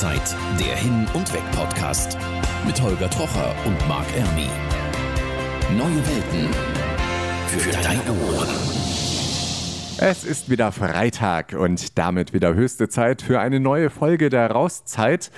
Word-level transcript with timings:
Rauszeit, 0.00 0.34
der 0.58 0.76
Hin- 0.76 1.06
und 1.12 1.30
Weg-Podcast 1.30 2.16
mit 2.66 2.80
Holger 2.80 3.10
Trocher 3.10 3.54
und 3.66 3.76
Marc 3.86 4.06
Ermi. 4.16 4.48
Neue 5.76 5.96
Welten 5.96 6.48
für 7.48 7.70
deine 7.70 8.10
Ohren. 8.10 8.48
Es 9.98 10.24
ist 10.24 10.48
wieder 10.48 10.72
Freitag 10.72 11.52
und 11.52 11.98
damit 11.98 12.32
wieder 12.32 12.54
höchste 12.54 12.88
Zeit 12.88 13.20
für 13.20 13.40
eine 13.40 13.60
neue 13.60 13.90
Folge 13.90 14.30
der 14.30 14.50
Rauszeit, 14.50 15.30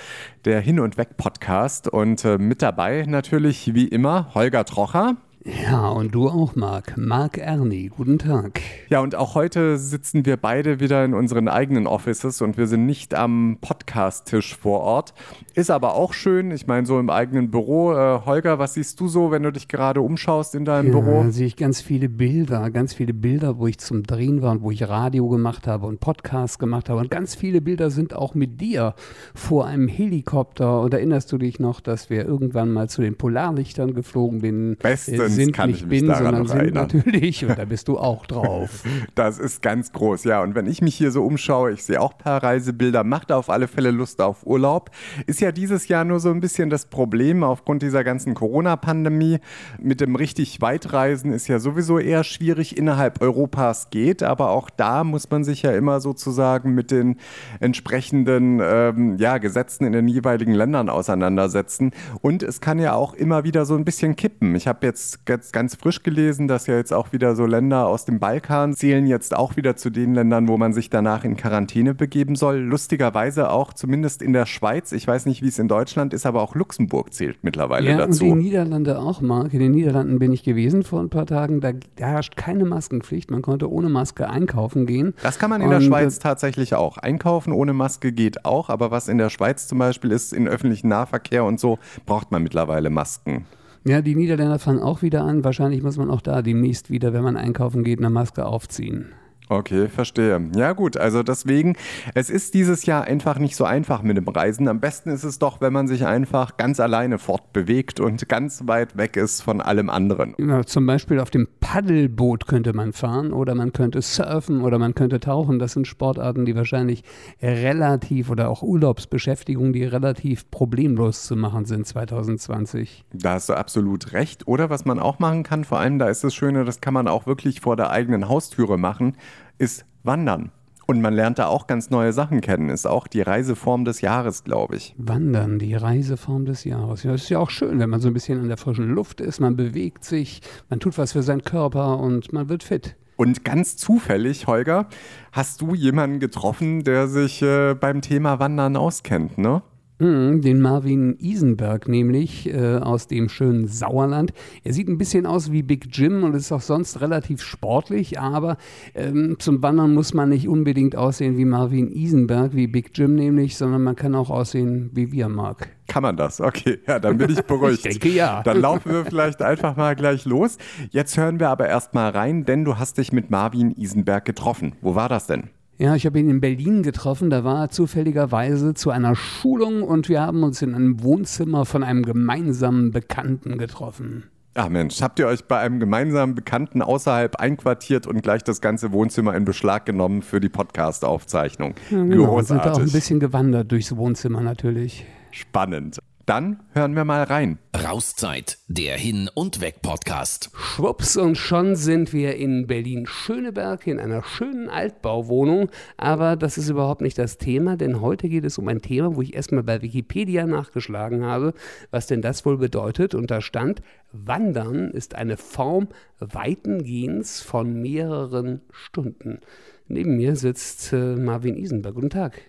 der 0.45 0.61
Hin- 0.61 0.79
und 0.79 0.97
Weg-Podcast. 0.97 1.89
Und 1.89 2.23
äh, 2.23 2.37
mit 2.37 2.61
dabei 2.61 3.03
natürlich 3.05 3.73
wie 3.73 3.89
immer 3.89 4.33
Holger 4.33 4.63
Trocher. 4.63 5.17
Ja, 5.45 5.89
und 5.89 6.15
du 6.15 6.29
auch, 6.29 6.55
Marc. 6.55 6.95
Marc 6.95 7.37
Erni, 7.37 7.91
guten 7.93 8.17
Tag. 8.17 8.61
Ja, 8.87 9.01
und 9.01 9.13
auch 9.13 9.35
heute 9.35 9.77
sitzen 9.77 10.25
wir 10.25 10.37
beide 10.37 10.79
wieder 10.79 11.03
in 11.03 11.13
unseren 11.13 11.49
eigenen 11.49 11.85
Offices 11.85 12.41
und 12.41 12.57
wir 12.57 12.65
sind 12.65 12.85
nicht 12.85 13.13
am 13.13 13.57
Podcast-Tisch 13.59 14.55
vor 14.55 14.79
Ort. 14.79 15.13
Ist 15.53 15.69
aber 15.69 15.95
auch 15.95 16.13
schön, 16.13 16.51
ich 16.51 16.65
meine, 16.67 16.87
so 16.87 16.97
im 16.97 17.09
eigenen 17.09 17.51
Büro. 17.51 17.91
Äh, 17.91 18.21
Holger, 18.25 18.57
was 18.57 18.75
siehst 18.75 19.01
du 19.01 19.09
so, 19.09 19.31
wenn 19.31 19.43
du 19.43 19.51
dich 19.51 19.67
gerade 19.67 19.99
umschaust 19.99 20.55
in 20.55 20.63
deinem 20.63 20.93
ja, 20.93 20.99
Büro? 20.99 21.23
Da 21.23 21.31
sehe 21.31 21.47
ich 21.47 21.57
ganz 21.57 21.81
viele 21.81 22.07
Bilder, 22.07 22.71
ganz 22.71 22.93
viele 22.93 23.13
Bilder, 23.13 23.57
wo 23.57 23.67
ich 23.67 23.79
zum 23.79 24.03
Drehen 24.03 24.41
war 24.41 24.53
und 24.53 24.61
wo 24.61 24.71
ich 24.71 24.87
Radio 24.87 25.27
gemacht 25.27 25.67
habe 25.67 25.87
und 25.87 25.99
Podcast 25.99 26.57
gemacht 26.57 26.87
habe. 26.87 27.01
Und 27.01 27.11
ganz 27.11 27.35
viele 27.35 27.59
Bilder 27.59 27.89
sind 27.89 28.15
auch 28.15 28.33
mit 28.33 28.61
dir 28.61 28.95
vor 29.35 29.65
einem 29.65 29.89
Helikopter. 29.89 30.79
Und 30.79 30.93
erinnerst 30.93 31.33
du 31.33 31.37
dich 31.37 31.59
noch, 31.59 31.81
dass 31.81 32.09
wir 32.09 32.25
irgendwann 32.25 32.71
mal 32.71 32.87
zu 32.87 33.01
den 33.01 33.17
Polarlichtern 33.17 33.93
geflogen 33.93 34.39
sind? 34.39 34.79
Bestens 34.79 35.32
sind 35.35 35.53
kann 35.53 35.69
nicht 35.69 35.81
ich 35.81 35.87
mich 35.87 35.99
bin, 36.01 36.09
daran 36.09 36.47
sondern 36.47 36.57
erinnern. 36.65 36.89
natürlich. 36.93 37.45
Und 37.45 37.57
da 37.57 37.65
bist 37.65 37.87
du 37.87 37.97
auch 38.03 38.25
drauf. 38.25 38.83
Das 39.15 39.39
ist 39.39 39.61
ganz 39.61 39.91
groß, 39.91 40.23
ja. 40.25 40.41
Und 40.41 40.55
wenn 40.55 40.65
ich 40.65 40.81
mich 40.81 40.95
hier 40.95 41.11
so 41.11 41.25
umschaue, 41.25 41.71
ich 41.71 41.83
sehe 41.83 42.01
auch 42.01 42.13
ein 42.13 42.17
paar 42.17 42.43
Reisebilder, 42.43 43.03
macht 43.03 43.31
auf 43.31 43.49
alle 43.49 43.67
Fälle 43.67 43.91
Lust 43.91 44.21
auf 44.21 44.45
Urlaub. 44.45 44.91
Ist 45.27 45.41
ja 45.41 45.51
dieses 45.51 45.87
Jahr 45.87 46.03
nur 46.03 46.19
so 46.19 46.29
ein 46.29 46.39
bisschen 46.39 46.69
das 46.69 46.85
Problem 46.85 47.43
aufgrund 47.43 47.81
dieser 47.81 48.03
ganzen 48.03 48.33
Corona-Pandemie. 48.33 49.39
Mit 49.79 50.01
dem 50.01 50.15
richtig 50.15 50.61
Weitreisen 50.61 51.31
ist 51.31 51.47
ja 51.47 51.59
sowieso 51.59 51.99
eher 51.99 52.23
schwierig. 52.23 52.77
Innerhalb 52.77 53.21
Europas 53.21 53.89
geht, 53.89 54.23
aber 54.23 54.49
auch 54.49 54.69
da 54.69 55.03
muss 55.03 55.29
man 55.29 55.43
sich 55.43 55.61
ja 55.63 55.71
immer 55.71 55.99
sozusagen 55.99 56.73
mit 56.73 56.91
den 56.91 57.17
entsprechenden 57.59 58.59
ähm, 58.61 59.17
ja, 59.17 59.37
Gesetzen 59.37 59.85
in 59.85 59.93
den 59.93 60.07
jeweiligen 60.07 60.53
Ländern 60.53 60.89
auseinandersetzen. 60.89 61.91
Und 62.21 62.43
es 62.43 62.61
kann 62.61 62.79
ja 62.79 62.93
auch 62.93 63.13
immer 63.13 63.43
wieder 63.43 63.65
so 63.65 63.75
ein 63.75 63.85
bisschen 63.85 64.15
kippen. 64.15 64.55
Ich 64.55 64.67
habe 64.67 64.85
jetzt 64.85 65.22
ganz, 65.25 65.51
ganz 65.51 65.75
frisch 65.75 66.03
gelesen, 66.03 66.47
dass 66.47 66.67
ja 66.67 66.75
jetzt 66.75 66.93
auch 66.93 67.13
wieder 67.13 67.35
so 67.35 67.45
Länder 67.45 67.87
aus 67.87 68.05
dem 68.05 68.19
Balkan 68.19 68.73
zählen 68.73 69.05
jetzt 69.07 69.35
auch 69.35 69.55
wieder 69.55 69.75
zu 69.75 69.89
den 69.89 70.13
Ländern, 70.13 70.47
wo 70.47 70.57
man 70.57 70.73
sich 70.73 70.89
danach 70.89 71.23
in 71.23 71.37
Quarantäne 71.37 71.93
begeben 71.93 72.35
soll. 72.35 72.57
Lustigerweise 72.57 73.49
auch 73.49 73.73
zumindest 73.73 74.21
in 74.21 74.33
der 74.33 74.45
Schweiz. 74.45 74.91
Ich 74.91 75.07
weiß 75.07 75.25
nicht, 75.25 75.41
wie 75.41 75.47
es 75.47 75.59
in 75.59 75.67
Deutschland 75.67 76.13
ist, 76.13 76.25
aber 76.25 76.41
auch 76.41 76.55
Luxemburg 76.55 77.13
zählt 77.13 77.37
mittlerweile 77.41 77.89
ja, 77.89 77.97
dazu. 77.97 78.25
und 78.25 78.39
die 78.39 78.45
Niederlande 78.45 78.99
auch, 78.99 79.21
Marc. 79.21 79.53
In 79.53 79.59
den 79.59 79.71
Niederlanden 79.71 80.19
bin 80.19 80.33
ich 80.33 80.43
gewesen 80.43 80.83
vor 80.83 80.99
ein 80.99 81.09
paar 81.09 81.25
Tagen. 81.25 81.61
Da, 81.61 81.71
da 81.95 82.05
herrscht 82.05 82.35
keine 82.35 82.65
Maskenpflicht. 82.65 83.31
Man 83.31 83.41
konnte 83.41 83.71
ohne 83.71 83.89
Maske 83.89 84.29
einkaufen 84.29 84.85
gehen. 84.85 85.13
Das 85.21 85.39
kann 85.39 85.49
man 85.49 85.61
in 85.61 85.69
der 85.69 85.77
Und, 85.77 85.85
äh, 85.85 85.87
Schweiz 85.87 86.19
tatsächlich 86.19 86.75
auch. 86.75 86.97
Einkaufen 86.97 87.53
ohne 87.53 87.73
Maske 87.73 88.11
geht 88.11 88.45
auch, 88.45 88.69
aber 88.69 88.91
was 88.91 89.07
in 89.07 89.17
der 89.17 89.29
Schweiz 89.29 89.67
zum 89.67 89.79
Beispiel 89.79 90.11
ist, 90.11 90.33
in 90.33 90.47
öffentlichen 90.47 90.89
Nahverkehr 90.89 91.43
und 91.43 91.59
so, 91.59 91.79
braucht 92.05 92.31
man 92.31 92.43
mittlerweile 92.43 92.89
Masken. 92.89 93.45
Ja, 93.85 94.01
die 94.01 94.15
Niederländer 94.15 94.59
fangen 94.59 94.81
auch 94.81 95.01
wieder 95.01 95.23
an. 95.23 95.43
Wahrscheinlich 95.43 95.83
muss 95.83 95.97
man 95.97 96.09
auch 96.09 96.21
da 96.21 96.41
demnächst 96.41 96.89
wieder, 96.89 97.11
wenn 97.11 97.23
man 97.23 97.35
einkaufen 97.35 97.83
geht, 97.83 97.99
eine 97.99 98.09
Maske 98.09 98.45
aufziehen. 98.45 99.11
Okay, 99.49 99.87
verstehe. 99.89 100.49
Ja 100.55 100.71
gut, 100.71 100.97
also 100.97 101.21
deswegen, 101.21 101.75
es 102.15 102.29
ist 102.29 102.53
dieses 102.53 102.85
Jahr 102.85 103.03
einfach 103.03 103.37
nicht 103.39 103.55
so 103.55 103.65
einfach 103.65 104.01
mit 104.01 104.17
dem 104.17 104.27
Reisen. 104.27 104.67
Am 104.67 104.79
besten 104.79 105.09
ist 105.09 105.23
es 105.23 105.37
doch, 105.37 105.61
wenn 105.61 105.73
man 105.73 105.87
sich 105.87 106.05
einfach 106.05 106.57
ganz 106.57 106.79
alleine 106.79 107.19
fortbewegt 107.19 107.99
und 107.99 108.27
ganz 108.29 108.63
weit 108.67 108.97
weg 108.97 109.17
ist 109.17 109.41
von 109.41 109.61
allem 109.61 109.89
anderen. 109.89 110.33
Ja, 110.37 110.63
zum 110.63 110.85
Beispiel 110.85 111.19
auf 111.19 111.29
dem 111.29 111.47
Paddelboot 111.59 112.47
könnte 112.47 112.73
man 112.73 112.93
fahren 112.93 113.33
oder 113.33 113.53
man 113.53 113.73
könnte 113.73 114.01
surfen 114.01 114.61
oder 114.61 114.79
man 114.79 114.95
könnte 114.95 115.19
tauchen. 115.19 115.59
Das 115.59 115.73
sind 115.73 115.87
Sportarten, 115.87 116.45
die 116.45 116.55
wahrscheinlich 116.55 117.03
relativ 117.41 118.29
oder 118.29 118.49
auch 118.49 118.63
Urlaubsbeschäftigungen, 118.63 119.73
die 119.73 119.83
relativ 119.83 120.49
problemlos 120.51 121.25
zu 121.25 121.35
machen 121.35 121.65
sind 121.65 121.85
2020. 121.85 123.03
Da 123.13 123.33
hast 123.33 123.49
du 123.49 123.53
absolut 123.53 124.13
recht. 124.13 124.47
Oder 124.47 124.69
was 124.69 124.85
man 124.85 124.99
auch 124.99 125.19
machen 125.19 125.43
kann, 125.43 125.63
vor 125.63 125.79
allem 125.79 125.99
da 125.99 126.07
ist 126.07 126.23
das 126.23 126.33
Schöne, 126.33 126.63
das 126.63 126.81
kann 126.81 126.93
man 126.93 127.07
auch 127.07 127.27
wirklich 127.27 127.61
vor 127.61 127.75
der 127.75 127.91
eigenen 127.91 128.29
Haustüre 128.29 128.77
machen, 128.77 129.15
ist 129.57 129.85
wandern. 130.03 130.51
Und 130.85 131.01
man 131.01 131.13
lernt 131.13 131.39
da 131.39 131.47
auch 131.47 131.67
ganz 131.67 131.89
neue 131.89 132.11
Sachen 132.11 132.41
kennen. 132.41 132.69
Ist 132.69 132.85
auch 132.85 133.07
die 133.07 133.21
Reiseform 133.21 133.85
des 133.85 134.01
Jahres, 134.01 134.43
glaube 134.43 134.75
ich. 134.75 134.93
Wandern, 134.97 135.57
die 135.57 135.75
Reiseform 135.75 136.45
des 136.45 136.65
Jahres. 136.65 137.03
Ja, 137.03 137.13
das 137.13 137.23
ist 137.23 137.29
ja 137.29 137.39
auch 137.39 137.49
schön, 137.49 137.79
wenn 137.79 137.89
man 137.89 138.01
so 138.01 138.09
ein 138.09 138.13
bisschen 138.13 138.39
an 138.39 138.49
der 138.49 138.57
frischen 138.57 138.89
Luft 138.89 139.21
ist, 139.21 139.39
man 139.39 139.55
bewegt 139.55 140.03
sich, 140.03 140.41
man 140.69 140.79
tut 140.79 140.97
was 140.97 141.13
für 141.13 141.23
seinen 141.23 141.43
Körper 141.43 141.99
und 141.99 142.33
man 142.33 142.49
wird 142.49 142.63
fit. 142.63 142.97
Und 143.15 143.45
ganz 143.45 143.77
zufällig, 143.77 144.47
Holger, 144.47 144.87
hast 145.31 145.61
du 145.61 145.75
jemanden 145.75 146.19
getroffen, 146.19 146.83
der 146.83 147.07
sich 147.07 147.41
äh, 147.41 147.75
beim 147.75 148.01
Thema 148.01 148.39
Wandern 148.39 148.75
auskennt, 148.75 149.37
ne? 149.37 149.61
Mhm, 149.99 150.41
Den 150.41 150.59
Marvin 150.59 151.17
Isenberg 151.19 151.87
nämlich 151.87 152.51
äh, 152.51 152.77
aus 152.77 153.07
dem 153.07 153.29
schönen 153.29 153.67
Sauerland. 153.67 154.33
Er 154.63 154.73
sieht 154.73 154.87
ein 154.87 154.97
bisschen 154.97 155.25
aus 155.25 155.51
wie 155.51 155.61
Big 155.61 155.87
Jim 155.91 156.23
und 156.23 156.33
ist 156.33 156.51
auch 156.51 156.61
sonst 156.61 156.99
relativ 156.99 157.41
sportlich, 157.41 158.19
aber 158.19 158.57
ähm, 158.95 159.35
zum 159.39 159.61
Wandern 159.61 159.93
muss 159.93 160.13
man 160.13 160.29
nicht 160.29 160.47
unbedingt 160.47 160.95
aussehen 160.95 161.37
wie 161.37 161.45
Marvin 161.45 161.91
Isenberg, 161.91 162.55
wie 162.55 162.67
Big 162.67 162.91
Jim 162.95 163.15
nämlich, 163.15 163.55
sondern 163.55 163.83
man 163.83 163.95
kann 163.95 164.15
auch 164.15 164.29
aussehen 164.29 164.89
wie 164.93 165.11
wir, 165.11 165.29
Marc. 165.29 165.69
Kann 165.87 166.01
man 166.03 166.17
das? 166.17 166.41
Okay, 166.41 166.79
ja, 166.87 166.99
dann 166.99 167.17
bin 167.17 167.29
ich 167.29 167.41
beruhigt. 167.45 167.85
Ich 167.85 167.99
denke, 167.99 168.17
ja. 168.17 168.41
Dann 168.43 168.61
laufen 168.61 168.91
wir 168.91 169.05
vielleicht 169.05 169.41
einfach 169.41 169.75
mal 169.75 169.95
gleich 169.95 170.25
los. 170.25 170.57
Jetzt 170.89 171.17
hören 171.17 171.39
wir 171.39 171.49
aber 171.49 171.67
erst 171.67 171.93
mal 171.93 172.09
rein, 172.09 172.45
denn 172.45 172.65
du 172.65 172.77
hast 172.77 172.97
dich 172.97 173.11
mit 173.11 173.29
Marvin 173.29 173.71
Isenberg 173.71 174.25
getroffen. 174.25 174.73
Wo 174.81 174.95
war 174.95 175.07
das 175.09 175.27
denn? 175.27 175.49
Ja, 175.77 175.95
ich 175.95 176.05
habe 176.05 176.19
ihn 176.19 176.29
in 176.29 176.39
Berlin 176.39 176.83
getroffen. 176.83 177.29
Da 177.29 177.43
war 177.43 177.63
er 177.63 177.69
zufälligerweise 177.69 178.73
zu 178.73 178.91
einer 178.91 179.15
Schulung 179.15 179.81
und 179.83 180.07
wir 180.07 180.21
haben 180.21 180.43
uns 180.43 180.61
in 180.61 180.75
einem 180.75 181.01
Wohnzimmer 181.03 181.65
von 181.65 181.83
einem 181.83 182.03
gemeinsamen 182.03 182.91
Bekannten 182.91 183.57
getroffen. 183.57 184.25
Ach 184.55 184.69
Mensch, 184.69 185.01
habt 185.01 185.17
ihr 185.17 185.25
euch 185.25 185.45
bei 185.45 185.57
einem 185.57 185.79
gemeinsamen 185.79 186.35
Bekannten 186.35 186.83
außerhalb 186.83 187.37
einquartiert 187.37 188.05
und 188.05 188.21
gleich 188.21 188.43
das 188.43 188.61
ganze 188.61 188.91
Wohnzimmer 188.91 189.35
in 189.35 189.45
Beschlag 189.45 189.87
genommen 189.87 190.21
für 190.21 190.39
die 190.39 190.49
Podcast-Aufzeichnung? 190.49 191.73
Ja, 191.89 192.03
genau, 192.03 192.37
und 192.37 192.45
sind 192.45 192.57
da 192.57 192.61
auch 192.61 192.65
ein 192.65 192.71
Großartig. 192.73 192.93
bisschen 192.93 193.19
gewandert 193.19 193.71
durchs 193.71 193.95
Wohnzimmer 193.97 194.41
natürlich. 194.41 195.05
Spannend. 195.31 195.97
Dann 196.25 196.63
hören 196.71 196.95
wir 196.95 197.03
mal 197.03 197.23
rein. 197.23 197.59
Rauszeit, 197.75 198.57
der 198.69 198.95
Hin- 198.95 199.29
und 199.33 199.59
Weg-Podcast. 199.59 200.51
Schwupps 200.55 201.17
und 201.17 201.35
schon 201.37 201.75
sind 201.75 202.13
wir 202.13 202.37
in 202.37 202.65
Berlin-Schöneberg 202.65 203.85
in 203.87 203.99
einer 203.99 204.23
schönen 204.23 204.69
Altbauwohnung. 204.69 205.69
Aber 205.97 206.37
das 206.37 206.57
ist 206.57 206.69
überhaupt 206.69 207.01
nicht 207.01 207.17
das 207.17 207.39
Thema, 207.39 207.75
denn 207.75 207.99
heute 207.99 208.29
geht 208.29 208.45
es 208.45 208.57
um 208.57 208.69
ein 208.69 208.81
Thema, 208.81 209.17
wo 209.17 209.21
ich 209.21 209.35
erstmal 209.35 209.63
bei 209.63 209.81
Wikipedia 209.81 210.45
nachgeschlagen 210.45 211.25
habe, 211.25 211.53
was 211.91 212.07
denn 212.07 212.21
das 212.21 212.45
wohl 212.45 212.57
bedeutet. 212.57 213.15
Und 213.15 213.29
da 213.29 213.41
stand, 213.41 213.81
Wandern 214.13 214.91
ist 214.91 215.15
eine 215.15 215.35
Form 215.35 215.89
weiten 216.19 216.85
Gehens 216.85 217.41
von 217.41 217.81
mehreren 217.81 218.61
Stunden. 218.71 219.41
Neben 219.89 220.15
mir 220.15 220.37
sitzt 220.37 220.93
äh, 220.93 221.17
Marvin 221.17 221.57
Isenberg. 221.57 221.95
Guten 221.95 222.09
Tag. 222.09 222.39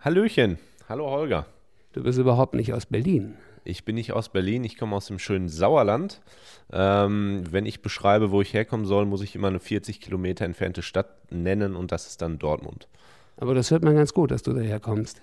Hallöchen. 0.00 0.58
Hallo 0.90 1.10
Holger. 1.10 1.46
Du 1.94 2.02
bist 2.02 2.18
überhaupt 2.18 2.54
nicht 2.54 2.72
aus 2.72 2.86
Berlin. 2.86 3.36
Ich 3.64 3.84
bin 3.84 3.94
nicht 3.94 4.12
aus 4.12 4.28
Berlin, 4.28 4.64
ich 4.64 4.76
komme 4.76 4.96
aus 4.96 5.06
dem 5.06 5.20
schönen 5.20 5.48
Sauerland. 5.48 6.20
Ähm, 6.72 7.44
wenn 7.48 7.66
ich 7.66 7.82
beschreibe, 7.82 8.32
wo 8.32 8.42
ich 8.42 8.52
herkommen 8.52 8.84
soll, 8.84 9.06
muss 9.06 9.22
ich 9.22 9.36
immer 9.36 9.46
eine 9.46 9.60
40 9.60 10.00
Kilometer 10.00 10.44
entfernte 10.44 10.82
Stadt 10.82 11.32
nennen 11.32 11.76
und 11.76 11.92
das 11.92 12.08
ist 12.08 12.20
dann 12.20 12.40
Dortmund. 12.40 12.88
Aber 13.36 13.54
das 13.54 13.70
hört 13.70 13.84
man 13.84 13.94
ganz 13.94 14.12
gut, 14.12 14.32
dass 14.32 14.42
du 14.42 14.52
daher 14.52 14.80
kommst. 14.80 15.22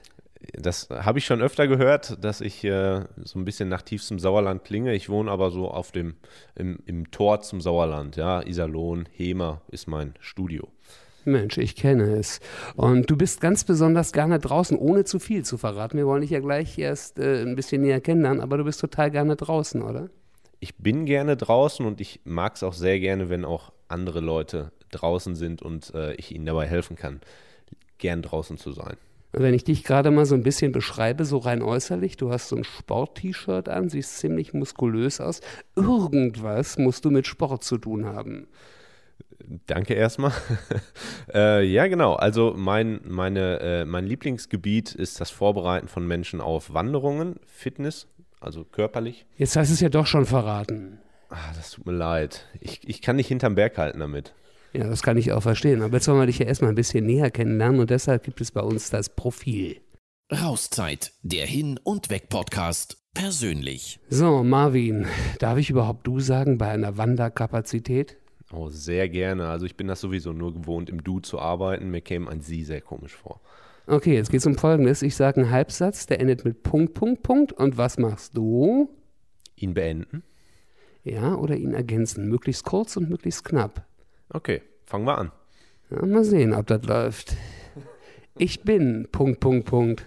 Das 0.54 0.90
habe 0.90 1.20
ich 1.20 1.26
schon 1.26 1.42
öfter 1.42 1.68
gehört, 1.68 2.24
dass 2.24 2.40
ich 2.40 2.64
äh, 2.64 3.02
so 3.22 3.38
ein 3.38 3.44
bisschen 3.44 3.68
nach 3.68 3.82
tiefstem 3.82 4.18
Sauerland 4.18 4.64
klinge. 4.64 4.96
Ich 4.96 5.10
wohne 5.10 5.30
aber 5.30 5.52
so 5.52 5.70
auf 5.70 5.92
dem, 5.92 6.16
im, 6.56 6.80
im 6.86 7.12
Tor 7.12 7.42
zum 7.42 7.60
Sauerland. 7.60 8.16
Ja, 8.16 8.42
Iserlohn, 8.42 9.10
Hemer 9.12 9.62
ist 9.68 9.88
mein 9.88 10.14
Studio. 10.22 10.70
Mensch, 11.26 11.58
ich 11.58 11.76
kenne 11.76 12.16
es. 12.18 12.40
Und 12.76 13.10
du 13.10 13.18
bist 13.18 13.42
ganz 13.42 13.64
besonders 13.64 14.12
gerne 14.12 14.40
draußen, 14.40 14.78
ohne 14.78 15.04
zu 15.04 15.20
viel 15.20 15.44
zu 15.44 15.58
verraten. 15.58 15.98
Wir 15.98 16.08
wollen 16.08 16.22
dich 16.22 16.32
ja 16.32 16.40
gleich 16.40 16.78
erst 16.78 17.20
äh, 17.20 17.42
ein 17.42 17.56
bisschen 17.56 17.82
näher 17.82 18.02
kennenlernen, 18.02 18.42
aber 18.42 18.58
du 18.58 18.64
bist 18.64 18.80
total 18.80 19.12
gerne 19.12 19.36
draußen, 19.36 19.82
oder? 19.82 20.10
Ich 20.60 20.78
bin 20.78 21.06
gerne 21.06 21.38
draußen 21.38 21.86
und 21.86 22.02
ich 22.02 22.22
mag 22.24 22.56
es 22.56 22.64
auch 22.64 22.74
sehr 22.74 23.00
gerne, 23.00 23.30
wenn 23.30 23.46
auch 23.46 23.72
andere 23.88 24.20
Leute 24.20 24.72
draußen 24.92 25.36
sind 25.36 25.62
und 25.62 25.94
äh, 25.94 26.14
ich 26.16 26.34
ihnen 26.34 26.46
dabei 26.46 26.68
helfen 26.68 26.96
kann, 26.96 27.22
gern 27.98 28.22
draußen 28.22 28.58
zu 28.58 28.72
sein. 28.72 28.98
Wenn 29.34 29.54
ich 29.54 29.64
dich 29.64 29.86
gerade 29.86 30.12
mal 30.12 30.26
so 30.26 30.36
ein 30.36 30.44
bisschen 30.44 30.74
beschreibe, 30.74 31.24
so 31.24 31.38
rein 31.38 31.62
äußerlich, 31.62 32.18
du 32.18 32.32
hast 32.32 32.50
so 32.50 32.58
ein 32.58 32.66
Sport-T-Shirt 32.66 33.70
an, 33.70 33.88
siehst 33.88 34.18
ziemlich 34.18 34.54
muskulös 34.54 35.22
aus. 35.22 35.40
Irgendwas 35.76 36.78
musst 36.78 37.06
du 37.06 37.12
mit 37.12 37.28
Sport 37.28 37.64
zu 37.64 37.78
tun 37.78 38.06
haben. 38.06 38.48
Danke 39.68 39.94
erstmal. 39.94 40.32
äh, 41.34 41.64
ja, 41.64 41.88
genau. 41.88 42.14
Also 42.14 42.54
mein, 42.56 43.02
meine, 43.04 43.60
äh, 43.60 43.86
mein 43.86 44.06
Lieblingsgebiet 44.06 44.96
ist 44.96 45.20
das 45.20 45.30
Vorbereiten 45.30 45.88
von 45.88 46.08
Menschen 46.08 46.42
auf 46.42 46.74
Wanderungen, 46.74 47.36
Fitness, 47.46 48.08
also 48.40 48.64
körperlich. 48.64 49.26
Jetzt 49.38 49.56
hast 49.56 49.70
du 49.70 49.74
es 49.74 49.82
ja 49.82 49.90
doch 49.90 50.08
schon 50.08 50.26
verraten. 50.26 51.00
Ah, 51.30 51.54
das 51.56 51.72
tut 51.72 51.86
mir 51.86 51.94
leid. 51.94 52.48
Ich, 52.60 52.88
ich 52.88 53.02
kann 53.02 53.16
nicht 53.16 53.28
hinterm 53.28 53.56
Berg 53.56 53.78
halten 53.78 54.00
damit. 54.00 54.34
Ja, 54.74 54.86
das 54.88 55.04
kann 55.04 55.18
ich 55.18 55.32
auch 55.32 55.42
verstehen. 55.42 55.82
Aber 55.82 55.94
jetzt 55.96 56.08
wollen 56.08 56.20
wir 56.20 56.26
dich 56.26 56.40
ja 56.40 56.46
erstmal 56.46 56.72
ein 56.72 56.76
bisschen 56.76 57.06
näher 57.06 57.32
kennenlernen 57.32 57.82
und 57.82 57.90
deshalb 57.90 58.24
gibt 58.24 58.40
es 58.42 58.52
bei 58.52 58.62
uns 58.62 58.90
das 58.90 59.10
Profil. 59.10 59.82
Rauszeit, 60.32 61.12
der 61.24 61.46
Hin- 61.46 61.80
und 61.84 62.10
Weg-Podcast, 62.10 62.98
persönlich. 63.14 64.00
So, 64.10 64.44
Marvin, 64.44 65.08
darf 65.40 65.58
ich 65.58 65.70
überhaupt 65.70 66.08
du 66.08 66.22
sagen 66.22 66.58
bei 66.58 66.70
einer 66.70 66.98
Wanderkapazität? 66.98 68.18
Oh, 68.54 68.70
sehr 68.70 69.08
gerne. 69.10 69.48
Also 69.48 69.66
ich 69.66 69.78
bin 69.78 69.88
das 69.88 70.02
sowieso 70.02 70.34
nur 70.34 70.54
gewohnt, 70.54 70.90
im 70.90 71.04
Du 71.04 71.20
zu 71.20 71.40
arbeiten. 71.40 71.90
Mir 71.90 72.02
käme 72.02 72.30
ein 72.30 72.42
Sie 72.42 72.64
sehr 72.64 72.82
komisch 72.82 73.16
vor. 73.16 73.40
Okay, 73.88 74.14
jetzt 74.14 74.30
geht 74.30 74.42
es 74.42 74.46
um 74.46 74.56
Folgendes. 74.56 75.02
Ich 75.02 75.16
sage 75.16 75.42
einen 75.42 75.52
Halbsatz, 75.52 76.06
der 76.06 76.20
endet 76.20 76.46
mit 76.46 76.64
Punkt, 76.64 76.94
Punkt, 76.94 77.24
Punkt. 77.24 77.54
Und 77.54 77.78
was 77.78 77.98
machst 77.98 78.38
du? 78.38 78.90
Ihn 79.56 79.74
beenden? 79.74 80.24
Ja, 81.04 81.36
oder 81.36 81.56
ihn 81.56 81.74
ergänzen. 81.74 82.28
Möglichst 82.28 82.64
kurz 82.64 82.98
und 82.98 83.10
möglichst 83.10 83.44
knapp. 83.44 83.86
Okay, 84.30 84.62
fangen 84.86 85.06
wir 85.06 85.18
an. 85.18 85.32
Ja, 85.90 86.06
mal 86.06 86.24
sehen, 86.24 86.54
ob 86.54 86.68
das 86.68 86.84
läuft. 86.84 87.36
Ich 88.38 88.64
bin 88.64 89.08
Punkt, 89.12 89.40
Punkt, 89.40 89.66
Punkt. 89.66 90.06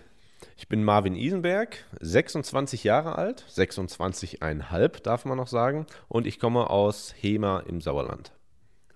Ich 0.57 0.69
bin 0.69 0.85
Marvin 0.85 1.17
Isenberg, 1.17 1.85
26 2.01 2.85
Jahre 2.85 3.17
alt, 3.17 3.45
26,5 3.51 5.03
darf 5.03 5.25
man 5.25 5.37
noch 5.37 5.49
sagen, 5.49 5.87
und 6.09 6.27
ich 6.27 6.39
komme 6.39 6.71
aus 6.71 7.15
Hema 7.17 7.61
im 7.61 7.81
Sauerland. 7.81 8.33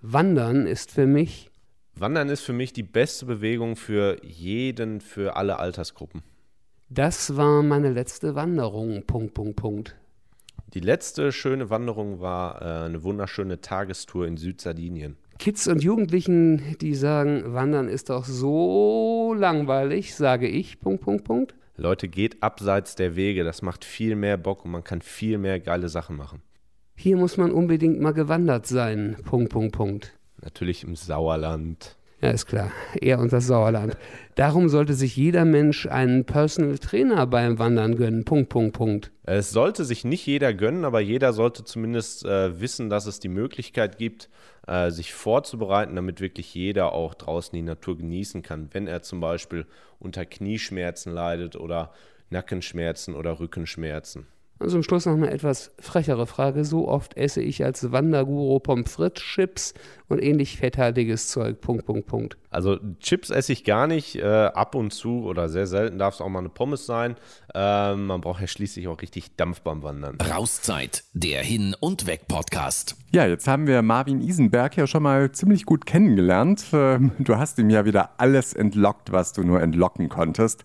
Wandern 0.01 0.65
ist 0.65 0.91
für 0.91 1.05
mich 1.05 1.49
Wandern 1.99 2.29
ist 2.29 2.41
für 2.41 2.53
mich 2.53 2.71
die 2.73 2.83
beste 2.83 3.25
Bewegung 3.25 3.75
für 3.75 4.23
jeden, 4.23 5.01
für 5.01 5.35
alle 5.35 5.59
Altersgruppen. 5.59 6.23
Das 6.89 7.35
war 7.35 7.61
meine 7.61 7.91
letzte 7.91 8.35
Wanderung. 8.35 9.03
Punkt, 9.05 9.33
Punkt, 9.33 9.55
Punkt. 9.57 9.95
Die 10.73 10.79
letzte 10.79 11.31
schöne 11.31 11.69
Wanderung 11.69 12.19
war 12.19 12.61
äh, 12.61 12.85
eine 12.85 13.03
wunderschöne 13.03 13.59
Tagestour 13.59 14.27
in 14.27 14.37
Südsardinien. 14.37 15.17
Kids 15.39 15.69
und 15.69 15.81
Jugendlichen, 15.81 16.75
die 16.81 16.93
sagen, 16.93 17.53
Wandern 17.53 17.87
ist 17.87 18.09
doch 18.09 18.25
so 18.25 19.33
langweilig, 19.37 20.13
sage 20.13 20.49
ich. 20.49 20.81
Punkt, 20.81 21.01
Punkt, 21.01 21.23
Punkt. 21.23 21.55
Leute, 21.77 22.09
geht 22.09 22.43
abseits 22.43 22.95
der 22.95 23.15
Wege. 23.15 23.45
Das 23.45 23.61
macht 23.61 23.85
viel 23.85 24.17
mehr 24.17 24.35
Bock 24.35 24.65
und 24.65 24.71
man 24.71 24.83
kann 24.83 25.01
viel 25.01 25.37
mehr 25.37 25.61
geile 25.61 25.87
Sachen 25.87 26.17
machen. 26.17 26.41
Hier 26.97 27.15
muss 27.15 27.37
man 27.37 27.51
unbedingt 27.51 28.01
mal 28.01 28.11
gewandert 28.11 28.67
sein. 28.67 29.15
Punkt, 29.23 29.53
Punkt, 29.53 29.71
Punkt. 29.71 30.19
Natürlich 30.41 30.83
im 30.83 30.97
Sauerland. 30.97 31.95
Ja, 32.21 32.31
ist 32.31 32.47
klar. 32.47 32.71
Er 32.99 33.19
und 33.19 33.31
das 33.31 33.47
Sauerland. 33.47 33.95
Darum 34.35 34.67
sollte 34.67 34.93
sich 34.93 35.15
jeder 35.15 35.45
Mensch 35.45 35.85
einen 35.85 36.25
Personal 36.25 36.77
Trainer 36.77 37.25
beim 37.25 37.59
Wandern 37.59 37.95
gönnen. 37.95 38.25
Punkt, 38.25 38.49
Punkt, 38.49 38.73
Punkt. 38.75 39.11
Es 39.23 39.51
sollte 39.51 39.85
sich 39.85 40.03
nicht 40.03 40.25
jeder 40.25 40.53
gönnen, 40.53 40.83
aber 40.83 40.99
jeder 40.99 41.31
sollte 41.31 41.63
zumindest 41.63 42.25
äh, 42.25 42.59
wissen, 42.59 42.89
dass 42.89 43.05
es 43.05 43.19
die 43.19 43.29
Möglichkeit 43.29 43.97
gibt, 43.97 44.29
äh, 44.67 44.91
sich 44.91 45.13
vorzubereiten, 45.13 45.95
damit 45.95 46.19
wirklich 46.19 46.53
jeder 46.53 46.91
auch 46.91 47.13
draußen 47.13 47.53
die 47.53 47.61
Natur 47.61 47.97
genießen 47.97 48.41
kann. 48.41 48.69
Wenn 48.71 48.87
er 48.87 49.01
zum 49.01 49.21
Beispiel 49.21 49.65
unter 49.97 50.25
Knieschmerzen 50.25 51.13
leidet 51.13 51.55
oder 51.55 51.93
Nackenschmerzen 52.29 53.15
oder 53.15 53.39
Rückenschmerzen. 53.39 54.27
Und 54.59 54.69
zum 54.69 54.83
Schluss 54.83 55.05
noch 55.05 55.13
eine 55.13 55.31
etwas 55.31 55.71
frechere 55.79 56.27
Frage. 56.27 56.65
So 56.65 56.87
oft 56.87 57.15
esse 57.15 57.41
ich 57.41 57.63
als 57.63 57.91
Wanderguru 57.91 58.59
Pommes 58.59 58.91
frites, 58.91 59.23
Chips 59.23 59.73
und 60.09 60.21
ähnlich 60.21 60.57
fetthaltiges 60.57 61.29
Zeug. 61.29 61.61
Punkt, 61.61 61.85
Punkt, 61.85 62.07
Punkt. 62.07 62.37
Also 62.49 62.77
Chips 62.99 63.29
esse 63.29 63.53
ich 63.53 63.63
gar 63.63 63.87
nicht. 63.87 64.15
Äh, 64.15 64.23
ab 64.23 64.75
und 64.75 64.91
zu 64.91 65.23
oder 65.23 65.49
sehr 65.49 65.67
selten 65.67 65.99
darf 65.99 66.15
es 66.15 66.21
auch 66.21 66.29
mal 66.29 66.39
eine 66.39 66.49
Pommes 66.49 66.85
sein. 66.85 67.15
Ähm, 67.53 68.07
man 68.07 68.21
braucht 68.21 68.41
ja 68.41 68.47
schließlich 68.47 68.87
auch 68.87 69.01
richtig 69.01 69.35
Dampf 69.35 69.61
beim 69.61 69.83
Wandern. 69.83 70.17
Rauszeit, 70.19 71.03
der 71.13 71.43
Hin- 71.43 71.75
und 71.79 72.07
Weg-Podcast. 72.07 72.95
Ja, 73.11 73.25
jetzt 73.25 73.47
haben 73.47 73.67
wir 73.67 73.81
Marvin 73.81 74.21
Isenberg 74.21 74.77
ja 74.77 74.87
schon 74.87 75.03
mal 75.03 75.31
ziemlich 75.31 75.65
gut 75.65 75.85
kennengelernt. 75.85 76.65
Ähm, 76.73 77.11
Du 77.19 77.37
hast 77.37 77.59
ihm 77.59 77.69
ja 77.69 77.85
wieder 77.85 78.11
alles 78.17 78.53
entlockt, 78.53 79.11
was 79.11 79.33
du 79.33 79.43
nur 79.43 79.61
entlocken 79.61 80.09
konntest. 80.09 80.63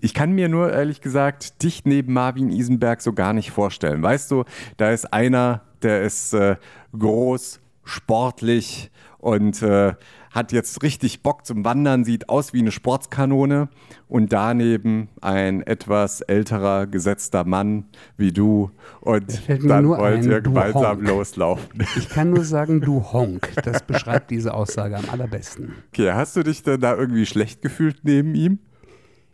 Ich 0.00 0.14
kann 0.14 0.32
mir 0.32 0.48
nur 0.48 0.72
ehrlich 0.72 1.00
gesagt 1.00 1.62
dich 1.62 1.84
neben 1.84 2.12
Marvin 2.12 2.50
Isenberg 2.50 3.00
so 3.02 3.12
gar 3.12 3.32
nicht 3.32 3.50
vorstellen. 3.50 4.02
Weißt 4.02 4.30
du, 4.30 4.44
da 4.76 4.90
ist 4.90 5.12
einer, 5.12 5.62
der 5.82 6.02
ist 6.02 6.32
äh, 6.32 6.56
groß, 6.98 7.60
sportlich 7.84 8.90
und 9.18 9.62
äh, 9.62 9.94
hat 10.36 10.52
jetzt 10.52 10.82
richtig 10.82 11.22
Bock 11.22 11.46
zum 11.46 11.64
Wandern, 11.64 12.04
sieht 12.04 12.28
aus 12.28 12.52
wie 12.52 12.60
eine 12.60 12.70
Sportskanone 12.70 13.68
und 14.06 14.32
daneben 14.32 15.08
ein 15.22 15.62
etwas 15.62 16.20
älterer, 16.20 16.86
gesetzter 16.86 17.44
Mann 17.44 17.86
wie 18.18 18.32
du 18.32 18.70
und 19.00 19.40
dann 19.64 19.88
wollt 19.88 20.00
ein, 20.00 20.30
ihr 20.30 20.40
gemeinsam 20.42 20.98
Honk. 20.98 21.08
loslaufen. 21.08 21.84
Ich 21.96 22.10
kann 22.10 22.30
nur 22.30 22.44
sagen, 22.44 22.82
du 22.82 23.02
Honk. 23.12 23.50
Das 23.64 23.82
beschreibt 23.82 24.30
diese 24.30 24.52
Aussage 24.52 24.98
am 24.98 25.08
allerbesten. 25.10 25.72
Okay, 25.88 26.12
hast 26.12 26.36
du 26.36 26.42
dich 26.42 26.62
denn 26.62 26.80
da 26.80 26.94
irgendwie 26.94 27.24
schlecht 27.24 27.62
gefühlt 27.62 28.00
neben 28.04 28.34
ihm? 28.34 28.58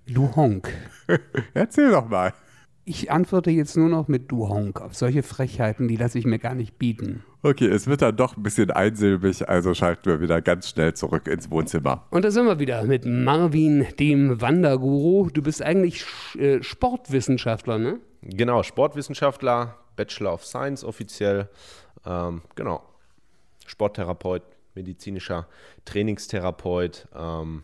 Du 0.06 0.34
Honk. 0.36 0.72
Erzähl 1.54 1.90
doch 1.90 2.08
mal. 2.08 2.32
Ich 2.84 3.12
antworte 3.12 3.52
jetzt 3.52 3.76
nur 3.76 3.88
noch 3.88 4.08
mit 4.08 4.32
Du 4.32 4.48
Honk. 4.48 4.80
Auf 4.80 4.94
solche 4.96 5.22
Frechheiten, 5.22 5.86
die 5.86 5.96
lasse 5.96 6.18
ich 6.18 6.24
mir 6.24 6.40
gar 6.40 6.54
nicht 6.54 6.78
bieten. 6.78 7.22
Okay, 7.42 7.66
es 7.66 7.86
wird 7.86 8.02
dann 8.02 8.16
doch 8.16 8.36
ein 8.36 8.42
bisschen 8.42 8.70
einsilbig, 8.72 9.48
also 9.48 9.74
schalten 9.74 10.06
wir 10.06 10.20
wieder 10.20 10.40
ganz 10.42 10.68
schnell 10.68 10.94
zurück 10.94 11.28
ins 11.28 11.50
Wohnzimmer. 11.50 12.06
Und 12.10 12.24
da 12.24 12.32
sind 12.32 12.46
wir 12.46 12.58
wieder 12.58 12.82
mit 12.84 13.04
Marvin, 13.04 13.86
dem 14.00 14.40
Wanderguru. 14.40 15.30
Du 15.30 15.42
bist 15.42 15.62
eigentlich 15.62 16.04
äh, 16.36 16.62
Sportwissenschaftler, 16.62 17.78
ne? 17.78 18.00
Genau, 18.22 18.62
Sportwissenschaftler, 18.64 19.76
Bachelor 19.94 20.34
of 20.34 20.44
Science 20.44 20.84
offiziell. 20.84 21.48
Ähm, 22.04 22.42
genau. 22.56 22.82
Sporttherapeut, 23.66 24.42
medizinischer 24.74 25.46
Trainingstherapeut. 25.84 27.06
Ähm, 27.14 27.62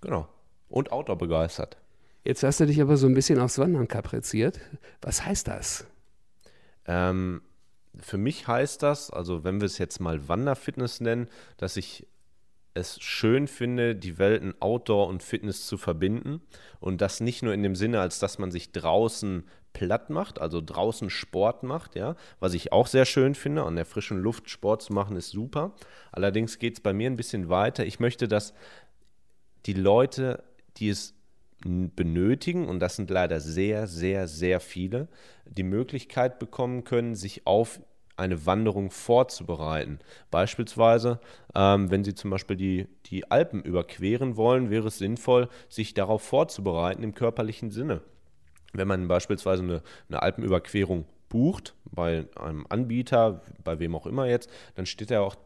genau. 0.00 0.28
Und 0.68 0.92
Outdoor 0.92 1.18
begeistert. 1.18 1.76
Jetzt 2.24 2.42
hast 2.42 2.60
du 2.60 2.66
dich 2.66 2.80
aber 2.80 2.96
so 2.96 3.06
ein 3.06 3.14
bisschen 3.14 3.38
aufs 3.38 3.58
Wandern 3.58 3.86
kapriziert. 3.86 4.58
Was 5.02 5.24
heißt 5.24 5.46
das? 5.46 5.86
Ähm, 6.86 7.42
für 8.00 8.16
mich 8.16 8.48
heißt 8.48 8.82
das, 8.82 9.10
also 9.10 9.44
wenn 9.44 9.60
wir 9.60 9.66
es 9.66 9.78
jetzt 9.78 10.00
mal 10.00 10.26
Wanderfitness 10.26 11.00
nennen, 11.00 11.28
dass 11.58 11.76
ich 11.76 12.06
es 12.72 13.00
schön 13.00 13.46
finde, 13.46 13.94
die 13.94 14.18
Welten 14.18 14.60
Outdoor 14.60 15.06
und 15.06 15.22
Fitness 15.22 15.66
zu 15.66 15.76
verbinden. 15.76 16.40
Und 16.80 17.00
das 17.00 17.20
nicht 17.20 17.42
nur 17.42 17.54
in 17.54 17.62
dem 17.62 17.76
Sinne, 17.76 18.00
als 18.00 18.18
dass 18.18 18.38
man 18.38 18.50
sich 18.50 18.72
draußen 18.72 19.44
platt 19.72 20.10
macht, 20.10 20.40
also 20.40 20.60
draußen 20.60 21.10
Sport 21.10 21.62
macht, 21.62 21.94
ja, 21.94 22.16
was 22.40 22.54
ich 22.54 22.72
auch 22.72 22.86
sehr 22.86 23.04
schön 23.04 23.34
finde, 23.34 23.64
an 23.64 23.76
der 23.76 23.84
frischen 23.84 24.18
Luft 24.18 24.50
Sport 24.50 24.82
zu 24.82 24.92
machen, 24.92 25.16
ist 25.16 25.30
super. 25.30 25.74
Allerdings 26.10 26.58
geht 26.58 26.74
es 26.74 26.80
bei 26.80 26.92
mir 26.92 27.10
ein 27.10 27.16
bisschen 27.16 27.48
weiter. 27.48 27.84
Ich 27.84 28.00
möchte, 28.00 28.28
dass 28.28 28.54
die 29.66 29.72
Leute, 29.72 30.42
die 30.76 30.88
es 30.88 31.14
benötigen, 31.64 32.68
und 32.68 32.80
das 32.80 32.96
sind 32.96 33.10
leider 33.10 33.40
sehr, 33.40 33.86
sehr, 33.86 34.28
sehr 34.28 34.60
viele, 34.60 35.08
die 35.46 35.62
Möglichkeit 35.62 36.38
bekommen 36.38 36.84
können, 36.84 37.14
sich 37.14 37.46
auf 37.46 37.80
eine 38.16 38.46
Wanderung 38.46 38.90
vorzubereiten. 38.90 39.98
Beispielsweise, 40.30 41.20
ähm, 41.54 41.90
wenn 41.90 42.04
Sie 42.04 42.14
zum 42.14 42.30
Beispiel 42.30 42.56
die, 42.56 42.86
die 43.06 43.30
Alpen 43.30 43.62
überqueren 43.62 44.36
wollen, 44.36 44.70
wäre 44.70 44.88
es 44.88 44.98
sinnvoll, 44.98 45.48
sich 45.68 45.94
darauf 45.94 46.22
vorzubereiten 46.22 47.02
im 47.02 47.14
körperlichen 47.14 47.70
Sinne. 47.70 48.02
Wenn 48.72 48.86
man 48.86 49.08
beispielsweise 49.08 49.62
eine, 49.62 49.82
eine 50.08 50.22
Alpenüberquerung 50.22 51.06
bucht, 51.28 51.74
bei 51.90 52.26
einem 52.36 52.66
Anbieter, 52.68 53.42
bei 53.64 53.80
wem 53.80 53.96
auch 53.96 54.06
immer 54.06 54.26
jetzt, 54.26 54.50
dann 54.76 54.86
steht 54.86 55.10
ja 55.10 55.20
auch 55.20 55.36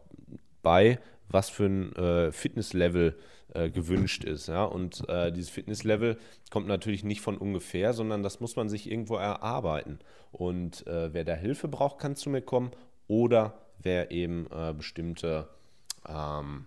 bei, 0.62 0.98
was 1.28 1.48
für 1.48 1.66
ein 1.66 1.96
äh, 1.96 2.32
Fitnesslevel 2.32 3.16
äh, 3.16 3.37
gewünscht 3.54 4.24
ist. 4.24 4.48
Ja? 4.48 4.64
Und 4.64 5.08
äh, 5.08 5.32
dieses 5.32 5.50
Fitnesslevel 5.50 6.18
kommt 6.50 6.66
natürlich 6.66 7.04
nicht 7.04 7.20
von 7.20 7.36
ungefähr, 7.38 7.92
sondern 7.92 8.22
das 8.22 8.40
muss 8.40 8.56
man 8.56 8.68
sich 8.68 8.90
irgendwo 8.90 9.16
erarbeiten. 9.16 9.98
Und 10.32 10.86
äh, 10.86 11.12
wer 11.14 11.24
da 11.24 11.34
Hilfe 11.34 11.68
braucht, 11.68 11.98
kann 11.98 12.16
zu 12.16 12.30
mir 12.30 12.42
kommen 12.42 12.72
oder 13.06 13.58
wer 13.82 14.10
eben 14.10 14.46
äh, 14.50 14.74
bestimmte 14.74 15.48
ähm, 16.06 16.66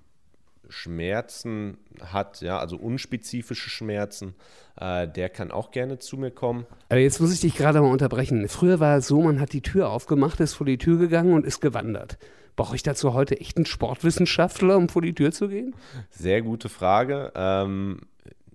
Schmerzen 0.70 1.78
hat, 2.02 2.42
ja, 2.42 2.58
also 2.58 2.78
unspezifische 2.78 3.70
Schmerzen, 3.70 4.36
äh, 4.80 5.08
der 5.08 5.30
kann 5.30 5.52
auch 5.52 5.72
gerne 5.72 6.00
zu 6.00 6.18
mir 6.18 6.32
kommen. 6.32 6.66
Aber 6.90 7.00
jetzt 7.00 7.20
muss 7.20 7.34
ich 7.34 7.42
dich 7.42 7.56
gerade 7.56 7.82
mal 7.82 7.92
unterbrechen. 7.92 8.48
Früher 8.48 8.80
war 8.80 8.98
es 8.98 9.08
so, 9.08 9.22
man 9.22 9.40
hat 9.40 9.54
die 9.54 9.62
Tür 9.62 9.90
aufgemacht, 9.90 10.40
ist 10.40 10.54
vor 10.54 10.66
die 10.66 10.78
Tür 10.78 10.98
gegangen 10.98 11.34
und 11.34 11.46
ist 11.46 11.60
gewandert. 11.60 12.18
Brauche 12.56 12.76
ich 12.76 12.84
dazu 12.84 13.14
heute 13.14 13.40
echt 13.40 13.58
einen 13.58 13.66
Sportwissenschaftler, 13.66 14.78
um 14.78 14.90
vor 14.90 15.02
die 15.02 15.14
Tür 15.14 15.32
zu 15.32 15.48
gehen? 15.48 15.76
Sehr 16.10 16.42
gute 16.42 16.70
Frage. 16.70 17.32
Ähm, 17.36 18.02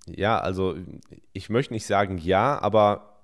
ja, 0.07 0.38
also 0.38 0.76
ich 1.33 1.49
möchte 1.49 1.73
nicht 1.75 1.87
sagen 1.87 2.19
ja, 2.19 2.59
aber 2.61 3.23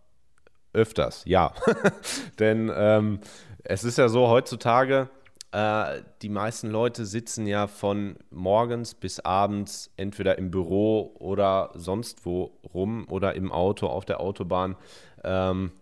öfters 0.73 1.23
ja. 1.27 1.53
Denn 2.39 2.71
ähm, 2.75 3.21
es 3.63 3.85
ist 3.85 3.99
ja 3.99 4.09
so, 4.09 4.29
heutzutage 4.29 5.09
Äh, 5.53 6.01
die 6.23 6.31
meisten 6.31 6.71
Leute 6.71 7.05
sitzen 7.05 7.47
ja 7.47 7.67
von 7.67 8.17
morgens 8.31 8.95
bis 8.95 9.21
abends 9.21 9.91
entweder 9.99 10.39
im 10.39 10.51
Büro 10.51 11.15
oder 11.19 11.73
sonst 11.75 12.25
wo 12.25 12.59
rum 12.73 13.07
oder 13.11 13.35
im 13.35 13.53
Auto 13.53 13.87
auf 13.87 14.07
der 14.07 14.21
Autobahn. 14.21 14.77
Ähm, 15.23 15.73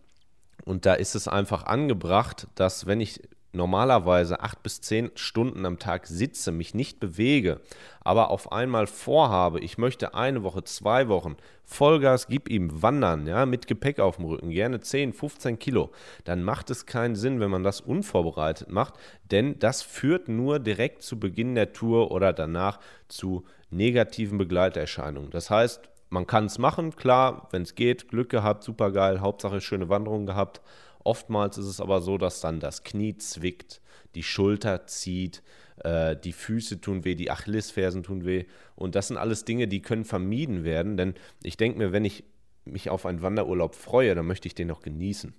und 0.64 0.86
da 0.86 0.94
ist 0.94 1.14
es 1.14 1.28
einfach 1.28 1.66
angebracht, 1.66 2.48
dass 2.56 2.86
wenn 2.86 3.00
ich 3.00 3.22
normalerweise 3.52 4.40
acht 4.40 4.62
bis 4.62 4.80
zehn 4.80 5.10
Stunden 5.14 5.66
am 5.66 5.78
Tag 5.78 6.06
sitze, 6.06 6.52
mich 6.52 6.74
nicht 6.74 7.00
bewege, 7.00 7.60
aber 8.02 8.30
auf 8.30 8.52
einmal 8.52 8.86
vorhabe, 8.86 9.60
ich 9.60 9.78
möchte 9.78 10.14
eine 10.14 10.42
Woche, 10.42 10.64
zwei 10.64 11.08
Wochen 11.08 11.36
Vollgas, 11.64 12.26
gib 12.28 12.48
ihm 12.48 12.82
wandern, 12.82 13.26
ja, 13.26 13.46
mit 13.46 13.66
Gepäck 13.66 14.00
auf 14.00 14.16
dem 14.16 14.24
Rücken, 14.26 14.50
gerne 14.50 14.80
10, 14.80 15.12
15 15.12 15.58
Kilo, 15.58 15.90
dann 16.24 16.42
macht 16.42 16.70
es 16.70 16.86
keinen 16.86 17.16
Sinn, 17.16 17.40
wenn 17.40 17.50
man 17.50 17.64
das 17.64 17.80
unvorbereitet 17.80 18.70
macht, 18.70 18.94
denn 19.30 19.58
das 19.58 19.82
führt 19.82 20.28
nur 20.28 20.58
direkt 20.58 21.02
zu 21.02 21.18
Beginn 21.18 21.54
der 21.54 21.72
Tour 21.72 22.10
oder 22.10 22.32
danach 22.32 22.80
zu 23.08 23.44
negativen 23.70 24.38
Begleiterscheinungen. 24.38 25.30
Das 25.30 25.50
heißt, 25.50 25.88
man 26.08 26.26
kann 26.26 26.46
es 26.46 26.58
machen, 26.58 26.96
klar, 26.96 27.48
wenn 27.52 27.62
es 27.62 27.76
geht, 27.76 28.08
Glück 28.08 28.30
gehabt, 28.30 28.64
super 28.64 28.90
geil, 28.90 29.20
Hauptsache 29.20 29.60
schöne 29.60 29.88
Wanderung 29.88 30.26
gehabt 30.26 30.60
Oftmals 31.04 31.58
ist 31.58 31.66
es 31.66 31.80
aber 31.80 32.00
so, 32.00 32.18
dass 32.18 32.40
dann 32.40 32.60
das 32.60 32.84
Knie 32.84 33.16
zwickt, 33.16 33.80
die 34.14 34.22
Schulter 34.22 34.86
zieht, 34.86 35.42
äh, 35.78 36.16
die 36.16 36.32
Füße 36.32 36.80
tun 36.80 37.04
weh, 37.04 37.14
die 37.14 37.30
Achillesfersen 37.30 38.02
tun 38.02 38.24
weh. 38.24 38.44
Und 38.76 38.94
das 38.94 39.08
sind 39.08 39.16
alles 39.16 39.44
Dinge, 39.44 39.68
die 39.68 39.82
können 39.82 40.04
vermieden 40.04 40.64
werden. 40.64 40.96
Denn 40.96 41.14
ich 41.42 41.56
denke 41.56 41.78
mir, 41.78 41.92
wenn 41.92 42.04
ich 42.04 42.24
mich 42.64 42.90
auf 42.90 43.06
einen 43.06 43.22
Wanderurlaub 43.22 43.74
freue, 43.74 44.14
dann 44.14 44.26
möchte 44.26 44.46
ich 44.46 44.54
den 44.54 44.68
noch 44.68 44.82
genießen. 44.82 45.34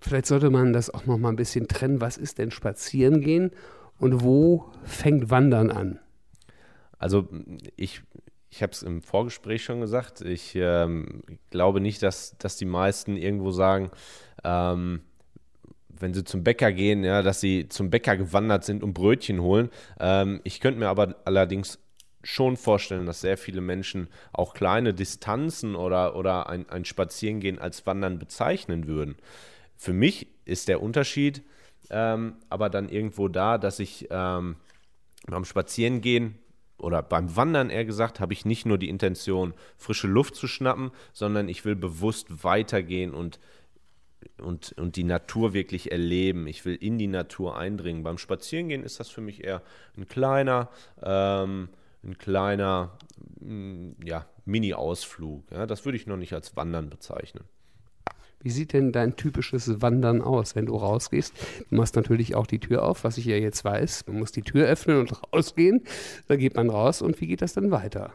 Vielleicht 0.00 0.26
sollte 0.26 0.50
man 0.50 0.72
das 0.72 0.90
auch 0.90 1.06
noch 1.06 1.18
mal 1.18 1.30
ein 1.30 1.36
bisschen 1.36 1.66
trennen. 1.66 2.00
Was 2.00 2.16
ist 2.16 2.38
denn 2.38 2.52
Spazieren 2.52 3.20
gehen 3.20 3.50
und 3.98 4.22
wo 4.22 4.70
fängt 4.84 5.30
Wandern 5.30 5.70
an? 5.70 5.98
Also 6.98 7.28
ich 7.76 8.02
ich 8.50 8.62
habe 8.62 8.72
es 8.72 8.82
im 8.82 9.02
Vorgespräch 9.02 9.62
schon 9.62 9.80
gesagt, 9.80 10.20
ich 10.20 10.54
ähm, 10.54 11.22
glaube 11.50 11.80
nicht, 11.80 12.02
dass, 12.02 12.36
dass 12.38 12.56
die 12.56 12.64
meisten 12.64 13.16
irgendwo 13.16 13.50
sagen, 13.50 13.90
ähm, 14.44 15.02
wenn 15.88 16.14
sie 16.14 16.24
zum 16.24 16.44
Bäcker 16.44 16.72
gehen, 16.72 17.04
ja, 17.04 17.22
dass 17.22 17.40
sie 17.40 17.68
zum 17.68 17.90
Bäcker 17.90 18.16
gewandert 18.16 18.64
sind 18.64 18.82
und 18.82 18.94
Brötchen 18.94 19.40
holen. 19.40 19.68
Ähm, 19.98 20.40
ich 20.44 20.60
könnte 20.60 20.78
mir 20.78 20.88
aber 20.88 21.16
allerdings 21.24 21.78
schon 22.22 22.56
vorstellen, 22.56 23.06
dass 23.06 23.20
sehr 23.20 23.36
viele 23.36 23.60
Menschen 23.60 24.08
auch 24.32 24.54
kleine 24.54 24.94
Distanzen 24.94 25.74
oder, 25.74 26.16
oder 26.16 26.48
ein, 26.48 26.68
ein 26.68 26.84
Spazierengehen 26.84 27.58
als 27.58 27.86
Wandern 27.86 28.18
bezeichnen 28.18 28.86
würden. 28.86 29.16
Für 29.76 29.92
mich 29.92 30.28
ist 30.44 30.68
der 30.68 30.82
Unterschied 30.82 31.42
ähm, 31.90 32.36
aber 32.50 32.70
dann 32.70 32.88
irgendwo 32.88 33.28
da, 33.28 33.58
dass 33.58 33.78
ich 33.78 34.08
ähm, 34.10 34.56
beim 35.26 35.44
Spazierengehen 35.44 36.38
oder 36.78 37.02
beim 37.02 37.36
Wandern 37.36 37.70
eher 37.70 37.84
gesagt, 37.84 38.20
habe 38.20 38.32
ich 38.32 38.44
nicht 38.44 38.66
nur 38.66 38.78
die 38.78 38.88
Intention, 38.88 39.54
frische 39.76 40.06
Luft 40.06 40.36
zu 40.36 40.46
schnappen, 40.46 40.90
sondern 41.12 41.48
ich 41.48 41.64
will 41.64 41.76
bewusst 41.76 42.44
weitergehen 42.44 43.14
und, 43.14 43.40
und, 44.40 44.72
und 44.78 44.96
die 44.96 45.04
Natur 45.04 45.52
wirklich 45.52 45.90
erleben. 45.90 46.46
Ich 46.46 46.64
will 46.64 46.76
in 46.76 46.98
die 46.98 47.08
Natur 47.08 47.58
eindringen. 47.58 48.04
Beim 48.04 48.18
Spazierengehen 48.18 48.84
ist 48.84 49.00
das 49.00 49.08
für 49.08 49.20
mich 49.20 49.44
eher 49.44 49.62
ein 49.96 50.06
kleiner, 50.06 50.70
ähm, 51.02 51.68
ein 52.04 52.16
kleiner 52.16 52.96
mm, 53.40 53.90
ja, 54.04 54.26
Mini-Ausflug. 54.44 55.50
Ja, 55.50 55.66
das 55.66 55.84
würde 55.84 55.96
ich 55.96 56.06
noch 56.06 56.16
nicht 56.16 56.32
als 56.32 56.56
Wandern 56.56 56.90
bezeichnen. 56.90 57.44
Wie 58.40 58.50
sieht 58.50 58.72
denn 58.72 58.92
dein 58.92 59.16
typisches 59.16 59.82
Wandern 59.82 60.22
aus, 60.22 60.54
wenn 60.54 60.66
du 60.66 60.76
rausgehst? 60.76 61.34
Du 61.70 61.76
machst 61.76 61.96
natürlich 61.96 62.34
auch 62.34 62.46
die 62.46 62.60
Tür 62.60 62.84
auf, 62.84 63.02
was 63.04 63.18
ich 63.18 63.24
ja 63.24 63.36
jetzt 63.36 63.64
weiß. 63.64 64.06
Man 64.06 64.20
muss 64.20 64.32
die 64.32 64.42
Tür 64.42 64.66
öffnen 64.66 65.00
und 65.00 65.12
rausgehen. 65.32 65.82
Da 66.28 66.36
geht 66.36 66.54
man 66.54 66.70
raus 66.70 67.02
und 67.02 67.20
wie 67.20 67.26
geht 67.26 67.42
das 67.42 67.54
dann 67.54 67.70
weiter? 67.70 68.12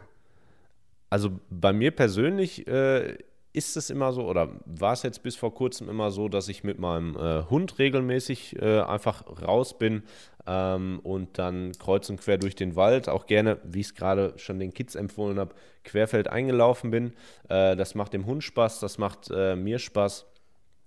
Also 1.10 1.40
bei 1.50 1.74
mir 1.74 1.92
persönlich 1.92 2.68
äh, 2.68 3.18
ist 3.54 3.78
es 3.78 3.90
immer 3.90 4.12
so, 4.12 4.28
oder 4.28 4.50
war 4.66 4.94
es 4.94 5.04
jetzt 5.04 5.22
bis 5.22 5.36
vor 5.36 5.54
kurzem 5.54 5.88
immer 5.88 6.12
so, 6.12 6.28
dass 6.28 6.50
ich 6.50 6.64
mit 6.64 6.80
meinem 6.80 7.16
äh, 7.16 7.44
Hund 7.50 7.78
regelmäßig 7.80 8.60
äh, 8.60 8.82
einfach 8.82 9.24
raus 9.42 9.78
bin 9.78 10.04
ähm, 10.48 11.00
und 11.04 11.38
dann 11.38 11.72
kreuz 11.74 12.10
und 12.10 12.20
quer 12.20 12.38
durch 12.40 12.56
den 12.56 12.76
Wald, 12.76 13.08
auch 13.08 13.28
gerne, 13.28 13.60
wie 13.64 13.82
ich 13.82 13.88
es 13.88 13.96
gerade 13.96 14.34
schon 14.38 14.60
den 14.60 14.74
Kids 14.74 14.96
empfohlen 14.96 15.40
habe, 15.40 15.54
querfeld 15.84 16.28
eingelaufen 16.28 16.90
bin. 16.90 17.14
Äh, 17.48 17.76
das 17.76 17.94
macht 17.96 18.14
dem 18.14 18.26
Hund 18.26 18.44
Spaß, 18.44 18.80
das 18.80 18.98
macht 18.98 19.30
äh, 19.32 19.56
mir 19.56 19.78
Spaß. 19.78 20.26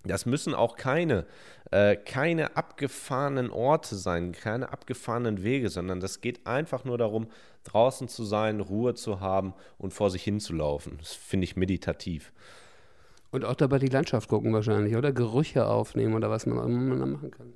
Das 0.07 0.25
müssen 0.25 0.53
auch 0.53 0.75
keine, 0.75 1.25
äh, 1.71 1.95
keine 1.95 2.55
abgefahrenen 2.55 3.51
Orte 3.51 3.95
sein, 3.95 4.31
keine 4.31 4.71
abgefahrenen 4.71 5.43
Wege, 5.43 5.69
sondern 5.69 5.99
das 5.99 6.21
geht 6.21 6.45
einfach 6.47 6.85
nur 6.85 6.97
darum, 6.97 7.27
draußen 7.63 8.07
zu 8.07 8.23
sein, 8.23 8.59
Ruhe 8.59 8.93
zu 8.93 9.19
haben 9.19 9.53
und 9.77 9.93
vor 9.93 10.09
sich 10.09 10.23
hinzulaufen. 10.23 10.97
Das 10.99 11.13
finde 11.13 11.45
ich 11.45 11.55
meditativ. 11.55 12.31
Und 13.31 13.43
auch 13.45 13.55
dabei 13.55 13.77
die 13.79 13.87
Landschaft 13.87 14.29
gucken 14.29 14.53
wahrscheinlich, 14.53 14.95
oder? 14.95 15.11
Gerüche 15.11 15.67
aufnehmen 15.67 16.13
oder 16.13 16.29
was 16.29 16.45
man, 16.45 16.87
man 16.87 16.99
da 16.99 17.05
machen 17.05 17.31
kann. 17.31 17.53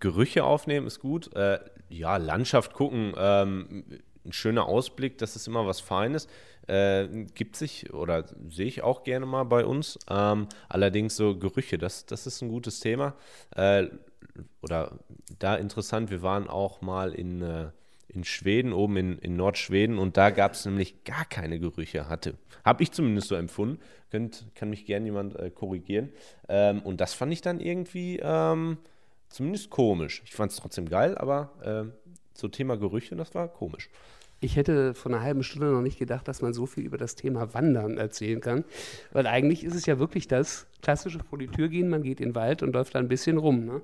Gerüche 0.00 0.44
aufnehmen 0.44 0.86
ist 0.86 1.00
gut. 1.00 1.34
Äh, 1.34 1.60
ja, 1.88 2.18
Landschaft 2.18 2.74
gucken, 2.74 3.14
ähm, 3.16 3.84
ein 4.24 4.32
schöner 4.32 4.66
Ausblick, 4.66 5.18
das 5.18 5.36
ist 5.36 5.46
immer 5.46 5.66
was 5.66 5.80
Feines. 5.80 6.28
Äh, 6.68 7.08
gibt 7.34 7.56
sich 7.56 7.92
oder 7.92 8.24
sehe 8.48 8.66
ich 8.66 8.82
auch 8.82 9.02
gerne 9.02 9.26
mal 9.26 9.44
bei 9.44 9.64
uns. 9.64 9.98
Ähm, 10.08 10.46
allerdings 10.68 11.16
so 11.16 11.36
Gerüche, 11.36 11.76
das, 11.76 12.06
das 12.06 12.26
ist 12.26 12.40
ein 12.40 12.48
gutes 12.48 12.80
Thema. 12.80 13.14
Äh, 13.56 13.88
oder 14.62 14.98
da 15.38 15.56
interessant, 15.56 16.10
wir 16.10 16.22
waren 16.22 16.48
auch 16.48 16.80
mal 16.80 17.14
in, 17.14 17.42
äh, 17.42 17.70
in 18.08 18.24
Schweden, 18.24 18.72
oben 18.72 18.96
in, 18.96 19.18
in 19.18 19.36
Nordschweden 19.36 19.98
und 19.98 20.16
da 20.16 20.30
gab 20.30 20.52
es 20.52 20.64
nämlich 20.64 21.02
gar 21.04 21.24
keine 21.24 21.58
Gerüche. 21.58 22.08
Hatte, 22.08 22.34
habe 22.64 22.82
ich 22.82 22.92
zumindest 22.92 23.28
so 23.28 23.34
empfunden. 23.34 23.80
Könnt, 24.10 24.44
kann 24.54 24.70
mich 24.70 24.84
gerne 24.84 25.06
jemand 25.06 25.36
äh, 25.36 25.50
korrigieren. 25.50 26.10
Ähm, 26.48 26.80
und 26.82 27.00
das 27.00 27.14
fand 27.14 27.32
ich 27.32 27.40
dann 27.40 27.60
irgendwie 27.60 28.20
ähm, 28.22 28.78
zumindest 29.30 29.70
komisch. 29.70 30.22
Ich 30.26 30.34
fand 30.34 30.52
es 30.52 30.58
trotzdem 30.58 30.88
geil, 30.88 31.16
aber 31.16 31.92
so 32.34 32.48
Thema 32.48 32.76
Gerüche, 32.76 33.16
das 33.16 33.34
war 33.34 33.48
komisch. 33.48 33.90
Ich 34.40 34.56
hätte 34.56 34.94
vor 34.94 35.12
einer 35.12 35.22
halben 35.22 35.44
Stunde 35.44 35.68
noch 35.68 35.82
nicht 35.82 35.98
gedacht, 35.98 36.26
dass 36.26 36.42
man 36.42 36.52
so 36.52 36.66
viel 36.66 36.84
über 36.84 36.98
das 36.98 37.14
Thema 37.14 37.54
Wandern 37.54 37.96
erzählen 37.96 38.40
kann. 38.40 38.64
Weil 39.12 39.28
eigentlich 39.28 39.62
ist 39.62 39.76
es 39.76 39.86
ja 39.86 40.00
wirklich 40.00 40.26
das 40.26 40.66
klassische 40.82 41.20
vor 41.20 41.38
die 41.38 41.46
Tür 41.46 41.68
gehen, 41.68 41.88
man 41.88 42.02
geht 42.02 42.20
in 42.20 42.30
den 42.30 42.34
Wald 42.34 42.62
und 42.62 42.74
läuft 42.74 42.96
da 42.96 42.98
ein 42.98 43.08
bisschen 43.08 43.38
rum, 43.38 43.64
ne? 43.64 43.82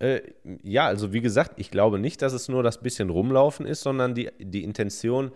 Äh, 0.00 0.20
ja, 0.62 0.86
also 0.86 1.12
wie 1.12 1.20
gesagt, 1.20 1.54
ich 1.56 1.70
glaube 1.70 1.98
nicht, 1.98 2.22
dass 2.22 2.32
es 2.32 2.48
nur 2.48 2.62
das 2.62 2.80
bisschen 2.80 3.10
rumlaufen 3.10 3.66
ist, 3.66 3.80
sondern 3.80 4.14
die, 4.14 4.30
die 4.38 4.62
Intention, 4.62 5.32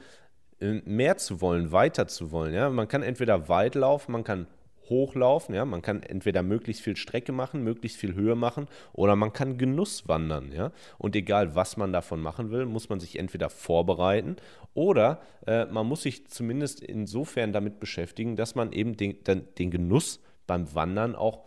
äh, 0.61 0.81
mehr 0.85 1.17
zu 1.17 1.41
wollen, 1.41 1.73
weiter 1.73 2.07
zu 2.07 2.31
wollen. 2.31 2.55
Ja? 2.55 2.71
Man 2.71 2.87
kann 2.87 3.03
entweder 3.03 3.49
weit 3.49 3.75
laufen, 3.75 4.13
man 4.13 4.25
kann 4.25 4.47
hochlaufen, 4.93 5.55
ja, 5.55 5.65
man 5.65 5.83
kann 5.83 6.03
entweder 6.03 6.43
möglichst 6.43 6.83
viel 6.83 6.97
Strecke 6.97 7.33
machen, 7.33 7.65
möglichst 7.65 7.99
viel 7.99 8.15
Höhe 8.15 8.37
machen 8.37 8.69
oder 8.93 9.17
man 9.17 9.33
kann 9.33 9.59
Genuss 9.59 10.07
wandern, 10.07 10.53
ja. 10.53 10.71
Und 10.99 11.17
egal, 11.17 11.55
was 11.55 11.77
man 11.77 11.93
davon 11.93 12.21
machen 12.21 12.51
will, 12.51 12.67
muss 12.67 12.89
man 12.89 13.01
sich 13.01 13.19
entweder 13.19 13.51
vorbereiten 13.51 14.37
oder 14.75 15.21
äh, 15.47 15.65
man 15.67 15.87
muss 15.87 16.03
sich 16.03 16.29
zumindest 16.29 16.81
insofern 16.81 17.53
damit 17.53 17.81
beschäftigen, 17.81 18.37
dass 18.37 18.55
man 18.55 18.73
eben 18.73 18.97
den, 18.97 19.23
den, 19.25 19.49
den 19.59 19.71
Genuss 19.71 20.21
beim 20.47 20.75
Wandern 20.75 21.15
auch, 21.15 21.45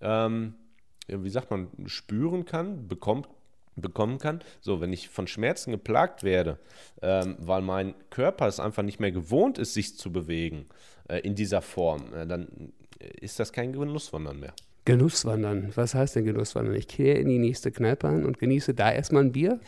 ähm, 0.00 0.54
wie 1.08 1.30
sagt 1.30 1.50
man, 1.50 1.68
spüren 1.86 2.44
kann, 2.44 2.88
bekommt, 2.88 3.28
bekommen 3.76 4.18
kann. 4.18 4.40
So, 4.60 4.80
wenn 4.80 4.92
ich 4.92 5.08
von 5.08 5.26
Schmerzen 5.26 5.70
geplagt 5.70 6.22
werde, 6.22 6.58
ähm, 7.00 7.36
weil 7.38 7.62
mein 7.62 7.94
Körper 8.10 8.46
es 8.46 8.60
einfach 8.60 8.82
nicht 8.82 9.00
mehr 9.00 9.12
gewohnt 9.12 9.58
ist, 9.58 9.74
sich 9.74 9.96
zu 9.96 10.12
bewegen 10.12 10.66
äh, 11.08 11.18
in 11.20 11.34
dieser 11.34 11.62
Form, 11.62 12.12
äh, 12.14 12.26
dann 12.26 12.72
ist 13.20 13.38
das 13.40 13.52
kein 13.52 13.72
Genusswandern 13.72 14.40
mehr. 14.40 14.54
Genusswandern, 14.84 15.70
was 15.76 15.94
heißt 15.94 16.16
denn 16.16 16.24
Genusswandern? 16.24 16.74
Ich 16.74 16.88
kehre 16.88 17.18
in 17.18 17.28
die 17.28 17.38
nächste 17.38 17.70
Kneipe 17.70 18.08
an 18.08 18.26
und 18.26 18.38
genieße 18.40 18.74
da 18.74 18.90
erstmal 18.90 19.22
ein 19.22 19.32
Bier? 19.32 19.60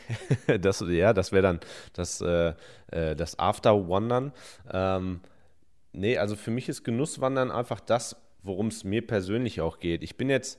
das, 0.61 0.85
ja, 0.89 1.13
das 1.13 1.31
wäre 1.31 1.43
dann 1.43 1.61
das, 1.93 2.21
äh, 2.21 2.55
äh 2.91 3.15
das 3.15 3.39
Afterwandern. 3.39 4.33
Ähm, 4.73 5.21
nee, 5.93 6.19
also 6.19 6.35
für 6.35 6.51
mich 6.51 6.69
ist 6.69 6.83
Genusswandern 6.83 7.53
einfach 7.53 7.79
das, 7.79 8.17
worum 8.43 8.69
es 8.69 8.83
mir 8.83 9.07
persönlich 9.07 9.61
auch 9.61 9.79
geht. 9.79 10.03
Ich 10.03 10.17
bin 10.17 10.29
jetzt 10.31 10.59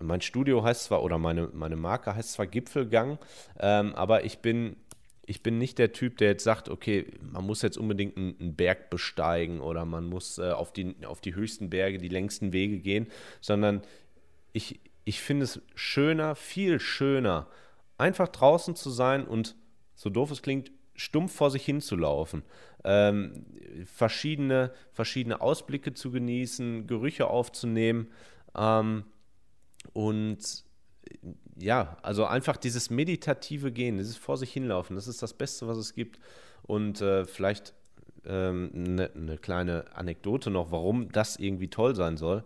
mein 0.00 0.20
Studio 0.20 0.64
heißt 0.64 0.84
zwar, 0.84 1.02
oder 1.02 1.18
meine, 1.18 1.48
meine 1.52 1.76
Marke 1.76 2.14
heißt 2.14 2.32
zwar 2.32 2.46
Gipfelgang, 2.46 3.18
ähm, 3.58 3.94
aber 3.94 4.24
ich 4.24 4.38
bin, 4.38 4.76
ich 5.30 5.44
bin 5.44 5.58
nicht 5.58 5.78
der 5.78 5.92
Typ, 5.92 6.16
der 6.16 6.30
jetzt 6.30 6.42
sagt, 6.42 6.68
okay, 6.68 7.06
man 7.22 7.46
muss 7.46 7.62
jetzt 7.62 7.78
unbedingt 7.78 8.16
einen, 8.16 8.56
Berg 8.56 8.90
besteigen 8.90 9.60
oder 9.60 9.84
man 9.84 10.04
muss 10.04 10.38
äh, 10.38 10.50
auf, 10.50 10.72
die, 10.72 10.96
auf 11.06 11.20
die 11.20 11.36
höchsten 11.36 11.70
Berge, 11.70 11.98
die 11.98 12.08
längsten 12.08 12.52
Wege 12.52 12.80
gehen, 12.80 13.06
sondern 13.40 13.82
ich, 14.52 14.80
ich 15.04 15.20
finde 15.20 15.44
es 15.44 15.62
schöner, 15.76 16.34
viel 16.34 16.80
schöner, 16.80 17.46
einfach 17.96 18.26
draußen 18.26 18.74
zu 18.74 18.90
sein 18.90 19.24
und, 19.24 19.54
so 19.94 20.10
doof 20.10 20.32
es 20.32 20.42
klingt, 20.42 20.72
stumpf 20.96 21.32
vor 21.32 21.52
sich 21.52 21.64
hin 21.64 21.80
zu 21.80 21.94
laufen, 21.94 22.42
ähm, 22.82 23.46
verschiedene, 23.84 24.72
verschiedene 24.90 25.40
Ausblicke 25.40 25.94
zu 25.94 26.10
genießen, 26.10 26.88
Gerüche 26.88 27.28
aufzunehmen. 27.28 28.08
Ähm, 28.56 29.04
und 29.92 30.64
ja, 31.56 31.96
also 32.02 32.24
einfach 32.24 32.56
dieses 32.56 32.90
meditative 32.90 33.72
Gehen, 33.72 33.98
dieses 33.98 34.16
vor 34.16 34.36
sich 34.36 34.52
hinlaufen, 34.52 34.96
das 34.96 35.08
ist 35.08 35.22
das 35.22 35.34
Beste, 35.34 35.68
was 35.68 35.78
es 35.78 35.94
gibt. 35.94 36.18
Und 36.62 37.00
äh, 37.00 37.24
vielleicht 37.24 37.74
eine 38.24 38.48
ähm, 38.48 38.70
ne, 38.72 39.10
ne 39.14 39.38
kleine 39.38 39.84
Anekdote 39.94 40.50
noch, 40.50 40.70
warum 40.70 41.10
das 41.10 41.36
irgendwie 41.36 41.68
toll 41.68 41.94
sein 41.94 42.16
soll. 42.16 42.44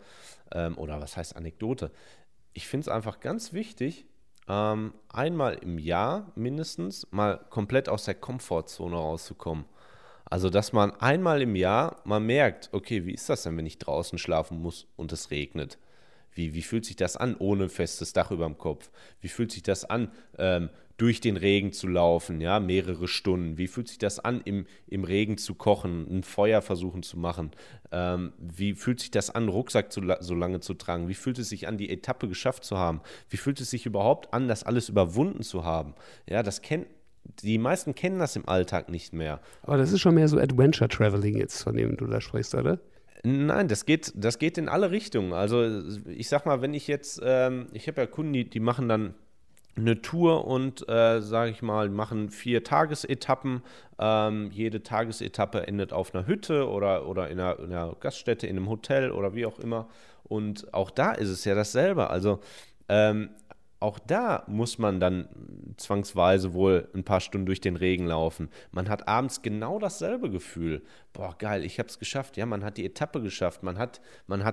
Ähm, 0.52 0.78
oder 0.78 1.00
was 1.00 1.16
heißt 1.16 1.36
Anekdote? 1.36 1.90
Ich 2.52 2.68
finde 2.68 2.82
es 2.82 2.88
einfach 2.88 3.20
ganz 3.20 3.52
wichtig, 3.52 4.06
ähm, 4.46 4.94
einmal 5.08 5.54
im 5.54 5.78
Jahr 5.78 6.32
mindestens 6.34 7.06
mal 7.10 7.38
komplett 7.50 7.88
aus 7.88 8.04
der 8.04 8.14
Komfortzone 8.14 8.96
rauszukommen. 8.96 9.64
Also, 10.26 10.50
dass 10.50 10.72
man 10.72 10.92
einmal 11.00 11.42
im 11.42 11.54
Jahr 11.54 12.00
mal 12.04 12.20
merkt, 12.20 12.70
okay, 12.72 13.04
wie 13.04 13.14
ist 13.14 13.28
das 13.28 13.42
denn, 13.42 13.56
wenn 13.56 13.66
ich 13.66 13.78
draußen 13.78 14.18
schlafen 14.18 14.60
muss 14.60 14.86
und 14.96 15.12
es 15.12 15.30
regnet? 15.30 15.78
Wie, 16.34 16.54
wie 16.54 16.62
fühlt 16.62 16.84
sich 16.84 16.96
das 16.96 17.16
an 17.16 17.36
ohne 17.38 17.68
festes 17.68 18.12
Dach 18.12 18.30
über 18.30 18.46
dem 18.46 18.58
Kopf? 18.58 18.90
Wie 19.20 19.28
fühlt 19.28 19.52
sich 19.52 19.62
das 19.62 19.84
an, 19.84 20.10
ähm, 20.38 20.70
durch 20.96 21.20
den 21.20 21.36
Regen 21.36 21.72
zu 21.72 21.88
laufen, 21.88 22.40
ja, 22.40 22.60
mehrere 22.60 23.08
Stunden? 23.08 23.58
Wie 23.58 23.66
fühlt 23.66 23.88
sich 23.88 23.98
das 23.98 24.20
an, 24.20 24.40
im, 24.44 24.66
im 24.86 25.04
Regen 25.04 25.38
zu 25.38 25.54
kochen, 25.54 26.06
ein 26.08 26.22
Feuer 26.22 26.62
versuchen 26.62 27.02
zu 27.02 27.18
machen? 27.18 27.50
Ähm, 27.90 28.32
wie 28.38 28.74
fühlt 28.74 29.00
sich 29.00 29.10
das 29.10 29.30
an, 29.30 29.48
Rucksack 29.48 29.92
zu, 29.92 30.02
so 30.20 30.34
lange 30.34 30.60
zu 30.60 30.74
tragen? 30.74 31.08
Wie 31.08 31.14
fühlt 31.14 31.38
es 31.38 31.48
sich 31.48 31.66
an, 31.66 31.78
die 31.78 31.90
Etappe 31.90 32.28
geschafft 32.28 32.64
zu 32.64 32.78
haben? 32.78 33.00
Wie 33.28 33.36
fühlt 33.36 33.60
es 33.60 33.70
sich 33.70 33.86
überhaupt 33.86 34.32
an, 34.32 34.46
das 34.46 34.62
alles 34.62 34.88
überwunden 34.88 35.42
zu 35.42 35.64
haben? 35.64 35.94
Ja, 36.28 36.42
das 36.42 36.62
kennt 36.62 36.86
die 37.42 37.56
meisten 37.56 37.94
kennen 37.94 38.18
das 38.18 38.36
im 38.36 38.46
Alltag 38.46 38.90
nicht 38.90 39.14
mehr. 39.14 39.40
Aber 39.62 39.78
das 39.78 39.92
ist 39.92 40.00
schon 40.00 40.14
mehr 40.14 40.28
so 40.28 40.38
Adventure 40.38 40.88
Traveling 40.88 41.38
jetzt, 41.38 41.62
von 41.62 41.74
dem 41.74 41.96
du 41.96 42.06
da 42.06 42.20
sprichst, 42.20 42.54
oder? 42.54 42.78
Nein, 43.26 43.68
das 43.68 43.86
geht, 43.86 44.12
das 44.14 44.38
geht 44.38 44.58
in 44.58 44.68
alle 44.68 44.90
Richtungen. 44.90 45.32
Also 45.32 45.82
ich 46.06 46.28
sag 46.28 46.44
mal, 46.44 46.60
wenn 46.60 46.74
ich 46.74 46.86
jetzt, 46.86 47.22
ähm, 47.24 47.68
ich 47.72 47.88
habe 47.88 48.02
ja 48.02 48.06
Kunden, 48.06 48.34
die, 48.34 48.48
die 48.48 48.60
machen 48.60 48.86
dann 48.86 49.14
eine 49.76 50.02
Tour 50.02 50.46
und, 50.46 50.86
äh, 50.90 51.22
sage 51.22 51.50
ich 51.50 51.62
mal, 51.62 51.88
machen 51.88 52.28
vier 52.28 52.62
Tagesetappen. 52.64 53.62
Ähm, 53.98 54.50
jede 54.52 54.82
Tagesetappe 54.82 55.66
endet 55.66 55.94
auf 55.94 56.14
einer 56.14 56.26
Hütte 56.26 56.68
oder, 56.68 57.08
oder 57.08 57.30
in, 57.30 57.40
einer, 57.40 57.58
in 57.58 57.72
einer 57.72 57.96
Gaststätte, 57.98 58.46
in 58.46 58.58
einem 58.58 58.68
Hotel 58.68 59.10
oder 59.10 59.34
wie 59.34 59.46
auch 59.46 59.58
immer. 59.58 59.88
Und 60.24 60.72
auch 60.74 60.90
da 60.90 61.12
ist 61.12 61.30
es 61.30 61.46
ja 61.46 61.54
dasselbe. 61.54 62.10
Also 62.10 62.40
ähm, 62.90 63.30
auch 63.84 63.98
da 63.98 64.44
muss 64.46 64.78
man 64.78 64.98
dann 64.98 65.28
zwangsweise 65.76 66.54
wohl 66.54 66.88
ein 66.94 67.04
paar 67.04 67.20
Stunden 67.20 67.44
durch 67.44 67.60
den 67.60 67.76
Regen 67.76 68.06
laufen. 68.06 68.48
Man 68.72 68.88
hat 68.88 69.06
abends 69.06 69.42
genau 69.42 69.78
dasselbe 69.78 70.30
Gefühl. 70.30 70.82
Boah, 71.12 71.36
geil, 71.38 71.64
ich 71.64 71.78
habe 71.78 71.90
es 71.90 71.98
geschafft. 71.98 72.38
Ja, 72.38 72.46
man 72.46 72.64
hat 72.64 72.78
die 72.78 72.86
Etappe 72.86 73.20
geschafft. 73.20 73.62
Man 73.62 73.78
hat 73.78 74.00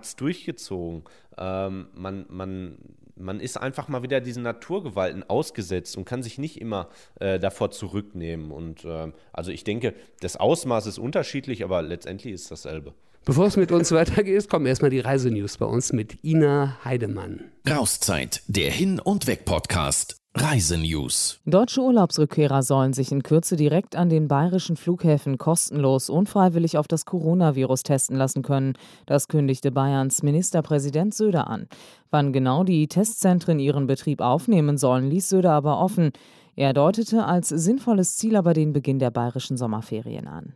es 0.04 0.16
durchgezogen. 0.18 1.06
Ähm, 1.38 1.88
man, 1.94 2.26
man, 2.28 2.78
man 3.16 3.40
ist 3.40 3.56
einfach 3.56 3.88
mal 3.88 4.04
wieder 4.04 4.20
diesen 4.20 4.44
Naturgewalten 4.44 5.24
ausgesetzt 5.24 5.96
und 5.96 6.04
kann 6.04 6.24
sich 6.24 6.38
nicht 6.38 6.60
immer 6.60 6.90
äh, 7.22 7.40
davor 7.40 7.72
zurücknehmen. 7.72 8.52
Und 8.52 8.84
äh, 8.84 9.14
also 9.32 9.52
ich 9.52 9.64
denke, 9.64 9.94
das 10.20 10.36
Ausmaß 10.36 10.88
ist 10.88 11.00
unterschiedlich, 11.00 11.64
aber 11.64 11.82
letztendlich 11.82 12.34
ist 12.34 12.52
dasselbe. 12.52 12.94
Bevor 13.24 13.46
es 13.46 13.56
mit 13.56 13.72
uns 13.72 13.92
weitergeht, 13.92 14.50
kommen 14.50 14.66
erstmal 14.66 14.90
die 14.90 15.00
Reisenews 15.00 15.58
bei 15.58 15.68
uns 15.68 15.94
mit 15.94 16.24
Ina 16.24 16.78
Heidemann. 16.84 17.52
Rauszeit, 17.70 18.42
der 18.48 18.72
Hin- 18.72 19.00
und 19.00 19.28
Weg-Podcast. 19.28 20.18
Reisenews. 20.34 21.40
Deutsche 21.46 21.82
Urlaubsrückkehrer 21.82 22.64
sollen 22.64 22.94
sich 22.94 23.12
in 23.12 23.22
Kürze 23.22 23.58
direkt 23.58 23.96
an 23.96 24.10
den 24.10 24.28
bayerischen 24.28 24.76
Flughäfen 24.76 25.38
kostenlos 25.38 26.10
und 26.10 26.30
freiwillig 26.30 26.80
auf 26.80 26.88
das 26.88 27.06
Coronavirus 27.06 27.84
testen 27.84 28.16
lassen 28.18 28.42
können. 28.42 28.74
Das 29.06 29.28
kündigte 29.28 29.72
Bayerns 29.72 30.24
Ministerpräsident 30.24 31.14
Söder 31.14 31.48
an. 31.48 31.68
Wann 32.10 32.34
genau 32.34 32.64
die 32.64 32.88
Testzentren 32.88 33.60
ihren 33.60 33.86
Betrieb 33.86 34.20
aufnehmen 34.22 34.80
sollen, 34.80 35.12
ließ 35.12 35.30
Söder 35.30 35.52
aber 35.52 35.80
offen. 35.80 36.12
Er 36.56 36.74
deutete 36.74 37.26
als 37.26 37.50
sinnvolles 37.50 38.16
Ziel 38.16 38.36
aber 38.36 38.54
den 38.54 38.74
Beginn 38.74 38.98
der 38.98 39.12
bayerischen 39.12 39.58
Sommerferien 39.58 40.28
an. 40.28 40.54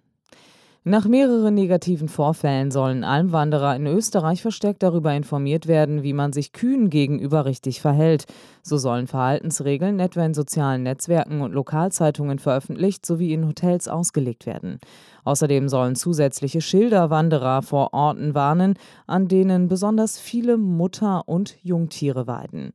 Nach 0.88 1.08
mehreren 1.08 1.56
negativen 1.56 2.08
Vorfällen 2.08 2.70
sollen 2.70 3.04
Almwanderer 3.04 3.76
in 3.76 3.88
Österreich 3.88 4.44
verstärkt 4.44 4.84
darüber 4.84 5.16
informiert 5.16 5.66
werden, 5.66 6.04
wie 6.04 6.14
man 6.14 6.32
sich 6.32 6.52
Kühen 6.52 6.92
gegenüber 6.92 7.46
richtig 7.46 7.82
verhält. 7.82 8.26
So 8.62 8.78
sollen 8.78 9.08
Verhaltensregeln 9.08 10.00
etwa 10.00 10.24
in 10.24 10.36
sozialen 10.36 10.84
Netzwerken 10.84 11.42
und 11.42 11.54
Lokalzeitungen 11.54 12.38
veröffentlicht 12.38 13.04
sowie 13.04 13.34
in 13.34 13.48
Hotels 13.48 13.88
ausgelegt 13.88 14.46
werden. 14.46 14.78
Außerdem 15.24 15.70
sollen 15.70 15.96
zusätzliche 15.96 16.62
Schilder 16.62 17.10
Wanderer 17.10 17.64
vor 17.64 17.96
Orten 17.96 18.36
warnen, 18.36 18.76
an 19.08 19.28
denen 19.28 19.68
besonders 19.68 20.20
viele 20.20 20.56
Mutter- 20.56 21.28
und 21.28 21.58
Jungtiere 21.64 22.28
weiden. 22.28 22.74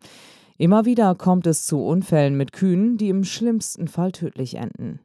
Immer 0.59 0.85
wieder 0.85 1.15
kommt 1.15 1.47
es 1.47 1.65
zu 1.65 1.85
Unfällen 1.85 2.37
mit 2.37 2.53
Kühen, 2.53 2.97
die 2.97 3.09
im 3.09 3.23
schlimmsten 3.23 3.87
Fall 3.87 4.11
tödlich 4.11 4.57
enden. 4.57 4.99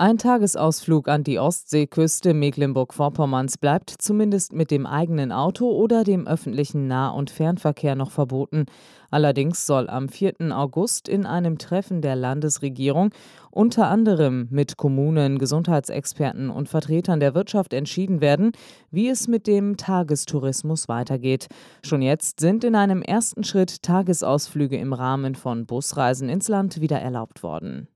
Ein 0.00 0.16
Tagesausflug 0.16 1.08
an 1.08 1.24
die 1.24 1.40
Ostseeküste 1.40 2.32
Mecklenburg-Vorpommerns 2.32 3.58
bleibt 3.58 3.90
zumindest 3.98 4.52
mit 4.52 4.70
dem 4.70 4.86
eigenen 4.86 5.32
Auto 5.32 5.72
oder 5.72 6.04
dem 6.04 6.28
öffentlichen 6.28 6.86
Nah- 6.86 7.10
und 7.10 7.30
Fernverkehr 7.30 7.96
noch 7.96 8.12
verboten. 8.12 8.66
Allerdings 9.10 9.66
soll 9.66 9.90
am 9.90 10.08
4. 10.08 10.56
August 10.56 11.08
in 11.08 11.26
einem 11.26 11.58
Treffen 11.58 12.00
der 12.00 12.14
Landesregierung 12.14 13.10
unter 13.50 13.88
anderem 13.88 14.46
mit 14.52 14.76
Kommunen, 14.76 15.36
Gesundheitsexperten 15.36 16.48
und 16.48 16.68
Vertretern 16.68 17.18
der 17.18 17.34
Wirtschaft 17.34 17.72
entschieden 17.72 18.20
werden, 18.20 18.52
wie 18.92 19.08
es 19.08 19.26
mit 19.26 19.48
dem 19.48 19.76
Tagestourismus 19.76 20.86
weitergeht. 20.86 21.48
Schon 21.84 22.02
jetzt 22.02 22.38
sind 22.38 22.62
in 22.62 22.76
einem 22.76 23.02
ersten 23.02 23.42
Schritt 23.42 23.82
Tagesausflüge 23.82 24.76
im 24.76 24.92
Rahmen 24.92 25.34
von 25.34 25.66
Busreisen 25.66 26.28
ins 26.28 26.46
Land 26.46 26.80
wieder 26.80 27.00
erlaubt 27.00 27.42
worden. 27.42 27.88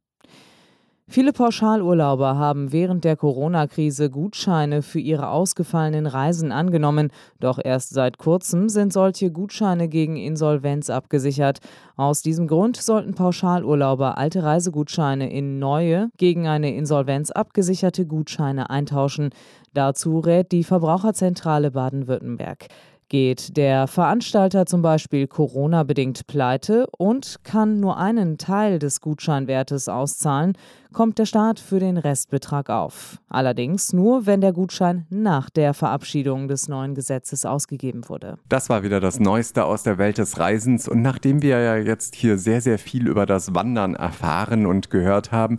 Viele 1.09 1.33
Pauschalurlauber 1.33 2.39
haben 2.39 2.73
während 2.73 3.05
der 3.05 3.17
Corona-Krise 3.17 4.09
Gutscheine 4.09 4.83
für 4.83 5.01
ihre 5.01 5.29
ausgefallenen 5.29 6.07
Reisen 6.07 6.53
angenommen. 6.53 7.11
Doch 7.41 7.59
erst 7.63 7.91
seit 7.91 8.19
kurzem 8.19 8.69
sind 8.69 8.93
solche 8.93 9.31
Gutscheine 9.31 9.89
gegen 9.89 10.17
Insolvenz 10.17 10.91
abgesichert. 10.91 11.59
Aus 11.97 12.23
diesem 12.23 12.47
Grund 12.47 12.77
sollten 12.77 13.15
Pauschalurlauber 13.15 14.17
alte 14.17 14.43
Reisegutscheine 14.43 15.31
in 15.31 15.59
neue, 15.59 16.09
gegen 16.17 16.47
eine 16.47 16.75
Insolvenz 16.75 17.31
abgesicherte 17.31 18.07
Gutscheine 18.07 18.71
eintauschen. 18.71 19.31
Dazu 19.75 20.21
rät 20.21 20.53
die 20.53 20.65
Verbraucherzentrale 20.65 21.73
Baden-Württemberg 21.73 22.69
geht 23.13 23.59
der 23.59 23.89
Veranstalter 23.89 24.65
zum 24.65 24.81
Beispiel 24.81 25.27
Corona-bedingt 25.27 26.27
pleite 26.27 26.87
und 26.97 27.41
kann 27.45 27.79
nur 27.79 27.99
einen 27.99 28.39
Teil 28.39 28.79
des 28.79 29.03
Gutscheinwertes 29.03 29.91
auszahlen, 29.91 30.55
kommt 30.95 31.19
der 31.19 31.27
Staat 31.27 31.61
für 31.61 31.79
den 31.79 31.99
Restbetrag 31.99 32.71
auf. 32.71 33.19
Allerdings 33.29 33.93
nur, 33.93 34.25
wenn 34.25 34.41
der 34.41 34.55
Gutschein 34.55 35.05
nach 35.11 35.51
der 35.51 35.75
Verabschiedung 35.75 36.49
des 36.49 36.69
neuen 36.69 36.95
Gesetzes 36.95 37.45
ausgegeben 37.45 38.09
wurde. 38.09 38.39
Das 38.49 38.71
war 38.71 38.83
wieder 38.83 38.99
das 38.99 39.21
Neueste 39.21 39.67
aus 39.67 39.83
der 39.83 39.99
Welt 39.99 40.17
des 40.17 40.39
Reisens. 40.39 40.89
Und 40.89 41.03
nachdem 41.03 41.43
wir 41.43 41.61
ja 41.61 41.77
jetzt 41.77 42.15
hier 42.15 42.39
sehr, 42.39 42.63
sehr 42.63 42.79
viel 42.79 43.07
über 43.07 43.27
das 43.27 43.55
Wandern 43.55 43.95
erfahren 43.95 44.65
und 44.65 44.89
gehört 44.89 45.33
haben, 45.33 45.59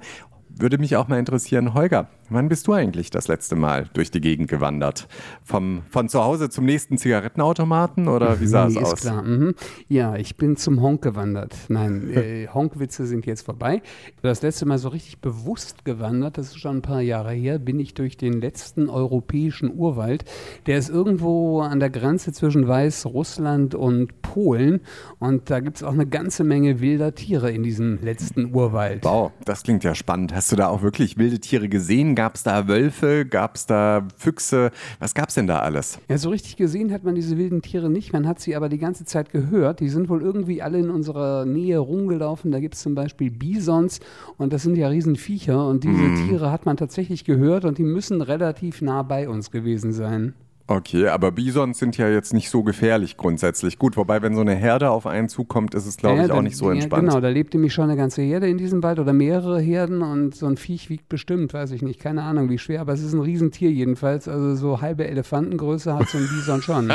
würde 0.49 0.79
mich 0.79 0.95
auch 0.95 1.07
mal 1.07 1.19
interessieren, 1.19 1.73
Holger, 1.75 2.09
wann 2.29 2.49
bist 2.49 2.67
du 2.67 2.73
eigentlich 2.73 3.09
das 3.09 3.27
letzte 3.27 3.55
Mal 3.55 3.89
durch 3.93 4.11
die 4.11 4.21
Gegend 4.21 4.49
gewandert? 4.49 5.07
Vom, 5.43 5.83
von 5.89 6.09
zu 6.09 6.23
Hause 6.23 6.49
zum 6.49 6.65
nächsten 6.65 6.97
Zigarettenautomaten 6.97 8.07
oder 8.07 8.39
wie 8.39 8.47
sah 8.47 8.67
nee, 8.67 8.77
es 8.77 8.83
aus? 8.83 9.01
Klar. 9.01 9.23
Mhm. 9.23 9.55
Ja, 9.87 10.15
ich 10.15 10.37
bin 10.37 10.55
zum 10.57 10.81
Honk 10.81 11.01
gewandert. 11.01 11.55
Nein, 11.69 12.09
äh, 12.15 12.47
Honkwitze 12.47 13.05
sind 13.05 13.25
jetzt 13.25 13.43
vorbei. 13.43 13.81
Das 14.21 14.41
letzte 14.41 14.65
Mal 14.65 14.77
so 14.77 14.89
richtig 14.89 15.19
bewusst 15.19 15.85
gewandert, 15.85 16.37
das 16.37 16.47
ist 16.47 16.59
schon 16.59 16.77
ein 16.77 16.81
paar 16.81 17.01
Jahre 17.01 17.33
her, 17.33 17.59
bin 17.59 17.79
ich 17.79 17.93
durch 17.93 18.17
den 18.17 18.41
letzten 18.41 18.89
europäischen 18.89 19.73
Urwald. 19.73 20.25
Der 20.65 20.77
ist 20.77 20.89
irgendwo 20.89 21.61
an 21.61 21.79
der 21.79 21.89
Grenze 21.89 22.31
zwischen 22.31 22.67
Weißrussland 22.67 23.75
und 23.75 24.21
Polen 24.21 24.81
und 25.19 25.49
da 25.49 25.59
gibt 25.59 25.77
es 25.77 25.83
auch 25.83 25.93
eine 25.93 26.07
ganze 26.07 26.43
Menge 26.43 26.79
wilder 26.81 27.13
Tiere 27.15 27.51
in 27.51 27.63
diesem 27.63 27.99
letzten 28.01 28.53
Urwald. 28.53 29.03
Wow, 29.03 29.31
das 29.45 29.63
klingt 29.63 29.83
ja 29.83 29.95
spannend. 29.95 30.33
Hast 30.33 30.51
du 30.51 30.55
da 30.55 30.67
auch 30.67 30.81
wirklich 30.81 31.17
wilde 31.17 31.39
Tiere 31.39 31.69
gesehen? 31.69 32.12
Gab 32.15 32.35
es 32.35 32.43
da 32.43 32.67
Wölfe? 32.67 33.25
Gab 33.25 33.55
es 33.55 33.65
da 33.65 34.07
Füchse? 34.17 34.71
Was 34.99 35.13
gab 35.13 35.29
es 35.29 35.35
denn 35.35 35.47
da 35.47 35.59
alles? 35.59 35.99
Ja, 36.09 36.17
so 36.17 36.29
richtig 36.29 36.57
gesehen 36.57 36.91
hat 36.91 37.03
man 37.03 37.15
diese 37.15 37.37
wilden 37.37 37.61
Tiere 37.61 37.89
nicht. 37.89 38.13
Man 38.13 38.27
hat 38.27 38.39
sie 38.39 38.55
aber 38.55 38.69
die 38.69 38.77
ganze 38.77 39.05
Zeit 39.05 39.31
gehört. 39.31 39.79
Die 39.79 39.89
sind 39.89 40.09
wohl 40.09 40.21
irgendwie 40.21 40.61
alle 40.61 40.79
in 40.79 40.89
unserer 40.89 41.45
Nähe 41.45 41.79
rumgelaufen. 41.79 42.51
Da 42.51 42.59
gibt 42.59 42.75
es 42.75 42.81
zum 42.81 42.95
Beispiel 42.95 43.31
Bisons 43.31 43.99
und 44.37 44.53
das 44.53 44.63
sind 44.63 44.75
ja 44.75 44.87
Riesenviecher. 44.87 45.67
Und 45.67 45.83
diese 45.83 46.03
mm. 46.03 46.27
Tiere 46.27 46.51
hat 46.51 46.65
man 46.65 46.77
tatsächlich 46.77 47.23
gehört 47.25 47.65
und 47.65 47.77
die 47.77 47.83
müssen 47.83 48.21
relativ 48.21 48.81
nah 48.81 49.03
bei 49.03 49.29
uns 49.29 49.51
gewesen 49.51 49.93
sein. 49.93 50.33
Okay, 50.65 51.07
aber 51.07 51.31
Bisons 51.31 51.77
sind 51.77 51.97
ja 51.97 52.07
jetzt 52.07 52.33
nicht 52.33 52.49
so 52.49 52.63
gefährlich 52.63 53.17
grundsätzlich. 53.17 53.77
Gut, 53.77 53.97
wobei, 53.97 54.21
wenn 54.21 54.33
so 54.33 54.39
eine 54.39 54.55
Herde 54.55 54.91
auf 54.91 55.05
einen 55.05 55.27
zukommt, 55.27 55.75
ist 55.75 55.85
es, 55.85 55.97
glaube 55.97 56.19
Ja, 56.19 56.25
ich, 56.25 56.31
auch 56.31 56.41
nicht 56.41 56.55
so 56.55 56.69
ja, 56.69 56.75
entspannt. 56.75 57.09
Genau, 57.09 57.19
da 57.19 57.27
lebt 57.27 57.53
nämlich 57.53 57.73
schon 57.73 57.85
eine 57.85 57.97
ganze 57.97 58.21
Herde 58.21 58.47
in 58.47 58.57
diesem 58.57 58.81
Wald 58.81 58.99
oder 58.99 59.11
mehrere 59.11 59.59
Herden 59.59 60.01
und 60.01 60.35
so 60.35 60.45
ein 60.45 60.55
Viech 60.55 60.89
wiegt 60.89 61.09
bestimmt, 61.09 61.53
weiß 61.53 61.71
ich 61.71 61.81
nicht, 61.81 61.99
keine 61.99 62.23
Ahnung 62.23 62.49
wie 62.49 62.57
schwer, 62.57 62.79
aber 62.79 62.93
es 62.93 63.03
ist 63.03 63.11
ein 63.11 63.19
Riesentier 63.19 63.71
jedenfalls. 63.71 64.29
Also 64.29 64.55
so 64.55 64.79
halbe 64.79 65.05
Elefantengröße 65.05 65.93
hat 65.95 66.07
so 66.07 66.17
ein 66.17 66.29
Bison 66.29 66.61
schon. 66.61 66.93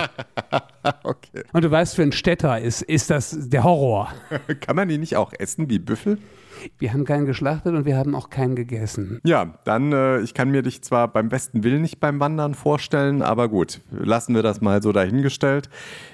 okay. 1.05 1.43
Und 1.53 1.63
du 1.63 1.71
weißt, 1.71 1.95
für 1.95 2.03
einen 2.03 2.13
Städter 2.13 2.59
ist, 2.59 2.81
ist 2.81 3.11
das 3.11 3.51
der 3.51 3.65
Horror. 3.65 4.09
Kann 4.61 4.77
man 4.77 4.89
die 4.89 4.97
nicht 4.97 5.17
auch 5.17 5.35
essen 5.39 5.69
wie 5.69 5.79
Büffel? 5.79 6.17
Wir 6.79 6.93
haben 6.93 7.05
keinen 7.05 7.27
geschlachtet 7.27 7.75
und 7.75 7.85
wir 7.85 7.97
haben 7.97 8.15
auch 8.15 8.31
keinen 8.31 8.55
gegessen. 8.55 9.21
Ja, 9.25 9.55
dann, 9.65 9.93
äh, 9.93 10.21
ich 10.21 10.35
kann 10.35 10.51
mir 10.51 10.63
dich 10.63 10.83
zwar 10.83 11.09
beim 11.09 11.29
besten 11.29 11.65
Willen 11.65 11.83
nicht 11.83 12.01
beim 12.01 12.21
Wandern 12.21 12.55
vorstellen, 12.55 13.23
aber 13.23 13.49
gut, 13.49 13.81
lassen 13.91 14.35
wir 14.35 14.43
das 14.43 14.61
mal 14.61 14.83
so 14.83 14.93
dahingestellt. 14.93 15.69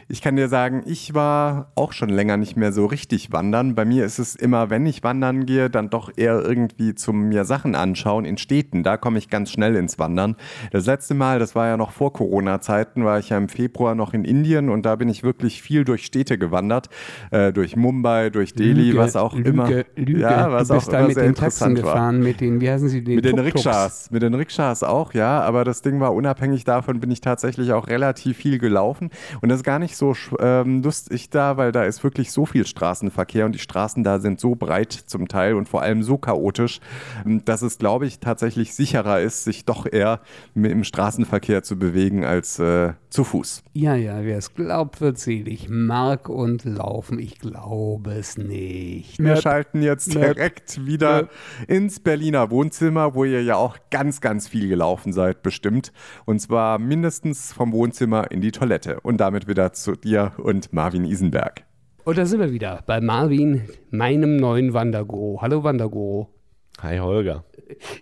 Ich 0.09 0.21
kann 0.21 0.37
dir 0.37 0.49
sagen, 0.49 0.83
ich 0.85 1.15
war 1.15 1.73
auch 1.77 1.93
schon 1.93 2.11
länger 2.11 2.37
nicht 2.37 2.57
mehr 2.57 2.73
so 2.73 2.85
richtig 2.87 3.33
wandern. 3.33 3.75
Bei 3.75 3.85
mir 3.85 4.05
ist 4.05 4.19
es 4.19 4.37
immer, 4.37 4.69
wenn 4.69 4.85
ich 4.85 5.03
wandern 5.03 5.47
gehe, 5.47 5.71
dann 5.71 5.89
doch 5.89 6.11
eher 6.15 6.43
irgendwie 6.45 6.95
zum 6.95 7.29
mir 7.29 7.45
Sachen 7.45 7.75
anschauen 7.75 8.27
in 8.27 8.37
Städten. 8.37 8.83
Da 8.83 8.99
komme 8.99 9.19
ich 9.19 9.31
ganz 9.31 9.51
schnell 9.51 9.77
ins 9.77 9.99
Wandern. 9.99 10.37
Das 10.73 10.85
letzte 10.87 11.15
Mal, 11.15 11.39
das 11.39 11.55
war 11.55 11.69
ja 11.69 11.77
noch 11.77 11.91
vor 11.91 12.13
Corona-Zeiten, 12.13 13.05
war 13.05 13.19
ich 13.19 13.31
ja 13.31 13.39
im 13.39 13.49
Februar 13.49 13.95
noch 13.95 14.13
in 14.13 14.25
Indien 14.25 14.69
und 14.69 14.85
da 14.85 14.97
bin 14.97 15.09
ich 15.09 15.23
wirklich 15.23 15.63
viel 15.63 15.85
durch 15.85 16.05
Städte 16.05 16.37
gewandert. 16.37 16.91
Äh, 17.31 17.53
durch 17.53 17.77
Mumbai, 17.77 18.31
durch 18.31 18.55
Delhi, 18.55 18.91
Lüge, 18.91 18.99
was 18.99 19.17
auch 19.17 19.35
Lüge, 19.35 19.49
immer. 19.49 19.69
Lüge. 19.97 20.21
Ja, 20.21 20.44
was 20.53 20.69
du 20.69 20.75
bist 20.75 20.89
auch 20.89 20.93
da 20.93 21.07
mit 21.07 21.17
den 21.17 21.35
Taxen 21.35 21.77
war. 21.77 21.83
gefahren, 21.83 22.21
mit 22.21 22.41
den, 22.41 22.61
wie 22.61 22.71
heißen 22.71 22.89
sie, 22.89 23.03
den 23.03 23.17
Mit 23.17 23.25
den. 23.25 23.39
Rikschas, 23.39 24.11
mit 24.11 24.23
den 24.23 24.35
Rikschas 24.35 24.83
auch, 24.83 25.13
ja, 25.13 25.41
aber 25.43 25.65
das 25.65 25.83
Ding 25.83 26.01
war 26.01 26.15
unabhängig 26.15 26.65
davon, 26.65 27.01
bin 27.01 27.11
ich 27.11 27.21
tatsächlich 27.21 27.73
auch 27.73 27.89
relativ 27.89 28.37
viel 28.37 28.59
gelaufen 28.59 29.11
und 29.41 29.49
das 29.49 29.59
ist 29.59 29.65
gar 29.65 29.79
nicht 29.79 29.97
so 29.97 30.15
ähm, 30.39 30.83
lustig 30.83 31.31
da, 31.31 31.57
weil 31.57 31.73
da 31.73 31.85
ist 31.85 32.03
wirklich 32.05 32.33
so 32.33 32.47
viel 32.47 32.67
Straßenverkehr 32.67 33.45
und 33.47 33.53
die 33.53 33.59
Straßen 33.59 34.03
da 34.05 34.19
sind 34.19 34.41
so 34.41 34.55
breit 34.55 34.93
zum 34.93 35.29
Teil 35.29 35.55
und 35.55 35.69
vor 35.69 35.83
allem 35.83 36.03
so 36.03 36.19
chaotisch, 36.19 36.81
ähm, 37.27 37.45
dass 37.45 37.63
es, 37.63 37.79
glaube 37.79 38.07
ich, 38.07 38.19
tatsächlich 38.21 38.75
sicherer 38.75 39.21
ist, 39.21 39.45
sich 39.45 39.65
doch 39.65 39.87
eher 39.91 40.21
im 40.55 40.85
Straßenverkehr 40.85 41.63
zu 41.63 41.79
bewegen 41.79 42.25
als 42.25 42.59
äh, 42.59 42.93
zu 43.11 43.25
Fuß. 43.25 43.63
Ja, 43.75 43.95
ja, 43.95 44.25
wer 44.25 44.39
es 44.39 44.55
glaubt, 44.55 45.01
wird 45.01 45.19
selig. 45.19 45.69
Mark 45.69 46.29
und 46.29 46.65
Laufen, 46.65 47.19
ich 47.19 47.39
glaube 47.39 48.13
es 48.15 48.37
nicht. 48.37 49.19
Wir 49.19 49.37
schalten 49.37 49.83
jetzt 49.83 50.15
Nöp. 50.15 50.34
Direkt 50.35 50.85
wieder 50.85 51.29
ins 51.69 52.01
Berliner 52.01 52.51
Wohnzimmer, 52.51 53.15
wo 53.15 53.25
ihr 53.25 53.43
ja 53.43 53.57
auch 53.57 53.77
ganz, 53.91 54.21
ganz 54.21 54.49
viel 54.49 54.69
gelaufen 54.69 55.13
seid, 55.13 55.43
bestimmt. 55.43 55.93
Und 56.25 56.41
zwar 56.41 56.79
mindestens 56.79 57.53
vom 57.53 57.73
Wohnzimmer 57.73 58.31
in 58.31 58.41
die 58.41 58.53
Toilette. 58.53 59.01
Und 59.01 59.19
damit 59.19 59.47
wieder 59.49 59.73
zu 59.73 59.93
dir 59.93 60.33
und 60.39 60.73
Marvin 60.73 61.05
Isenberg. 61.05 61.65
Und 62.05 62.19
da 62.19 62.27
sind 62.27 62.41
wir 62.41 62.53
wieder 62.53 62.83
bei 62.87 63.01
Marvin, 63.01 63.63
meinem 63.91 64.37
neuen 64.37 64.75
Wanderguru. 64.75 65.41
Hallo 65.41 65.65
Wanderguru. 65.65 66.27
Hi 66.83 66.99
Holger. 66.99 67.45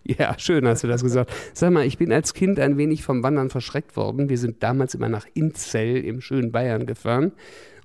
Ja, 0.03 0.37
schön 0.39 0.67
hast 0.67 0.83
du 0.83 0.89
das 0.89 1.05
gesagt. 1.05 1.33
Sag 1.55 1.73
mal, 1.73 1.87
ich 1.87 1.97
bin 1.97 2.13
als 2.13 2.35
Kind 2.35 2.59
ein 2.59 2.77
wenig 2.79 3.05
vom 3.05 3.23
Wandern 3.23 3.49
verschreckt 3.49 3.97
worden. 3.97 4.29
Wir 4.29 4.39
sind 4.39 4.63
damals 4.63 4.95
immer 4.95 5.09
nach 5.09 5.27
Inzell 5.35 5.99
im 5.99 6.21
schönen 6.21 6.51
Bayern 6.51 6.85
gefahren. 6.85 7.33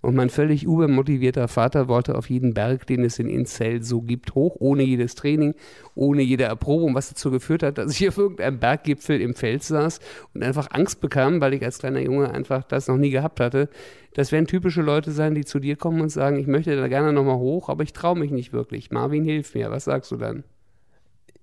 Und 0.01 0.15
mein 0.15 0.29
völlig 0.29 0.63
übermotivierter 0.63 1.47
Vater 1.47 1.87
wollte 1.87 2.15
auf 2.15 2.29
jeden 2.29 2.53
Berg, 2.53 2.85
den 2.87 3.03
es 3.03 3.17
in 3.19 3.29
Inzell 3.29 3.81
so 3.83 4.01
gibt, 4.01 4.35
hoch, 4.35 4.55
ohne 4.59 4.83
jedes 4.83 5.15
Training, 5.15 5.55
ohne 5.95 6.21
jede 6.21 6.43
Erprobung, 6.43 6.93
was 6.93 7.09
dazu 7.09 7.31
geführt 7.31 7.63
hat, 7.63 7.77
dass 7.77 7.99
ich 7.99 8.07
auf 8.07 8.17
irgendeinem 8.17 8.59
Berggipfel 8.59 9.19
im 9.19 9.33
Feld 9.33 9.63
saß 9.63 9.99
und 10.33 10.43
einfach 10.43 10.69
Angst 10.71 11.01
bekam, 11.01 11.41
weil 11.41 11.53
ich 11.55 11.63
als 11.63 11.79
kleiner 11.79 12.01
Junge 12.01 12.29
einfach 12.31 12.63
das 12.63 12.87
noch 12.87 12.97
nie 12.97 13.09
gehabt 13.09 13.39
hatte. 13.39 13.69
Das 14.13 14.31
werden 14.31 14.47
typische 14.47 14.81
Leute 14.81 15.11
sein, 15.11 15.35
die 15.35 15.45
zu 15.45 15.59
dir 15.59 15.75
kommen 15.75 16.01
und 16.01 16.09
sagen, 16.09 16.37
ich 16.39 16.47
möchte 16.47 16.75
da 16.75 16.87
gerne 16.87 17.11
nochmal 17.11 17.37
hoch, 17.37 17.69
aber 17.69 17.83
ich 17.83 17.93
traue 17.93 18.17
mich 18.17 18.31
nicht 18.31 18.53
wirklich. 18.53 18.91
Marvin, 18.91 19.23
hilf 19.23 19.55
mir. 19.55 19.71
Was 19.71 19.85
sagst 19.85 20.11
du 20.11 20.17
dann? 20.17 20.43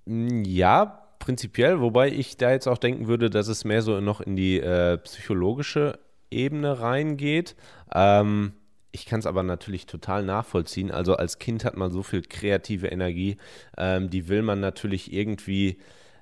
Mm, 0.07 0.43
Ja, 0.45 1.01
prinzipiell, 1.19 1.81
wobei 1.81 2.09
ich 2.11 2.37
da 2.37 2.51
jetzt 2.51 2.67
auch 2.67 2.79
denken 2.79 3.07
würde, 3.07 3.31
dass 3.31 3.49
es 3.49 3.64
mehr 3.64 3.83
so 3.83 4.01
noch 4.01 4.21
in 4.21 4.37
die 4.37 4.61
äh, 4.61 4.99
psychologische 4.99 5.99
Ebene 6.31 6.81
reingeht. 6.81 7.57
Ähm, 7.93 8.55
ich 8.93 9.07
kann 9.07 9.19
es 9.19 9.27
aber 9.27 9.43
natürlich 9.43 9.87
total 9.87 10.23
nachvollziehen. 10.23 10.91
Also 10.91 11.17
als 11.17 11.39
Kind 11.39 11.65
hat 11.65 11.77
man 11.77 11.91
so 11.91 12.03
viel 12.03 12.23
kreative 12.23 12.89
Energie, 12.89 13.39
ähm, 13.77 14.09
die 14.09 14.29
will 14.29 14.43
man 14.43 14.61
natürlich 14.61 15.13
irgendwie 15.13 15.79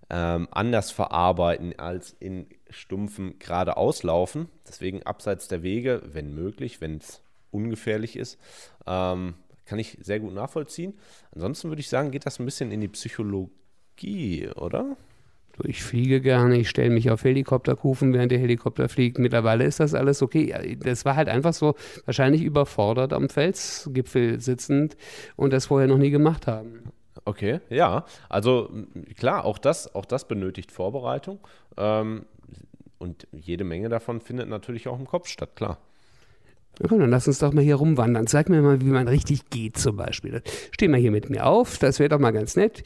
ähm, 0.09 0.49
anders 0.51 0.91
verarbeiten 0.91 1.79
als 1.79 2.17
in 2.19 2.47
stumpfen 2.71 3.39
geradeauslaufen. 3.39 4.49
Deswegen 4.67 5.03
abseits 5.03 5.49
der 5.49 5.63
Wege, 5.63 6.03
wenn 6.07 6.35
möglich, 6.35 6.81
wenn 6.81 6.97
es 6.97 7.23
ungefährlich 7.51 8.17
ist, 8.17 8.39
ähm, 8.87 9.35
kann 9.65 9.79
ich 9.79 9.99
sehr 10.01 10.21
gut 10.21 10.35
nachvollziehen. 10.35 10.99
Ansonsten 11.33 11.69
würde 11.69 11.81
ich 11.81 11.89
sagen, 11.89 12.11
geht 12.11 12.27
das 12.27 12.39
ein 12.39 12.45
bisschen 12.45 12.73
in 12.73 12.81
die 12.81 12.89
Psychologie, 12.89 14.49
oder? 14.57 14.97
Ich 15.65 15.83
fliege 15.83 16.21
gerne, 16.21 16.59
ich 16.59 16.69
stelle 16.69 16.91
mich 16.91 17.11
auf 17.11 17.25
Helikopterkufen, 17.25 18.13
während 18.15 18.33
der 18.33 18.39
Helikopter 18.39 18.89
fliegt. 18.89 19.19
Mittlerweile 19.19 19.65
ist 19.65 19.81
das 19.81 19.95
alles 19.95 20.23
okay. 20.23 20.79
Das 20.83 21.05
war 21.05 21.17
halt 21.17 21.29
einfach 21.29 21.53
so 21.53 21.75
wahrscheinlich 22.05 22.43
überfordert 22.43 23.13
am 23.13 23.29
Felsgipfel 23.29 24.41
sitzend 24.41 24.97
und 25.37 25.53
das 25.53 25.67
vorher 25.67 25.89
noch 25.89 25.99
nie 25.99 26.11
gemacht 26.11 26.47
haben. 26.47 26.85
Okay, 27.25 27.61
ja. 27.69 28.05
Also 28.29 28.71
klar, 29.19 29.45
auch 29.45 29.59
das, 29.59 29.95
auch 29.95 30.07
das 30.07 30.27
benötigt 30.27 30.73
Vorbereitung. 30.73 31.39
Ähm, 31.77 32.25
und 32.99 33.27
jede 33.33 33.65
Menge 33.65 33.89
davon 33.89 34.21
findet 34.21 34.49
natürlich 34.49 34.89
auch 34.89 34.99
im 34.99 35.07
Kopf 35.07 35.29
statt, 35.29 35.51
klar. 35.57 35.79
Ja, 36.81 36.89
komm, 36.89 37.01
dann 37.01 37.11
lass 37.11 37.29
uns 37.29 37.39
doch 37.39 37.53
mal 37.53 37.63
hier 37.63 37.77
rumwandern. 37.77 38.27
Zeig 38.27 38.49
mir 38.49 38.63
mal, 38.63 38.81
wie 38.81 38.87
man 38.87 39.07
richtig 39.07 39.51
geht 39.51 39.77
zum 39.77 39.97
Beispiel. 39.97 40.43
Steh 40.71 40.89
mal 40.89 40.99
hier 40.99 41.11
mit 41.11 41.29
mir 41.29 41.47
auf, 41.47 41.79
das 41.79 41.99
wäre 41.99 42.09
doch 42.09 42.19
mal 42.19 42.31
ganz 42.31 42.57
nett. 42.57 42.83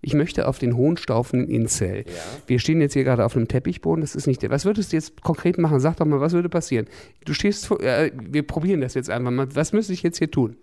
Ich 0.00 0.14
möchte 0.14 0.46
auf 0.48 0.58
den 0.58 0.76
hohen 0.76 0.96
Staufen 0.96 1.48
in 1.48 1.62
Inzell. 1.62 2.04
Wir 2.46 2.58
stehen 2.58 2.80
jetzt 2.80 2.92
hier 2.92 3.04
gerade 3.04 3.24
auf 3.24 3.36
einem 3.36 3.48
Teppichboden, 3.48 4.00
das 4.00 4.14
ist 4.14 4.26
nicht 4.26 4.42
der. 4.42 4.50
Was 4.50 4.64
würdest 4.64 4.92
du 4.92 4.96
jetzt 4.96 5.22
konkret 5.22 5.58
machen? 5.58 5.80
Sag 5.80 5.96
doch 5.96 6.06
mal, 6.06 6.20
was 6.20 6.32
würde 6.32 6.48
passieren? 6.48 6.86
Du 7.24 7.34
stehst 7.34 7.66
vor, 7.66 7.80
äh, 7.80 8.12
wir 8.14 8.46
probieren 8.46 8.80
das 8.80 8.94
jetzt 8.94 9.10
einfach 9.10 9.30
mal. 9.30 9.54
Was 9.54 9.72
müsste 9.72 9.92
ich 9.92 10.02
jetzt 10.02 10.18
hier 10.18 10.30
tun? 10.30 10.56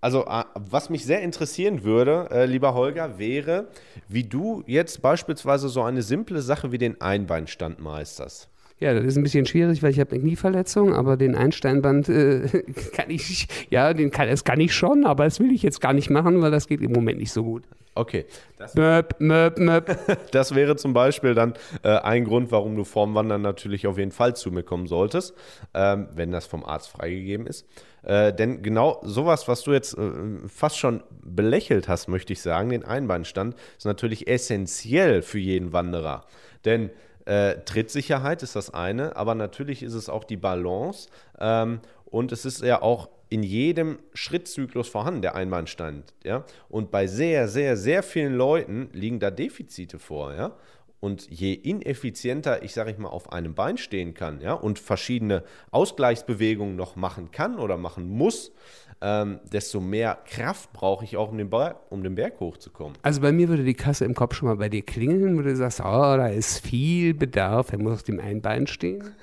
Also, 0.00 0.26
äh, 0.26 0.44
was 0.54 0.90
mich 0.90 1.04
sehr 1.04 1.22
interessieren 1.22 1.82
würde, 1.82 2.28
äh, 2.30 2.46
lieber 2.46 2.74
Holger, 2.74 3.18
wäre, 3.18 3.68
wie 4.08 4.24
du 4.24 4.62
jetzt 4.66 5.02
beispielsweise 5.02 5.68
so 5.68 5.82
eine 5.82 6.02
simple 6.02 6.42
Sache 6.42 6.70
wie 6.70 6.78
den 6.78 7.00
Einbeinstand 7.00 7.80
meisterst. 7.80 8.48
Ja, 8.78 8.92
das 8.92 9.04
ist 9.04 9.16
ein 9.16 9.22
bisschen 9.22 9.46
schwierig, 9.46 9.82
weil 9.82 9.90
ich 9.90 10.00
habe 10.00 10.10
eine 10.10 10.20
Knieverletzung, 10.20 10.92
aber 10.94 11.16
den 11.16 11.34
Einsteinband 11.34 12.10
äh, 12.10 12.62
kann 12.92 13.08
ich, 13.08 13.48
ja, 13.70 13.94
den 13.94 14.10
kann, 14.10 14.28
das 14.28 14.44
kann 14.44 14.60
ich 14.60 14.74
schon, 14.74 15.06
aber 15.06 15.24
das 15.24 15.40
will 15.40 15.50
ich 15.50 15.62
jetzt 15.62 15.80
gar 15.80 15.94
nicht 15.94 16.10
machen, 16.10 16.42
weil 16.42 16.50
das 16.50 16.68
geht 16.68 16.82
im 16.82 16.92
Moment 16.92 17.18
nicht 17.18 17.32
so 17.32 17.42
gut. 17.42 17.62
Okay, 17.94 18.26
das, 18.58 18.74
Möp, 18.74 19.18
möp, 19.18 19.58
möp. 19.58 19.96
das 20.30 20.54
wäre 20.54 20.76
zum 20.76 20.92
Beispiel 20.92 21.34
dann 21.34 21.54
äh, 21.82 21.96
ein 21.96 22.26
Grund, 22.26 22.52
warum 22.52 22.76
du 22.76 22.84
vorm 22.84 23.14
Wandern 23.14 23.40
natürlich 23.40 23.86
auf 23.86 23.96
jeden 23.96 24.10
Fall 24.10 24.36
zu 24.36 24.52
mir 24.52 24.62
kommen 24.62 24.86
solltest, 24.86 25.34
ähm, 25.72 26.08
wenn 26.14 26.30
das 26.30 26.44
vom 26.44 26.62
Arzt 26.62 26.90
freigegeben 26.90 27.46
ist. 27.46 27.66
Äh, 28.02 28.34
denn 28.34 28.62
genau 28.62 29.00
sowas, 29.02 29.48
was 29.48 29.62
du 29.62 29.72
jetzt 29.72 29.96
äh, 29.96 30.10
fast 30.48 30.76
schon 30.76 31.02
belächelt 31.24 31.88
hast, 31.88 32.08
möchte 32.08 32.34
ich 32.34 32.42
sagen, 32.42 32.68
den 32.68 32.84
Einbeinstand, 32.84 33.56
ist 33.78 33.86
natürlich 33.86 34.28
essentiell 34.28 35.22
für 35.22 35.38
jeden 35.38 35.72
Wanderer. 35.72 36.26
Denn 36.66 36.90
äh, 37.26 37.56
Trittsicherheit 37.64 38.42
ist 38.42 38.56
das 38.56 38.72
eine, 38.72 39.16
aber 39.16 39.34
natürlich 39.34 39.82
ist 39.82 39.94
es 39.94 40.08
auch 40.08 40.24
die 40.24 40.36
Balance 40.36 41.08
ähm, 41.38 41.80
und 42.06 42.32
es 42.32 42.44
ist 42.44 42.62
ja 42.62 42.80
auch 42.80 43.08
in 43.28 43.42
jedem 43.42 43.98
Schrittzyklus 44.14 44.88
vorhanden, 44.88 45.22
der 45.22 45.34
Einbeinstand. 45.34 46.14
Ja? 46.24 46.44
Und 46.68 46.90
bei 46.90 47.06
sehr, 47.06 47.48
sehr, 47.48 47.76
sehr 47.76 48.02
vielen 48.02 48.34
Leuten 48.34 48.88
liegen 48.92 49.18
da 49.18 49.30
Defizite 49.30 49.98
vor. 49.98 50.34
Ja? 50.34 50.56
Und 51.00 51.28
je 51.28 51.52
ineffizienter 51.52 52.62
ich, 52.62 52.72
sage 52.72 52.90
ich 52.90 52.98
mal, 52.98 53.08
auf 53.08 53.32
einem 53.32 53.54
Bein 53.54 53.76
stehen 53.76 54.14
kann 54.14 54.40
ja, 54.40 54.54
und 54.54 54.78
verschiedene 54.78 55.42
Ausgleichsbewegungen 55.70 56.76
noch 56.76 56.96
machen 56.96 57.30
kann 57.30 57.58
oder 57.58 57.76
machen 57.76 58.08
muss, 58.08 58.52
ähm, 59.00 59.40
desto 59.52 59.80
mehr 59.80 60.18
Kraft 60.26 60.72
brauche 60.72 61.04
ich 61.04 61.16
auch, 61.16 61.30
um 61.30 61.38
den, 61.38 61.50
Berg, 61.50 61.76
um 61.90 62.02
den 62.02 62.14
Berg 62.14 62.40
hochzukommen. 62.40 62.96
Also 63.02 63.20
bei 63.20 63.32
mir 63.32 63.48
würde 63.48 63.64
die 63.64 63.74
Kasse 63.74 64.04
im 64.04 64.14
Kopf 64.14 64.34
schon 64.34 64.48
mal 64.48 64.56
bei 64.56 64.68
dir 64.68 64.82
klingeln, 64.82 65.36
wo 65.36 65.42
du 65.42 65.54
sagst, 65.54 65.80
oh, 65.80 65.84
da 65.84 66.28
ist 66.28 66.58
viel 66.58 67.14
Bedarf, 67.14 67.72
er 67.72 67.78
muss 67.78 67.92
auf 67.94 68.02
dem 68.02 68.20
einen 68.20 68.42
Bein 68.42 68.66
stehen. 68.66 69.02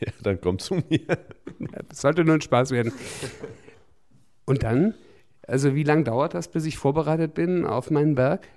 Ja, 0.00 0.10
dann 0.22 0.40
komm 0.40 0.58
zu 0.58 0.76
mir. 0.88 1.18
Das 1.90 2.00
sollte 2.00 2.24
nur 2.24 2.36
ein 2.36 2.40
Spaß 2.40 2.70
werden. 2.70 2.90
Und 4.46 4.62
dann, 4.62 4.94
also 5.46 5.74
wie 5.74 5.82
lange 5.82 6.04
dauert 6.04 6.32
das, 6.32 6.48
bis 6.48 6.64
ich 6.64 6.78
vorbereitet 6.78 7.34
bin 7.34 7.66
auf 7.66 7.90
meinen 7.90 8.14
Berg? 8.14 8.48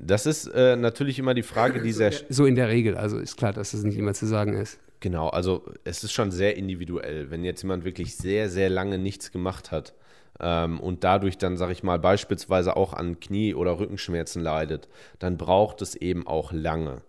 Das 0.00 0.26
ist 0.26 0.48
äh, 0.48 0.74
natürlich 0.74 1.20
immer 1.20 1.34
die 1.34 1.44
Frage, 1.44 1.82
die 1.82 1.92
sehr, 1.92 2.12
So 2.28 2.46
in 2.46 2.56
der 2.56 2.68
Regel, 2.68 2.96
also 2.96 3.18
ist 3.18 3.36
klar, 3.36 3.52
dass 3.52 3.70
das 3.70 3.84
nicht 3.84 3.96
immer 3.96 4.14
zu 4.14 4.26
sagen 4.26 4.54
ist. 4.54 4.80
Genau, 5.02 5.30
also 5.30 5.64
es 5.82 6.04
ist 6.04 6.12
schon 6.12 6.30
sehr 6.30 6.56
individuell. 6.56 7.28
Wenn 7.32 7.44
jetzt 7.44 7.62
jemand 7.62 7.84
wirklich 7.84 8.16
sehr, 8.16 8.48
sehr 8.48 8.70
lange 8.70 8.98
nichts 8.98 9.32
gemacht 9.32 9.72
hat 9.72 9.94
ähm, 10.38 10.78
und 10.78 11.02
dadurch 11.02 11.38
dann, 11.38 11.56
sag 11.56 11.70
ich 11.72 11.82
mal, 11.82 11.98
beispielsweise 11.98 12.76
auch 12.76 12.92
an 12.92 13.18
Knie- 13.18 13.56
oder 13.56 13.80
Rückenschmerzen 13.80 14.40
leidet, 14.40 14.88
dann 15.18 15.38
braucht 15.38 15.82
es 15.82 15.96
eben 15.96 16.24
auch 16.28 16.52
lange. 16.52 17.02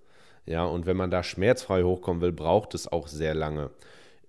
Ja, 0.48 0.66
und 0.66 0.88
wenn 0.88 0.98
man 0.98 1.12
da 1.12 1.22
schmerzfrei 1.22 1.84
hochkommen 1.84 2.20
will, 2.24 2.32
braucht 2.32 2.74
es 2.74 2.92
auch 2.92 3.08
sehr 3.08 3.36
lange. 3.36 3.70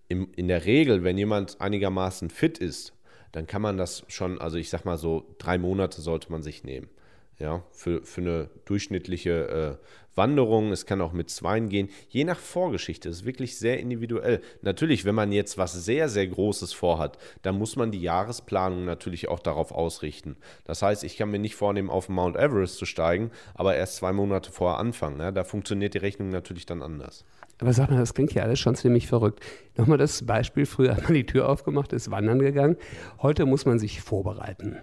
Im, 0.09 0.29
in 0.37 0.49
der 0.49 0.67
Regel, 0.67 1.03
wenn 1.03 1.17
jemand 1.17 1.59
einigermaßen 1.63 2.29
fit 2.29 2.59
ist, 2.59 2.93
dann 3.33 3.47
kann 3.47 3.63
man 3.63 3.79
das 3.79 4.05
schon, 4.09 4.39
also 4.43 4.59
ich 4.59 4.69
sag 4.69 4.85
mal 4.85 4.99
so, 4.99 5.25
drei 5.39 5.57
Monate 5.57 6.03
sollte 6.03 6.31
man 6.31 6.43
sich 6.43 6.65
nehmen. 6.65 6.91
Ja, 7.39 7.65
für, 7.73 8.03
für 8.05 8.21
eine 8.21 8.51
durchschnittliche 8.67 9.79
äh, 10.15 10.17
Wanderung. 10.17 10.73
Es 10.73 10.87
kann 10.87 11.01
auch 11.01 11.13
mit 11.13 11.31
Zweien 11.31 11.69
gehen, 11.69 11.89
je 12.09 12.25
nach 12.25 12.39
Vorgeschichte. 12.39 13.09
Es 13.09 13.19
ist 13.19 13.25
wirklich 13.25 13.59
sehr 13.59 13.81
individuell. 13.81 14.41
Natürlich, 14.63 15.05
wenn 15.05 15.15
man 15.15 15.33
jetzt 15.33 15.59
was 15.59 15.73
sehr, 15.73 16.09
sehr 16.09 16.27
Großes 16.27 16.73
vorhat, 16.73 17.19
dann 17.43 17.59
muss 17.59 17.77
man 17.77 17.93
die 17.93 18.01
Jahresplanung 18.01 18.85
natürlich 18.85 19.29
auch 19.29 19.41
darauf 19.41 19.73
ausrichten. 19.73 20.37
Das 20.65 20.83
heißt, 20.83 21.05
ich 21.05 21.17
kann 21.17 21.31
mir 21.31 21.39
nicht 21.39 21.57
vornehmen, 21.57 21.91
auf 21.91 22.09
Mount 22.09 22.37
Everest 22.37 22.77
zu 22.77 22.87
steigen, 22.87 23.31
aber 23.55 23.77
erst 23.77 23.97
zwei 23.97 24.13
Monate 24.13 24.51
vorher 24.51 24.79
anfangen. 24.79 25.19
Ne? 25.19 25.33
Da 25.33 25.45
funktioniert 25.45 25.95
die 25.95 25.99
Rechnung 25.99 26.31
natürlich 26.31 26.67
dann 26.67 26.83
anders. 26.83 27.25
Aber 27.61 27.73
sag 27.73 27.91
mal, 27.91 27.99
das 27.99 28.15
klingt 28.15 28.35
ja 28.35 28.43
alles 28.43 28.59
schon 28.59 28.75
ziemlich 28.75 29.07
verrückt. 29.07 29.41
Nochmal 29.77 29.99
das 29.99 30.27
Beispiel, 30.27 30.67
früher 30.67 30.97
hat 30.97 31.05
man 31.05 31.15
die 31.15 31.27
Tür 31.27 31.49
aufgemacht, 31.49 31.93
ist 31.93 32.11
wandern 32.11 32.41
gegangen. 32.41 32.77
Heute 33.23 33.47
muss 33.47 33.65
man 33.65 33.79
sich 33.79 34.01
vorbereiten. 34.01 34.77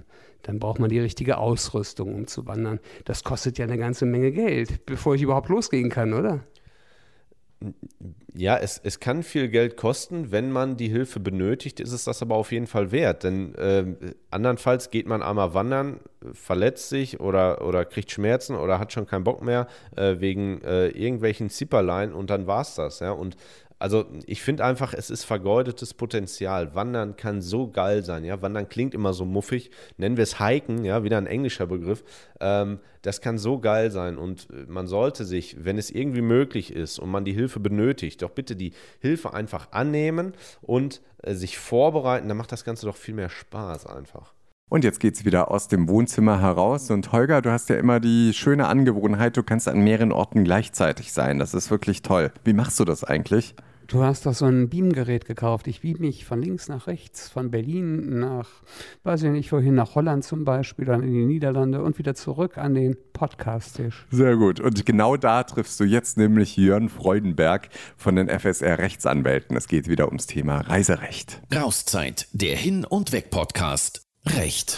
Dann 0.43 0.59
braucht 0.59 0.79
man 0.79 0.89
die 0.89 0.99
richtige 0.99 1.37
Ausrüstung, 1.37 2.13
um 2.15 2.27
zu 2.27 2.45
wandern. 2.47 2.79
Das 3.05 3.23
kostet 3.23 3.57
ja 3.57 3.65
eine 3.65 3.77
ganze 3.77 4.05
Menge 4.05 4.31
Geld, 4.31 4.85
bevor 4.85 5.15
ich 5.15 5.21
überhaupt 5.21 5.49
losgehen 5.49 5.89
kann, 5.89 6.13
oder? 6.13 6.43
Ja, 8.33 8.57
es, 8.57 8.81
es 8.83 8.99
kann 8.99 9.21
viel 9.23 9.49
Geld 9.49 9.77
kosten. 9.77 10.31
Wenn 10.31 10.51
man 10.51 10.77
die 10.77 10.87
Hilfe 10.87 11.19
benötigt, 11.19 11.79
ist 11.79 11.91
es 11.91 12.05
das 12.05 12.21
aber 12.21 12.35
auf 12.35 12.51
jeden 12.51 12.65
Fall 12.65 12.91
wert. 12.91 13.23
Denn 13.23 13.53
äh, 13.55 14.13
andernfalls 14.31 14.89
geht 14.89 15.05
man 15.05 15.21
einmal 15.21 15.53
wandern, 15.53 15.99
verletzt 16.33 16.89
sich 16.89 17.19
oder, 17.19 17.65
oder 17.65 17.85
kriegt 17.85 18.09
Schmerzen 18.09 18.55
oder 18.55 18.79
hat 18.79 18.93
schon 18.93 19.05
keinen 19.05 19.23
Bock 19.23 19.43
mehr 19.43 19.67
äh, 19.95 20.19
wegen 20.19 20.61
äh, 20.61 20.87
irgendwelchen 20.87 21.49
Zipperlein 21.49 22.13
und 22.13 22.29
dann 22.29 22.47
war 22.47 22.61
es 22.61 22.75
das. 22.75 22.99
Ja? 22.99 23.11
Und 23.11 23.35
also 23.81 24.05
ich 24.27 24.43
finde 24.43 24.63
einfach, 24.63 24.93
es 24.93 25.09
ist 25.09 25.23
vergeudetes 25.23 25.95
Potenzial. 25.95 26.75
Wandern 26.75 27.15
kann 27.15 27.41
so 27.41 27.67
geil 27.67 28.03
sein, 28.03 28.23
ja. 28.23 28.39
Wandern 28.39 28.69
klingt 28.69 28.93
immer 28.93 29.13
so 29.13 29.25
muffig. 29.25 29.71
Nennen 29.97 30.17
wir 30.17 30.23
es 30.23 30.39
Hiken, 30.39 30.85
ja, 30.85 31.03
wieder 31.03 31.17
ein 31.17 31.25
englischer 31.25 31.65
Begriff. 31.65 32.03
Ähm, 32.39 32.79
das 33.01 33.21
kann 33.21 33.39
so 33.39 33.57
geil 33.57 33.89
sein 33.89 34.19
und 34.19 34.47
äh, 34.51 34.65
man 34.67 34.85
sollte 34.85 35.25
sich, 35.25 35.65
wenn 35.65 35.79
es 35.79 35.89
irgendwie 35.89 36.21
möglich 36.21 36.71
ist 36.75 36.99
und 36.99 37.09
man 37.09 37.25
die 37.25 37.33
Hilfe 37.33 37.59
benötigt, 37.59 38.21
doch 38.21 38.29
bitte 38.29 38.55
die 38.55 38.73
Hilfe 38.99 39.33
einfach 39.33 39.71
annehmen 39.71 40.33
und 40.61 41.01
äh, 41.23 41.33
sich 41.33 41.57
vorbereiten. 41.57 42.27
Dann 42.27 42.37
macht 42.37 42.51
das 42.51 42.63
Ganze 42.63 42.85
doch 42.85 42.95
viel 42.95 43.15
mehr 43.15 43.29
Spaß 43.29 43.87
einfach. 43.87 44.35
Und 44.69 44.83
jetzt 44.83 44.99
geht 44.99 45.15
es 45.15 45.25
wieder 45.25 45.49
aus 45.49 45.67
dem 45.67 45.89
Wohnzimmer 45.89 46.39
heraus. 46.39 46.91
Und 46.91 47.11
Holger, 47.11 47.41
du 47.41 47.51
hast 47.51 47.67
ja 47.69 47.77
immer 47.77 47.99
die 47.99 48.31
schöne 48.33 48.67
Angewohnheit, 48.67 49.35
du 49.35 49.43
kannst 49.43 49.67
an 49.67 49.79
mehreren 49.79 50.11
Orten 50.11 50.43
gleichzeitig 50.43 51.11
sein. 51.11 51.39
Das 51.39 51.55
ist 51.55 51.71
wirklich 51.71 52.03
toll. 52.03 52.31
Wie 52.43 52.53
machst 52.53 52.79
du 52.79 52.85
das 52.85 53.03
eigentlich? 53.03 53.55
Du 53.91 54.01
hast 54.01 54.25
doch 54.25 54.33
so 54.33 54.45
ein 54.45 54.69
Beamgerät 54.69 55.25
gekauft. 55.25 55.67
Ich 55.67 55.81
beam 55.81 55.97
mich 55.99 56.23
von 56.23 56.41
links 56.41 56.69
nach 56.69 56.87
rechts, 56.87 57.27
von 57.27 57.51
Berlin 57.51 58.19
nach, 58.19 58.47
weiß 59.03 59.23
ich 59.23 59.31
nicht 59.31 59.51
wohin, 59.51 59.75
nach 59.75 59.95
Holland 59.95 60.23
zum 60.23 60.45
Beispiel, 60.45 60.85
dann 60.85 61.03
in 61.03 61.13
die 61.13 61.25
Niederlande 61.25 61.83
und 61.83 61.97
wieder 61.97 62.15
zurück 62.15 62.57
an 62.57 62.73
den 62.73 62.95
Podcast-Tisch. 63.11 64.07
Sehr 64.09 64.37
gut. 64.37 64.61
Und 64.61 64.85
genau 64.85 65.17
da 65.17 65.43
triffst 65.43 65.77
du 65.77 65.83
jetzt 65.83 66.15
nämlich 66.17 66.55
Jörn 66.55 66.87
Freudenberg 66.87 67.67
von 67.97 68.15
den 68.15 68.29
FSR 68.29 68.77
Rechtsanwälten. 68.77 69.57
Es 69.57 69.67
geht 69.67 69.89
wieder 69.89 70.07
ums 70.07 70.25
Thema 70.25 70.61
Reiserecht. 70.61 71.41
Rauszeit, 71.53 72.29
der 72.31 72.55
Hin- 72.55 72.85
und 72.85 73.11
Weg-Podcast. 73.11 74.03
Recht. 74.25 74.77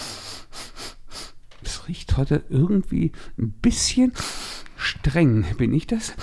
Es 1.64 1.88
riecht 1.88 2.18
heute 2.18 2.46
irgendwie 2.50 3.12
ein 3.38 3.52
bisschen 3.52 4.12
streng. 4.76 5.46
Bin 5.60 5.72
ich 5.72 5.86
das? 5.86 6.16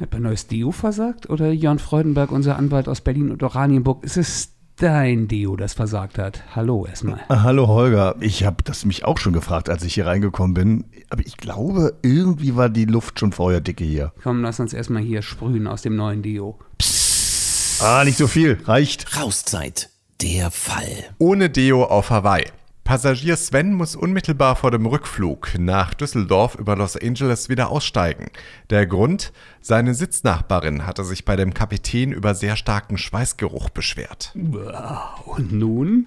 Hat 0.00 0.12
mein 0.12 0.22
neues 0.22 0.46
Deo 0.46 0.70
versagt? 0.70 1.28
Oder 1.28 1.50
Jörn 1.50 1.80
Freudenberg, 1.80 2.30
unser 2.30 2.56
Anwalt 2.56 2.88
aus 2.88 3.00
Berlin 3.00 3.32
und 3.32 3.42
Oranienburg, 3.42 4.04
ist 4.04 4.16
es 4.16 4.52
dein 4.76 5.26
Deo, 5.26 5.56
das 5.56 5.74
versagt 5.74 6.18
hat? 6.18 6.44
Hallo 6.54 6.86
erstmal. 6.86 7.18
Ah, 7.28 7.42
hallo 7.42 7.66
Holger, 7.66 8.14
ich 8.20 8.44
habe 8.44 8.62
das 8.62 8.84
mich 8.84 9.04
auch 9.04 9.18
schon 9.18 9.32
gefragt, 9.32 9.68
als 9.68 9.82
ich 9.82 9.94
hier 9.94 10.06
reingekommen 10.06 10.54
bin. 10.54 10.84
Aber 11.10 11.26
ich 11.26 11.36
glaube, 11.36 11.94
irgendwie 12.02 12.54
war 12.54 12.68
die 12.68 12.84
Luft 12.84 13.18
schon 13.18 13.32
vorher 13.32 13.60
dicke 13.60 13.84
hier. 13.84 14.12
Komm, 14.22 14.42
lass 14.42 14.60
uns 14.60 14.72
erstmal 14.72 15.02
hier 15.02 15.22
sprühen 15.22 15.66
aus 15.66 15.82
dem 15.82 15.96
neuen 15.96 16.22
Deo. 16.22 16.60
Psst. 16.78 17.82
Ah, 17.82 18.04
nicht 18.04 18.18
so 18.18 18.28
viel, 18.28 18.58
reicht. 18.66 19.16
Rauszeit, 19.20 19.90
der 20.22 20.52
Fall. 20.52 21.06
Ohne 21.18 21.50
Deo 21.50 21.84
auf 21.84 22.10
Hawaii. 22.10 22.46
Passagier 22.88 23.36
Sven 23.36 23.74
muss 23.74 23.94
unmittelbar 23.94 24.56
vor 24.56 24.70
dem 24.70 24.86
Rückflug 24.86 25.58
nach 25.58 25.92
Düsseldorf 25.92 26.54
über 26.54 26.74
Los 26.74 26.96
Angeles 26.96 27.50
wieder 27.50 27.68
aussteigen. 27.68 28.30
Der 28.70 28.86
Grund? 28.86 29.30
Seine 29.60 29.92
Sitznachbarin 29.92 30.86
hatte 30.86 31.04
sich 31.04 31.26
bei 31.26 31.36
dem 31.36 31.52
Kapitän 31.52 32.12
über 32.12 32.34
sehr 32.34 32.56
starken 32.56 32.96
Schweißgeruch 32.96 33.68
beschwert. 33.68 34.34
Und 34.34 35.52
nun? 35.52 36.06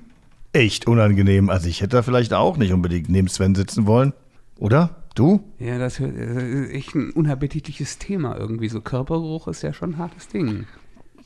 Echt 0.53 0.87
unangenehm. 0.87 1.51
Also 1.51 1.69
ich 1.69 1.81
hätte 1.81 1.97
da 1.97 2.01
vielleicht 2.01 2.33
auch 2.33 2.57
nicht 2.57 2.73
unbedingt 2.73 3.09
neben 3.09 3.27
Sven 3.27 3.53
sitzen 3.53 3.85
wollen. 3.85 4.13
Oder? 4.57 5.03
Du? 5.13 5.43
Ja, 5.59 5.77
das 5.77 5.99
ist 5.99 6.71
echt 6.71 6.95
ein 6.95 7.11
unappetitliches 7.11 7.99
Thema 7.99 8.35
irgendwie. 8.37 8.69
So 8.69 8.81
Körpergeruch 8.81 9.47
ist 9.49 9.61
ja 9.61 9.71
schon 9.71 9.91
ein 9.91 9.97
hartes 9.99 10.29
Ding. 10.29 10.65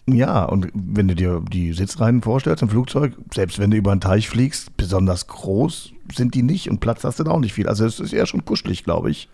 Ja, 0.08 0.44
und 0.46 0.70
wenn 0.74 1.08
du 1.08 1.16
dir 1.16 1.42
die 1.52 1.74
Sitzreihen 1.74 2.22
vorstellst 2.22 2.62
im 2.62 2.70
Flugzeug, 2.70 3.14
selbst 3.34 3.58
wenn 3.58 3.72
du 3.72 3.78
über 3.78 3.92
einen 3.92 4.02
Teich 4.02 4.30
fliegst, 4.30 4.78
besonders 4.78 5.28
groß 5.28 5.94
sind 6.14 6.36
die 6.36 6.44
nicht 6.44 6.70
und 6.70 6.80
Platz 6.80 7.04
hast 7.04 7.20
du 7.20 7.24
da 7.24 7.32
auch 7.32 7.40
nicht 7.40 7.54
viel. 7.54 7.68
Also 7.68 7.86
es 7.86 8.00
ist 8.00 8.14
eher 8.14 8.28
schon 8.28 8.46
kuschelig, 8.46 8.84
glaube 8.84 9.10
ich. 9.10 9.30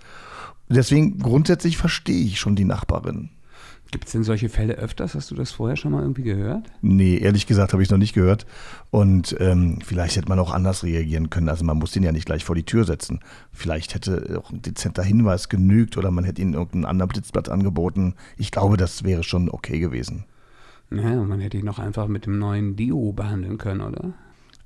Deswegen 0.69 1.19
grundsätzlich 1.19 1.77
verstehe 1.77 2.23
ich 2.23 2.39
schon 2.39 2.55
die 2.55 2.63
Nachbarin. 2.63 3.29
Gibt 3.91 4.05
es 4.05 4.13
denn 4.13 4.23
solche 4.23 4.47
Fälle 4.47 4.75
öfters? 4.75 5.15
Hast 5.15 5.31
du 5.31 5.35
das 5.35 5.51
vorher 5.51 5.75
schon 5.75 5.91
mal 5.91 6.01
irgendwie 6.01 6.23
gehört? 6.23 6.71
Nee, 6.81 7.17
ehrlich 7.17 7.45
gesagt 7.45 7.73
habe 7.73 7.83
ich 7.83 7.87
es 7.87 7.91
noch 7.91 7.97
nicht 7.97 8.13
gehört. 8.13 8.45
Und 8.89 9.35
ähm, 9.41 9.79
vielleicht 9.85 10.15
hätte 10.15 10.29
man 10.29 10.39
auch 10.39 10.53
anders 10.53 10.85
reagieren 10.85 11.29
können. 11.29 11.49
Also 11.49 11.65
man 11.65 11.77
muss 11.77 11.91
den 11.91 12.03
ja 12.03 12.13
nicht 12.13 12.25
gleich 12.25 12.45
vor 12.45 12.55
die 12.55 12.63
Tür 12.63 12.85
setzen. 12.85 13.19
Vielleicht 13.51 13.93
hätte 13.93 14.41
auch 14.41 14.49
ein 14.49 14.61
dezenter 14.61 15.03
Hinweis 15.03 15.49
genügt 15.49 15.97
oder 15.97 16.09
man 16.09 16.23
hätte 16.23 16.41
ihnen 16.41 16.53
irgendeinen 16.53 16.85
anderen 16.85 17.13
Sitzplatz 17.13 17.49
angeboten. 17.49 18.15
Ich 18.37 18.51
glaube, 18.51 18.77
das 18.77 19.03
wäre 19.03 19.23
schon 19.23 19.49
okay 19.49 19.79
gewesen. 19.79 20.23
Naja, 20.91 21.23
man 21.23 21.39
hätte 21.39 21.57
ihn 21.57 21.65
noch 21.65 21.79
einfach 21.79 22.07
mit 22.07 22.25
dem 22.25 22.37
neuen 22.37 22.75
Dio 22.75 23.13
behandeln 23.13 23.57
können, 23.57 23.81
oder? 23.81 24.13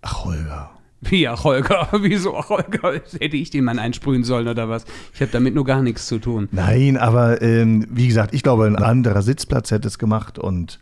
Ach, 0.02 0.26
Holger. 0.26 0.72
Wie, 1.02 1.28
ach, 1.28 1.44
Holger? 1.44 1.88
Wieso, 2.02 2.36
ach, 2.36 2.50
Holger? 2.50 2.94
Hätte 3.20 3.38
ich 3.38 3.52
den 3.52 3.64
Mann 3.64 3.78
einsprühen 3.78 4.24
sollen 4.24 4.48
oder 4.48 4.68
was? 4.68 4.86
Ich 5.14 5.22
habe 5.22 5.32
damit 5.32 5.54
nur 5.54 5.66
gar 5.66 5.84
nichts 5.84 6.08
zu 6.08 6.18
tun. 6.18 6.50
Nein, 6.52 6.98
aber 6.98 7.44
ähm, 7.44 7.86
wie 7.92 8.08
gesagt, 8.08 8.34
ich 8.34 8.42
glaube, 8.42 8.66
ein 8.66 8.76
anderer 8.76 9.22
Sitzplatz 9.22 9.70
hätte 9.70 9.88
es 9.88 10.00
gemacht 10.00 10.40
und 10.40 10.80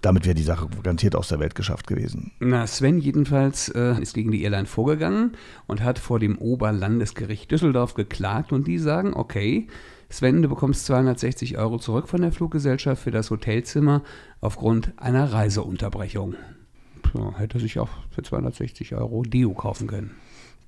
damit 0.00 0.24
wäre 0.24 0.34
die 0.34 0.42
Sache 0.42 0.66
garantiert 0.82 1.14
aus 1.14 1.28
der 1.28 1.38
Welt 1.38 1.54
geschafft 1.54 1.86
gewesen. 1.86 2.32
Na, 2.40 2.66
Sven 2.66 2.98
jedenfalls 2.98 3.68
äh, 3.68 4.00
ist 4.00 4.14
gegen 4.14 4.32
die 4.32 4.42
Airline 4.42 4.66
vorgegangen 4.66 5.36
und 5.66 5.84
hat 5.84 5.98
vor 5.98 6.18
dem 6.18 6.38
Oberlandesgericht 6.38 7.50
Düsseldorf 7.50 7.94
geklagt 7.94 8.52
und 8.52 8.66
die 8.66 8.78
sagen, 8.78 9.12
okay, 9.14 9.68
Sven, 10.10 10.42
du 10.42 10.48
bekommst 10.48 10.86
260 10.86 11.56
Euro 11.56 11.78
zurück 11.78 12.08
von 12.08 12.20
der 12.20 12.32
Fluggesellschaft 12.32 13.02
für 13.02 13.12
das 13.12 13.30
Hotelzimmer 13.30 14.02
aufgrund 14.40 14.92
einer 14.96 15.32
Reiseunterbrechung. 15.32 16.34
So, 17.12 17.34
hätte 17.38 17.60
sich 17.60 17.78
auch 17.78 17.88
für 18.10 18.22
260 18.22 18.94
Euro 18.94 19.22
Deo 19.22 19.54
kaufen 19.54 19.86
können. 19.86 20.10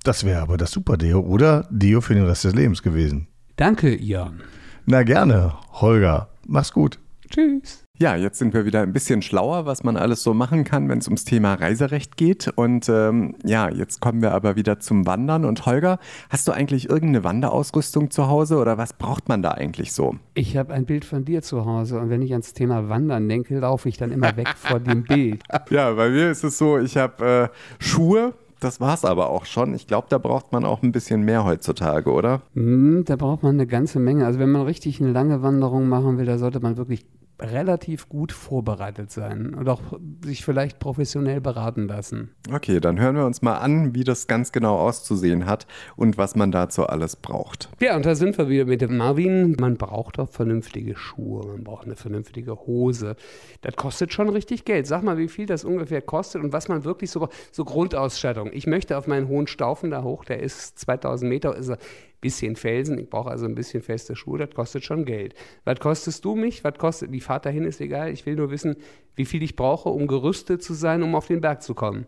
Das 0.03 0.23
wäre 0.23 0.41
aber 0.41 0.57
das 0.57 0.71
Super 0.71 0.97
Deo 0.97 1.19
oder 1.19 1.67
Deo 1.69 2.01
für 2.01 2.13
den 2.13 2.25
Rest 2.25 2.45
des 2.45 2.55
Lebens 2.55 2.81
gewesen. 2.83 3.27
Danke, 3.57 3.95
Jan. 4.01 4.41
Na 4.85 5.03
gerne, 5.03 5.53
Holger. 5.73 6.29
Mach's 6.47 6.73
gut. 6.73 6.99
Tschüss. 7.29 7.82
Ja, 7.99 8.15
jetzt 8.15 8.39
sind 8.39 8.55
wir 8.55 8.65
wieder 8.65 8.81
ein 8.81 8.91
bisschen 8.91 9.21
schlauer, 9.21 9.67
was 9.67 9.83
man 9.83 9.97
alles 9.97 10.23
so 10.23 10.33
machen 10.33 10.63
kann, 10.63 10.89
wenn 10.89 10.97
es 10.97 11.07
ums 11.07 11.25
Thema 11.25 11.53
Reiserecht 11.53 12.17
geht. 12.17 12.51
Und 12.55 12.89
ähm, 12.89 13.35
ja, 13.45 13.69
jetzt 13.69 14.01
kommen 14.01 14.23
wir 14.23 14.33
aber 14.33 14.55
wieder 14.55 14.79
zum 14.79 15.05
Wandern. 15.05 15.45
Und 15.45 15.67
Holger, 15.67 15.99
hast 16.31 16.47
du 16.47 16.53
eigentlich 16.53 16.89
irgendeine 16.89 17.23
Wanderausrüstung 17.23 18.09
zu 18.09 18.27
Hause 18.27 18.57
oder 18.57 18.79
was 18.79 18.93
braucht 18.93 19.29
man 19.29 19.43
da 19.43 19.51
eigentlich 19.51 19.93
so? 19.93 20.15
Ich 20.33 20.57
habe 20.57 20.73
ein 20.73 20.87
Bild 20.87 21.05
von 21.05 21.23
dir 21.23 21.43
zu 21.43 21.65
Hause 21.65 21.99
und 21.99 22.09
wenn 22.09 22.23
ich 22.23 22.31
ans 22.31 22.53
Thema 22.53 22.89
Wandern 22.89 23.29
denke, 23.29 23.59
laufe 23.59 23.87
ich 23.87 23.97
dann 23.97 24.11
immer 24.11 24.35
weg 24.37 24.49
vor 24.55 24.79
dem 24.79 25.03
Bild. 25.07 25.43
Ja, 25.69 25.91
bei 25.93 26.09
mir 26.09 26.31
ist 26.31 26.43
es 26.43 26.57
so, 26.57 26.79
ich 26.79 26.97
habe 26.97 27.51
äh, 27.53 27.83
Schuhe, 27.83 28.33
das 28.59 28.81
war's 28.81 29.05
aber 29.05 29.29
auch 29.29 29.45
schon. 29.45 29.75
Ich 29.75 29.85
glaube, 29.85 30.07
da 30.09 30.17
braucht 30.17 30.51
man 30.51 30.65
auch 30.65 30.81
ein 30.81 30.91
bisschen 30.91 31.21
mehr 31.21 31.45
heutzutage, 31.45 32.11
oder? 32.11 32.41
Hm, 32.55 33.03
da 33.05 33.17
braucht 33.17 33.43
man 33.43 33.53
eine 33.53 33.67
ganze 33.67 33.99
Menge. 33.99 34.25
Also 34.25 34.39
wenn 34.39 34.51
man 34.51 34.63
richtig 34.63 34.99
eine 34.99 35.11
lange 35.11 35.43
Wanderung 35.43 35.87
machen 35.87 36.17
will, 36.17 36.25
da 36.25 36.39
sollte 36.39 36.59
man 36.59 36.75
wirklich 36.75 37.05
relativ 37.39 38.09
gut 38.09 38.31
vorbereitet 38.31 39.11
sein 39.11 39.53
und 39.53 39.67
auch 39.67 39.81
sich 40.23 40.45
vielleicht 40.45 40.79
professionell 40.79 41.41
beraten 41.41 41.87
lassen. 41.87 42.31
Okay, 42.51 42.79
dann 42.79 42.99
hören 42.99 43.15
wir 43.15 43.25
uns 43.25 43.41
mal 43.41 43.57
an, 43.57 43.95
wie 43.95 44.03
das 44.03 44.27
ganz 44.27 44.51
genau 44.51 44.77
auszusehen 44.77 45.45
hat 45.45 45.67
und 45.95 46.17
was 46.17 46.35
man 46.35 46.51
dazu 46.51 46.85
alles 46.85 47.15
braucht. 47.15 47.69
Ja, 47.79 47.95
und 47.95 48.05
da 48.05 48.15
sind 48.15 48.37
wir 48.37 48.49
wieder 48.49 48.65
mit 48.65 48.81
dem 48.81 48.97
Marvin. 48.97 49.55
Man 49.59 49.77
braucht 49.77 50.19
auch 50.19 50.29
vernünftige 50.29 50.95
Schuhe, 50.95 51.45
man 51.45 51.63
braucht 51.63 51.85
eine 51.85 51.95
vernünftige 51.95 52.55
Hose. 52.55 53.15
Das 53.61 53.75
kostet 53.75 54.13
schon 54.13 54.29
richtig 54.29 54.65
Geld. 54.65 54.87
Sag 54.87 55.03
mal, 55.03 55.17
wie 55.17 55.27
viel 55.27 55.45
das 55.45 55.63
ungefähr 55.63 56.01
kostet 56.01 56.43
und 56.43 56.53
was 56.53 56.67
man 56.67 56.83
wirklich 56.83 57.11
so, 57.11 57.29
so 57.51 57.65
Grundausstattung. 57.65 58.51
Ich 58.53 58.67
möchte 58.67 58.97
auf 58.97 59.07
meinen 59.07 59.27
hohen 59.27 59.47
Staufen 59.47 59.89
da 59.89 60.03
hoch, 60.03 60.23
der 60.25 60.41
ist 60.41 60.79
2000 60.79 61.29
Meter, 61.29 61.55
ist 61.55 61.69
er 61.69 61.77
bisschen 62.23 62.55
Felsen, 62.55 62.97
ich 62.97 63.09
brauche 63.09 63.29
also 63.29 63.45
ein 63.45 63.53
bisschen 63.53 63.83
feste 63.83 64.15
Schuhe, 64.15 64.39
das 64.39 64.49
kostet 64.55 64.83
schon 64.83 65.05
Geld. 65.05 65.35
Was 65.65 65.79
kostest 65.79 66.25
du 66.25 66.35
mich? 66.35 66.63
Was 66.63 66.77
kostet, 66.79 67.13
die 67.13 67.19
Fahrt 67.19 67.45
dahin 67.45 67.65
ist 67.65 67.81
egal, 67.81 68.11
ich 68.11 68.25
will 68.25 68.35
nur 68.35 68.49
wissen, 68.49 68.77
wie 69.15 69.25
viel 69.25 69.43
ich 69.43 69.55
brauche, 69.55 69.89
um 69.89 70.07
gerüstet 70.07 70.63
zu 70.63 70.73
sein, 70.73 71.03
um 71.03 71.13
auf 71.13 71.27
den 71.27 71.41
Berg 71.41 71.61
zu 71.61 71.75
kommen. 71.75 72.07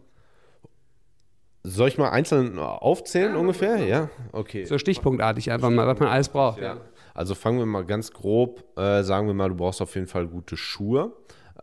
Soll 1.63 1.89
ich 1.89 1.97
mal 1.97 2.09
einzeln 2.09 2.57
aufzählen 2.59 3.33
ja, 3.33 3.39
ungefähr? 3.39 3.77
Ja, 3.85 4.09
okay. 4.31 4.65
So 4.65 4.77
stichpunktartig 4.77 5.51
einfach 5.51 5.69
mal, 5.69 5.87
was 5.87 5.99
man 5.99 6.09
alles 6.09 6.29
braucht. 6.29 6.61
Ja. 6.61 6.77
Also 7.13 7.33
fangen 7.33 7.59
wir 7.59 7.65
mal 7.65 7.85
ganz 7.85 8.11
grob, 8.11 8.63
äh, 8.77 9.03
sagen 9.03 9.27
wir 9.27 9.33
mal, 9.33 9.49
du 9.49 9.55
brauchst 9.55 9.81
auf 9.81 9.95
jeden 9.95 10.07
Fall 10.07 10.27
gute 10.27 10.57
Schuhe. 10.57 11.13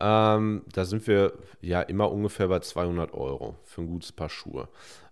Ähm, 0.01 0.63
da 0.73 0.85
sind 0.85 1.07
wir 1.07 1.33
ja 1.61 1.81
immer 1.81 2.11
ungefähr 2.11 2.47
bei 2.47 2.59
200 2.59 3.13
Euro 3.13 3.55
für 3.63 3.81
ein 3.81 3.87
gutes 3.87 4.11
Paar 4.11 4.29
Schuhe. 4.29 4.67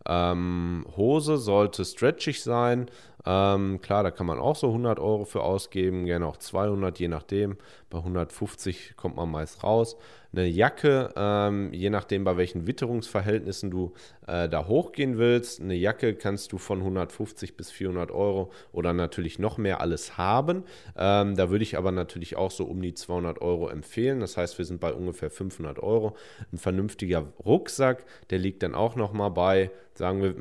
Ähm, 0.05 0.85
Hose 0.97 1.37
sollte 1.37 1.85
stretchig 1.85 2.41
sein. 2.41 2.89
Ähm, 3.25 3.81
klar, 3.81 4.03
da 4.03 4.11
kann 4.11 4.25
man 4.25 4.39
auch 4.39 4.55
so 4.55 4.67
100 4.67 4.99
Euro 4.99 5.25
für 5.25 5.43
ausgeben, 5.43 6.05
gerne 6.05 6.25
auch 6.25 6.37
200, 6.37 6.99
je 6.99 7.07
nachdem. 7.07 7.57
Bei 7.89 7.99
150 7.99 8.95
kommt 8.95 9.15
man 9.15 9.29
meist 9.29 9.63
raus. 9.63 9.97
Eine 10.33 10.47
Jacke, 10.47 11.09
ähm, 11.15 11.73
je 11.73 11.89
nachdem, 11.89 12.23
bei 12.23 12.37
welchen 12.37 12.65
Witterungsverhältnissen 12.65 13.69
du 13.69 13.93
äh, 14.27 14.47
da 14.47 14.65
hochgehen 14.65 15.17
willst. 15.17 15.59
Eine 15.59 15.75
Jacke 15.75 16.15
kannst 16.15 16.53
du 16.53 16.57
von 16.57 16.79
150 16.79 17.57
bis 17.57 17.69
400 17.69 18.11
Euro 18.11 18.51
oder 18.71 18.93
natürlich 18.93 19.39
noch 19.39 19.57
mehr 19.57 19.81
alles 19.81 20.17
haben. 20.17 20.63
Ähm, 20.97 21.35
da 21.35 21.49
würde 21.49 21.63
ich 21.63 21.77
aber 21.77 21.91
natürlich 21.91 22.37
auch 22.37 22.51
so 22.51 22.63
um 22.63 22.81
die 22.81 22.93
200 22.93 23.41
Euro 23.41 23.67
empfehlen. 23.69 24.21
Das 24.21 24.37
heißt, 24.37 24.57
wir 24.57 24.65
sind 24.65 24.79
bei 24.79 24.93
ungefähr 24.93 25.29
500 25.29 25.79
Euro. 25.79 26.15
Ein 26.53 26.57
vernünftiger 26.57 27.27
Rucksack, 27.45 28.05
der 28.29 28.39
liegt 28.39 28.63
dann 28.63 28.73
auch 28.73 28.95
noch 28.95 29.11
mal 29.11 29.29
bei, 29.29 29.69
sagen 29.95 30.21
wir, 30.23 30.35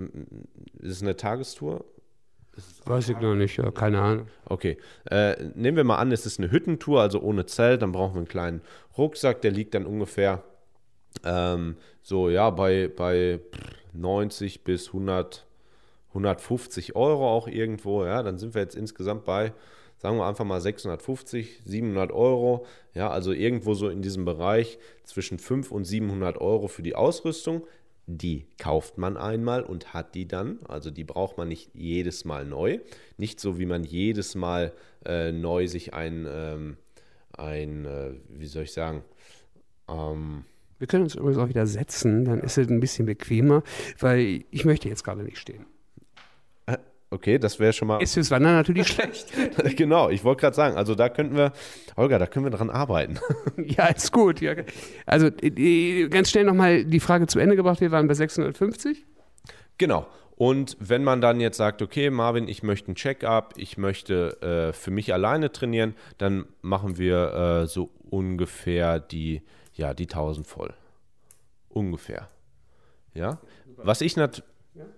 ist 0.82 0.96
es 0.96 1.02
eine 1.02 1.16
Tagestour? 1.16 1.84
Weiß 2.84 3.08
ich 3.08 3.18
noch 3.20 3.34
nicht, 3.34 3.56
ja, 3.56 3.70
keine 3.70 4.00
Ahnung. 4.00 4.26
Okay, 4.46 4.78
äh, 5.10 5.36
nehmen 5.54 5.76
wir 5.76 5.84
mal 5.84 5.98
an, 5.98 6.12
es 6.12 6.26
ist 6.26 6.38
eine 6.38 6.50
Hüttentour, 6.50 7.00
also 7.00 7.20
ohne 7.20 7.46
Zelt, 7.46 7.82
dann 7.82 7.92
brauchen 7.92 8.14
wir 8.14 8.20
einen 8.20 8.28
kleinen 8.28 8.62
Rucksack, 8.96 9.42
der 9.42 9.50
liegt 9.50 9.74
dann 9.74 9.86
ungefähr 9.86 10.42
ähm, 11.24 11.76
so, 12.02 12.30
ja, 12.30 12.50
bei, 12.50 12.88
bei 12.88 13.40
90 13.92 14.64
bis 14.64 14.88
100, 14.88 15.46
150 16.08 16.96
Euro 16.96 17.28
auch 17.28 17.48
irgendwo, 17.48 18.04
ja, 18.04 18.22
dann 18.22 18.38
sind 18.38 18.54
wir 18.54 18.62
jetzt 18.62 18.76
insgesamt 18.76 19.24
bei, 19.24 19.52
sagen 19.98 20.16
wir 20.16 20.26
einfach 20.26 20.44
mal 20.44 20.60
650, 20.60 21.62
700 21.64 22.12
Euro, 22.12 22.66
ja, 22.94 23.10
also 23.10 23.32
irgendwo 23.32 23.74
so 23.74 23.88
in 23.88 24.02
diesem 24.02 24.24
Bereich 24.24 24.78
zwischen 25.04 25.38
500 25.38 25.72
und 25.72 25.84
700 25.84 26.38
Euro 26.38 26.68
für 26.68 26.82
die 26.82 26.94
Ausrüstung 26.94 27.66
die 28.16 28.46
kauft 28.58 28.98
man 28.98 29.16
einmal 29.16 29.62
und 29.62 29.94
hat 29.94 30.14
die 30.14 30.26
dann. 30.26 30.58
Also 30.68 30.90
die 30.90 31.04
braucht 31.04 31.38
man 31.38 31.48
nicht 31.48 31.70
jedes 31.74 32.24
Mal 32.24 32.44
neu. 32.44 32.78
Nicht 33.16 33.40
so, 33.40 33.58
wie 33.58 33.66
man 33.66 33.84
jedes 33.84 34.34
Mal 34.34 34.72
äh, 35.04 35.32
neu 35.32 35.66
sich 35.66 35.94
ein, 35.94 36.26
ähm, 36.28 36.76
ein 37.32 37.84
äh, 37.84 38.12
wie 38.28 38.46
soll 38.46 38.64
ich 38.64 38.72
sagen, 38.72 39.04
ähm, 39.88 40.44
wir 40.78 40.86
können 40.86 41.04
uns 41.04 41.14
übrigens 41.14 41.38
auch 41.38 41.48
wieder 41.48 41.66
setzen, 41.66 42.24
dann 42.24 42.40
ist 42.40 42.56
es 42.56 42.68
ein 42.68 42.80
bisschen 42.80 43.04
bequemer, 43.04 43.62
weil 43.98 44.44
ich 44.50 44.64
möchte 44.64 44.88
jetzt 44.88 45.04
gerade 45.04 45.22
nicht 45.22 45.38
stehen. 45.38 45.66
Okay, 47.12 47.38
das 47.38 47.58
wäre 47.58 47.72
schon 47.72 47.88
mal. 47.88 48.00
Ist 48.00 48.14
fürs 48.14 48.30
Wandern 48.30 48.54
natürlich 48.54 48.86
schlecht. 48.92 49.32
genau, 49.76 50.10
ich 50.10 50.22
wollte 50.22 50.42
gerade 50.42 50.54
sagen, 50.56 50.76
also 50.76 50.94
da 50.94 51.08
könnten 51.08 51.36
wir, 51.36 51.52
Holger, 51.96 52.20
da 52.20 52.26
können 52.26 52.46
wir 52.46 52.50
dran 52.50 52.70
arbeiten. 52.70 53.18
ja, 53.56 53.86
ist 53.88 54.12
gut. 54.12 54.40
Ja. 54.40 54.54
Also 55.06 55.28
ganz 56.08 56.30
schnell 56.30 56.44
nochmal 56.44 56.84
die 56.84 57.00
Frage 57.00 57.26
zu 57.26 57.40
Ende 57.40 57.56
gebracht, 57.56 57.80
wir 57.80 57.90
waren 57.90 58.06
bei 58.06 58.14
650. 58.14 59.04
Genau. 59.78 60.06
Und 60.36 60.76
wenn 60.80 61.04
man 61.04 61.20
dann 61.20 61.40
jetzt 61.40 61.58
sagt, 61.58 61.82
okay, 61.82 62.08
Marvin, 62.08 62.48
ich 62.48 62.62
möchte 62.62 62.92
ein 62.92 62.94
Check-up, 62.94 63.54
ich 63.56 63.76
möchte 63.76 64.40
äh, 64.40 64.72
für 64.72 64.90
mich 64.90 65.12
alleine 65.12 65.52
trainieren, 65.52 65.94
dann 66.16 66.46
machen 66.62 66.96
wir 66.96 67.34
äh, 67.34 67.66
so 67.66 67.90
ungefähr 68.08 69.00
die, 69.00 69.42
ja, 69.74 69.92
die 69.94 70.04
1000 70.04 70.46
voll. 70.46 70.72
Ungefähr. 71.68 72.28
Ja. 73.12 73.38
Was 73.76 74.00
ich, 74.00 74.16
nat 74.16 74.42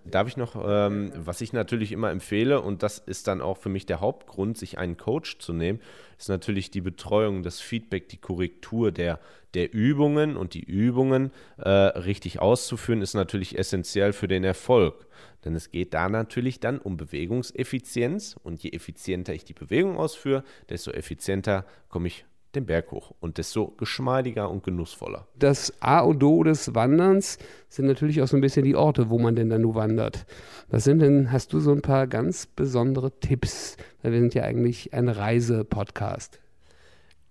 Darf 0.05 0.29
ich 0.29 0.37
noch, 0.37 0.57
ähm, 0.66 1.12
was 1.16 1.40
ich 1.40 1.53
natürlich 1.53 1.92
immer 1.92 2.11
empfehle, 2.11 2.61
und 2.61 2.83
das 2.83 2.99
ist 2.99 3.29
dann 3.29 3.40
auch 3.40 3.57
für 3.57 3.68
mich 3.68 3.87
der 3.87 4.01
Hauptgrund, 4.01 4.59
sich 4.59 4.79
einen 4.79 4.97
Coach 4.97 5.38
zu 5.38 5.53
nehmen, 5.53 5.81
ist 6.18 6.29
natürlich 6.29 6.71
die 6.71 6.81
Betreuung, 6.81 7.42
das 7.42 7.61
Feedback, 7.61 8.09
die 8.09 8.16
Korrektur 8.16 8.92
der, 8.92 9.18
der 9.55 9.73
Übungen 9.73 10.37
und 10.37 10.55
die 10.55 10.64
Übungen 10.64 11.31
äh, 11.59 11.68
richtig 11.68 12.40
auszuführen, 12.40 13.03
ist 13.03 13.14
natürlich 13.14 13.59
essentiell 13.59 14.12
für 14.12 14.29
den 14.29 14.45
Erfolg. 14.45 15.07
Denn 15.45 15.55
es 15.55 15.71
geht 15.71 15.95
da 15.95 16.09
natürlich 16.09 16.61
dann 16.61 16.79
um 16.79 16.97
Bewegungseffizienz 16.97 18.37
und 18.42 18.62
je 18.62 18.71
effizienter 18.71 19.35
ich 19.35 19.45
die 19.45 19.55
Bewegung 19.55 19.97
ausführe, 19.97 20.45
desto 20.68 20.92
effizienter 20.92 21.64
komme 21.88 22.09
ich 22.09 22.25
den 22.55 22.67
Berg 22.67 22.91
hoch 22.91 23.12
und 23.21 23.38
desto 23.38 23.69
geschmeidiger 23.79 24.51
und 24.51 24.62
genussvoller. 24.62 25.27
Das 25.38 25.73
A 25.81 26.01
und 26.01 26.23
O 26.23 26.43
des 26.43 26.75
Wanderns 26.75 27.38
sind 27.69 27.87
natürlich 27.87 28.23
auch 28.23 28.29
so 28.29 28.37
ein 28.37 28.41
bisschen 28.43 28.65
die 28.65 28.77
Orte, 28.77 29.11
wo 29.11 29.19
man 29.19 29.37
denn 29.37 29.51
dann 29.51 29.62
nur 29.62 29.75
wandert. 29.75 30.27
Was 30.69 30.85
sind 30.85 31.01
denn, 31.01 31.33
hast 31.33 31.53
du 31.53 31.61
so 31.61 31.73
ein 31.73 31.83
paar 31.83 32.07
ganz 32.07 32.47
besondere 32.47 33.19
Tipps? 33.21 33.77
Weil 34.03 34.12
wir 34.12 34.21
sind 34.21 34.35
ja 34.35 34.43
eigentlich 34.45 34.93
ein 34.93 35.09
Reise-Podcast 35.09 36.41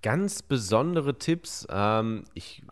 ganz 0.01 0.41
besondere 0.41 1.17
Tipps. 1.17 1.67
Ähm, 1.69 2.23
ich, 2.33 2.63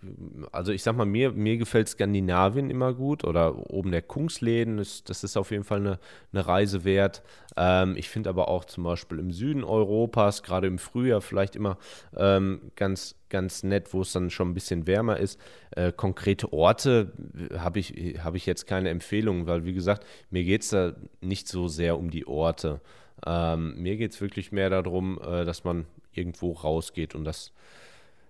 also 0.52 0.72
ich 0.72 0.82
sag 0.82 0.96
mal, 0.96 1.06
mir, 1.06 1.32
mir 1.32 1.58
gefällt 1.58 1.88
Skandinavien 1.88 2.70
immer 2.70 2.94
gut 2.94 3.24
oder 3.24 3.70
oben 3.72 3.92
der 3.92 4.02
Kungsläden, 4.02 4.80
ist, 4.80 5.10
das 5.10 5.24
ist 5.24 5.38
auf 5.38 5.52
jeden 5.52 5.64
Fall 5.64 5.80
eine, 5.80 6.00
eine 6.34 6.48
Reise 6.48 6.86
wert. 6.86 7.22
Ähm, 7.56 7.96
ich 7.98 8.10
finde 8.10 8.30
aber 8.30 8.48
auch 8.48 8.66
zum 8.66 8.84
Beispiel 8.84 9.20
im 9.20 9.32
Süden 9.32 9.64
Europas, 9.64 10.42
gerade 10.42 10.68
im 10.68 10.80
Frühjahr 10.80 11.22
vielleicht 11.22 11.56
immer 11.56 11.78
ähm, 12.18 12.72
ganz, 12.76 13.16
ganz 13.30 13.64
nett, 13.64 13.94
wo 13.94 14.02
es 14.02 14.12
dann 14.12 14.32
schon 14.32 14.50
ein 14.50 14.56
bisschen 14.56 14.88
wärmer 14.88 15.18
ist. 15.18 15.40
Äh, 15.72 15.92
konkrete 15.92 16.52
Orte 16.52 17.12
habe 17.58 17.80
ich, 17.80 17.94
hab 18.24 18.34
ich 18.36 18.48
jetzt 18.48 18.66
keine 18.66 18.90
Empfehlungen, 18.90 19.46
weil 19.46 19.66
wie 19.66 19.74
gesagt, 19.74 20.06
mir 20.32 20.44
geht 20.44 20.64
es 20.64 20.70
da 20.70 20.94
nicht 21.22 21.48
so 21.48 21.68
sehr 21.68 21.98
um 21.98 22.10
die 22.10 22.26
Orte. 22.26 22.82
Ähm, 23.26 23.76
mir 23.76 23.98
geht 23.98 24.14
es 24.14 24.22
wirklich 24.22 24.52
mehr 24.52 24.70
darum, 24.70 25.20
äh, 25.22 25.46
dass 25.46 25.64
man 25.64 25.86
irgendwo 26.20 26.52
rausgeht 26.52 27.16
und 27.16 27.24
das, 27.24 27.52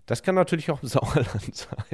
das 0.10 0.24
kann 0.24 0.34
natürlich 0.34 0.72
auch 0.72 0.82
im 0.82 0.89
Sauerland 0.89 1.56
sein. 1.56 1.86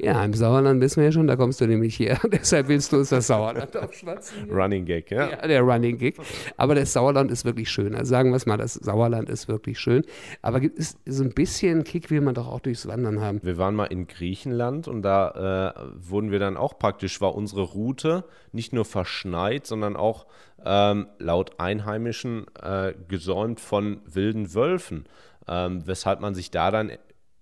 Ja, 0.00 0.24
im 0.24 0.34
Sauerland 0.34 0.80
wissen 0.80 0.96
wir 0.96 1.04
ja 1.04 1.12
schon, 1.12 1.28
da 1.28 1.36
kommst 1.36 1.60
du 1.60 1.68
nämlich 1.68 2.00
her. 2.00 2.18
Deshalb 2.32 2.66
willst 2.66 2.92
du 2.92 2.96
uns 2.96 3.10
das 3.10 3.28
Sauerland 3.28 3.76
aufschwatzen. 3.76 4.50
Running 4.50 4.84
Gag, 4.84 5.12
ja. 5.12 5.30
Ja, 5.30 5.46
der 5.46 5.62
Running 5.62 5.96
Gag. 5.96 6.16
Aber 6.56 6.74
das 6.74 6.92
Sauerland 6.92 7.30
ist 7.30 7.44
wirklich 7.44 7.70
schön. 7.70 7.94
Also 7.94 8.10
sagen 8.10 8.30
wir 8.30 8.36
es 8.36 8.44
mal, 8.44 8.56
das 8.56 8.74
Sauerland 8.74 9.30
ist 9.30 9.46
wirklich 9.46 9.78
schön. 9.78 10.04
Aber 10.42 10.60
ist, 10.60 10.98
so 11.06 11.22
ein 11.22 11.30
bisschen 11.30 11.84
Kick 11.84 12.10
will 12.10 12.20
man 12.20 12.34
doch 12.34 12.48
auch 12.48 12.58
durchs 12.58 12.88
Wandern 12.88 13.20
haben. 13.20 13.38
Wir 13.44 13.56
waren 13.56 13.76
mal 13.76 13.84
in 13.84 14.08
Griechenland 14.08 14.88
und 14.88 15.02
da 15.02 15.74
äh, 15.76 15.80
wurden 15.94 16.32
wir 16.32 16.40
dann 16.40 16.56
auch 16.56 16.76
praktisch, 16.76 17.20
war 17.20 17.36
unsere 17.36 17.62
Route 17.62 18.24
nicht 18.50 18.72
nur 18.72 18.84
verschneit, 18.84 19.64
sondern 19.68 19.94
auch 19.94 20.26
ähm, 20.64 21.06
laut 21.20 21.60
Einheimischen 21.60 22.46
äh, 22.60 22.94
gesäumt 23.06 23.60
von 23.60 24.00
wilden 24.06 24.54
Wölfen. 24.54 25.04
Ähm, 25.46 25.86
weshalb 25.86 26.20
man 26.20 26.34
sich 26.34 26.50
da 26.50 26.72
dann 26.72 26.90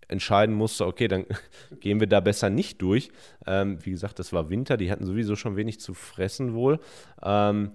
entscheiden 0.08 0.54
musste, 0.54 0.86
okay, 0.86 1.08
dann 1.08 1.26
gehen 1.80 2.00
wir 2.00 2.06
da 2.06 2.20
besser 2.20 2.50
nicht 2.50 2.82
durch. 2.82 3.10
Ähm, 3.46 3.78
wie 3.84 3.90
gesagt, 3.90 4.18
das 4.18 4.32
war 4.32 4.50
Winter, 4.50 4.76
die 4.76 4.90
hatten 4.90 5.06
sowieso 5.06 5.36
schon 5.36 5.56
wenig 5.56 5.80
zu 5.80 5.94
fressen 5.94 6.54
wohl. 6.54 6.80
Ähm, 7.22 7.72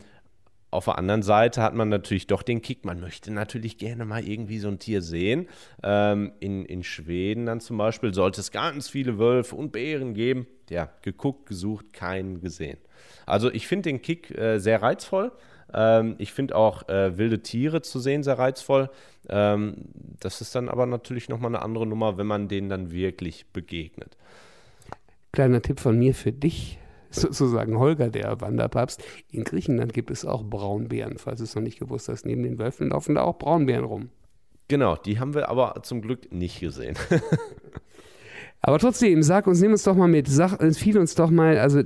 auf 0.73 0.85
der 0.85 0.97
anderen 0.97 1.21
Seite 1.21 1.61
hat 1.61 1.75
man 1.75 1.89
natürlich 1.89 2.25
doch 2.25 2.41
den 2.41 2.63
Kick, 2.63 2.83
man 2.83 2.99
möchte 2.99 3.31
natürlich 3.31 3.77
gerne 3.77 4.05
mal 4.05 4.27
irgendwie 4.27 4.57
so 4.57 4.69
ein 4.69 4.79
Tier 4.79 5.03
sehen. 5.03 5.47
Ähm, 5.83 6.33
in, 6.39 6.65
in 6.65 6.83
Schweden 6.83 7.45
dann 7.45 7.59
zum 7.59 7.77
Beispiel 7.77 8.11
sollte 8.13 8.41
es 8.41 8.49
ganz 8.49 8.89
viele 8.89 9.19
Wölfe 9.19 9.55
und 9.55 9.71
Bären 9.71 10.15
geben. 10.15 10.47
Ja, 10.71 10.89
geguckt, 11.03 11.45
gesucht, 11.45 11.93
keinen 11.93 12.41
gesehen. 12.41 12.79
Also 13.27 13.51
ich 13.51 13.67
finde 13.67 13.83
den 13.83 14.01
Kick 14.01 14.35
äh, 14.35 14.57
sehr 14.57 14.81
reizvoll. 14.81 15.31
Ähm, 15.73 16.15
ich 16.17 16.33
finde 16.33 16.55
auch 16.55 16.87
äh, 16.89 17.17
wilde 17.17 17.41
Tiere 17.41 17.81
zu 17.81 17.99
sehen 17.99 18.23
sehr 18.23 18.37
reizvoll. 18.37 18.89
Ähm, 19.29 19.75
das 20.19 20.41
ist 20.41 20.55
dann 20.55 20.69
aber 20.69 20.85
natürlich 20.85 21.29
nochmal 21.29 21.55
eine 21.55 21.63
andere 21.63 21.87
Nummer, 21.87 22.17
wenn 22.17 22.27
man 22.27 22.47
denen 22.47 22.69
dann 22.69 22.91
wirklich 22.91 23.47
begegnet. 23.47 24.17
Kleiner 25.31 25.61
Tipp 25.61 25.79
von 25.79 25.97
mir 25.97 26.13
für 26.13 26.31
dich, 26.31 26.77
sozusagen 27.09 27.79
Holger, 27.79 28.09
der 28.09 28.39
Wanderpapst. 28.41 29.03
In 29.31 29.43
Griechenland 29.43 29.93
gibt 29.93 30.11
es 30.11 30.25
auch 30.25 30.43
Braunbären, 30.43 31.17
falls 31.17 31.39
du 31.39 31.45
es 31.45 31.55
noch 31.55 31.63
nicht 31.63 31.79
gewusst 31.79 32.09
hast. 32.09 32.25
Neben 32.25 32.43
den 32.43 32.59
Wölfen 32.59 32.89
laufen 32.89 33.15
da 33.15 33.21
auch 33.23 33.37
Braunbären 33.37 33.85
rum. 33.85 34.09
Genau, 34.67 34.95
die 34.95 35.19
haben 35.19 35.33
wir 35.33 35.49
aber 35.49 35.81
zum 35.83 36.01
Glück 36.01 36.31
nicht 36.31 36.59
gesehen. 36.59 36.95
Aber 38.65 38.79
trotzdem, 38.79 39.23
sag 39.23 39.45
uns, 39.45 39.59
nimm 39.61 39.73
uns 39.73 39.83
doch 39.83 39.95
mal 39.95 40.07
mit, 40.07 40.29
sag, 40.29 40.61
empfiehl 40.61 40.97
uns 40.97 41.15
doch 41.15 41.29
mal, 41.29 41.57
also 41.57 41.81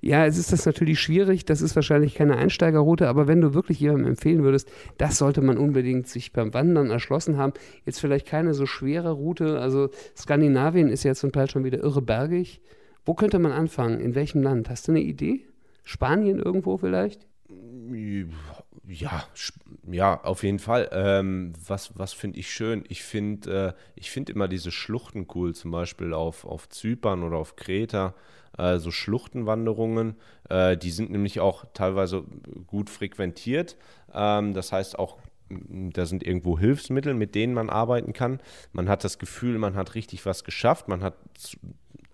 ja, 0.00 0.26
es 0.26 0.36
ist 0.36 0.52
das 0.52 0.66
natürlich 0.66 0.98
schwierig, 0.98 1.44
das 1.44 1.62
ist 1.62 1.76
wahrscheinlich 1.76 2.16
keine 2.16 2.36
Einsteigerroute, 2.36 3.08
aber 3.08 3.28
wenn 3.28 3.40
du 3.40 3.54
wirklich 3.54 3.78
jemandem 3.78 4.08
empfehlen 4.08 4.42
würdest, 4.42 4.68
das 4.98 5.16
sollte 5.16 5.42
man 5.42 5.58
unbedingt 5.58 6.08
sich 6.08 6.32
beim 6.32 6.52
Wandern 6.54 6.90
erschlossen 6.90 7.36
haben. 7.36 7.52
Jetzt 7.86 8.00
vielleicht 8.00 8.26
keine 8.26 8.52
so 8.52 8.66
schwere 8.66 9.12
Route, 9.12 9.60
also 9.60 9.90
Skandinavien 10.16 10.88
ist 10.88 11.04
ja 11.04 11.14
zum 11.14 11.30
Teil 11.30 11.48
schon 11.48 11.62
wieder 11.62 11.78
irre 11.78 12.02
bergig. 12.02 12.60
Wo 13.04 13.14
könnte 13.14 13.38
man 13.38 13.52
anfangen? 13.52 14.00
In 14.00 14.16
welchem 14.16 14.42
Land? 14.42 14.70
Hast 14.70 14.88
du 14.88 14.92
eine 14.92 15.02
Idee? 15.02 15.46
Spanien 15.84 16.40
irgendwo 16.40 16.78
vielleicht? 16.78 17.28
Ja, 18.84 19.24
ja, 19.88 20.20
auf 20.24 20.42
jeden 20.42 20.58
Fall. 20.58 20.88
Ähm, 20.92 21.52
was 21.66 21.96
was 21.96 22.12
finde 22.12 22.40
ich 22.40 22.50
schön? 22.50 22.84
Ich 22.88 23.04
finde 23.04 23.76
äh, 23.96 24.02
find 24.02 24.28
immer 24.28 24.48
diese 24.48 24.72
Schluchten 24.72 25.28
cool, 25.34 25.54
zum 25.54 25.70
Beispiel 25.70 26.12
auf, 26.12 26.44
auf 26.44 26.68
Zypern 26.68 27.22
oder 27.22 27.36
auf 27.36 27.54
Kreta, 27.54 28.14
äh, 28.58 28.78
so 28.78 28.90
Schluchtenwanderungen. 28.90 30.16
Äh, 30.48 30.76
die 30.76 30.90
sind 30.90 31.10
nämlich 31.12 31.38
auch 31.38 31.64
teilweise 31.74 32.24
gut 32.66 32.90
frequentiert. 32.90 33.76
Ähm, 34.12 34.52
das 34.52 34.72
heißt 34.72 34.98
auch, 34.98 35.18
da 35.48 36.04
sind 36.06 36.24
irgendwo 36.24 36.58
Hilfsmittel, 36.58 37.14
mit 37.14 37.36
denen 37.36 37.54
man 37.54 37.70
arbeiten 37.70 38.12
kann. 38.12 38.40
Man 38.72 38.88
hat 38.88 39.04
das 39.04 39.18
Gefühl, 39.20 39.58
man 39.58 39.76
hat 39.76 39.94
richtig 39.94 40.26
was 40.26 40.42
geschafft, 40.42 40.88
man 40.88 41.02
hat 41.04 41.14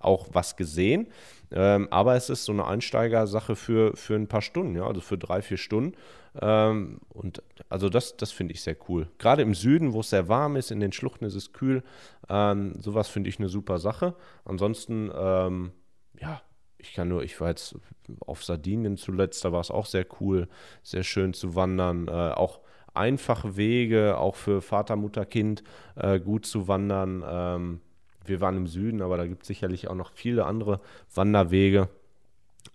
auch 0.01 0.29
was 0.33 0.57
gesehen. 0.57 1.09
Ähm, 1.51 1.89
aber 1.91 2.15
es 2.15 2.31
ist 2.31 2.45
so 2.45 2.53
eine 2.53 2.67
Einsteigersache 2.67 3.57
für, 3.57 3.97
für 3.97 4.15
ein 4.15 4.29
paar 4.29 4.43
Stunden, 4.43 4.77
ja, 4.77 4.87
also 4.87 5.01
für 5.01 5.19
drei, 5.19 5.43
vier 5.43 5.57
Stunden. 5.57 5.97
Ähm, 6.41 7.01
und 7.09 7.43
also 7.69 7.89
das, 7.89 8.17
das 8.17 8.33
finde 8.33 8.55
ich 8.55 8.63
sehr 8.63 8.77
cool. 8.89 9.09
Gerade 9.19 9.43
im 9.43 9.55
Süden, 9.55 9.93
wo 9.93 10.01
es 10.01 10.11
sehr 10.11 10.29
warm 10.29 10.57
ist, 10.57 10.71
in 10.71 10.81
den 10.81 10.93
Schluchten 10.93 11.25
ist 11.25 11.35
es 11.35 11.53
kühl. 11.53 11.83
Ähm, 12.29 12.75
sowas 12.81 13.09
finde 13.09 13.31
ich 13.31 13.39
eine 13.39 13.49
super 13.49 13.79
Sache. 13.79 14.15
Ansonsten, 14.45 15.11
ähm, 15.15 15.73
ja, 16.21 16.43
ich 16.77 16.95
kann 16.95 17.09
nur, 17.09 17.23
ich 17.23 17.41
war 17.41 17.49
jetzt 17.49 17.75
auf 18.21 18.45
Sardinien 18.45 18.97
zuletzt, 18.97 19.45
da 19.45 19.53
war 19.53 19.61
es 19.61 19.71
auch 19.71 19.87
sehr 19.87 20.07
cool, 20.21 20.49
sehr 20.83 21.03
schön 21.03 21.35
zu 21.35 21.57
wandern. 21.57 22.09
Äh, 22.09 22.11
auch 22.11 22.61
einfache 22.95 23.57
Wege, 23.57 24.19
auch 24.19 24.37
für 24.37 24.61
Vater, 24.61 24.97
Mutter, 24.97 25.25
Kind 25.25 25.63
äh, 25.97 26.21
gut 26.21 26.47
zu 26.47 26.69
wandern. 26.69 27.81
Wir 28.29 28.41
waren 28.41 28.57
im 28.57 28.67
Süden, 28.67 29.03
aber 29.03 29.17
da 29.17 29.27
gibt 29.27 29.43
es 29.43 29.49
sicherlich 29.49 29.89
auch 29.89 29.95
noch 29.95 30.13
viele 30.13 30.47
andere 30.47 30.81
Wanderwege. 31.15 31.89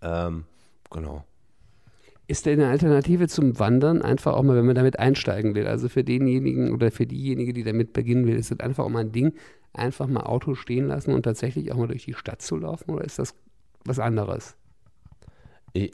Ähm, 0.01 0.45
genau. 0.89 1.24
Ist 2.28 2.45
denn 2.45 2.62
eine 2.62 2.70
Alternative 2.70 3.28
zum 3.28 3.60
Wandern 3.60 4.01
einfach 4.01 4.34
auch 4.34 4.43
mal, 4.43 4.56
wenn 4.56 4.66
man 4.66 4.76
damit 4.76 4.97
einsteigen 4.97 5.56
will? 5.56 5.68
Also 5.68 5.89
für 5.89 6.04
denjenigen 6.04 6.72
oder 6.72 6.89
für 6.89 7.06
diejenige, 7.06 7.54
die 7.54 7.64
damit 7.64 7.91
beginnen 7.93 8.26
will, 8.26 8.38
ist 8.38 8.49
das 8.49 8.60
einfach 8.62 8.86
auch 8.86 8.89
mal 8.89 9.01
ein 9.01 9.12
Ding, 9.12 9.34
einfach 9.74 10.08
mal 10.08 10.22
Auto 10.22 10.56
stehen 10.56 10.88
lassen 10.88 11.14
und 11.14 11.24
tatsächlich 11.24 11.72
auch 11.72 11.78
mal 11.78 11.88
durch 11.88 12.06
die 12.06 12.14
Stadt 12.14 12.41
zu 12.41 12.56
laufen? 12.56 12.91
Oder 12.91 13.04
ist 13.04 13.20
das 13.20 13.36
was 13.84 13.99
anderes? 13.99 14.56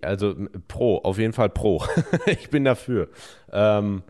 Also 0.01 0.35
pro, 0.67 0.97
auf 0.97 1.17
jeden 1.17 1.33
Fall 1.33 1.49
pro. 1.49 1.83
ich 2.27 2.49
bin 2.49 2.63
dafür. 2.63 3.09
Ähm, 3.51 4.03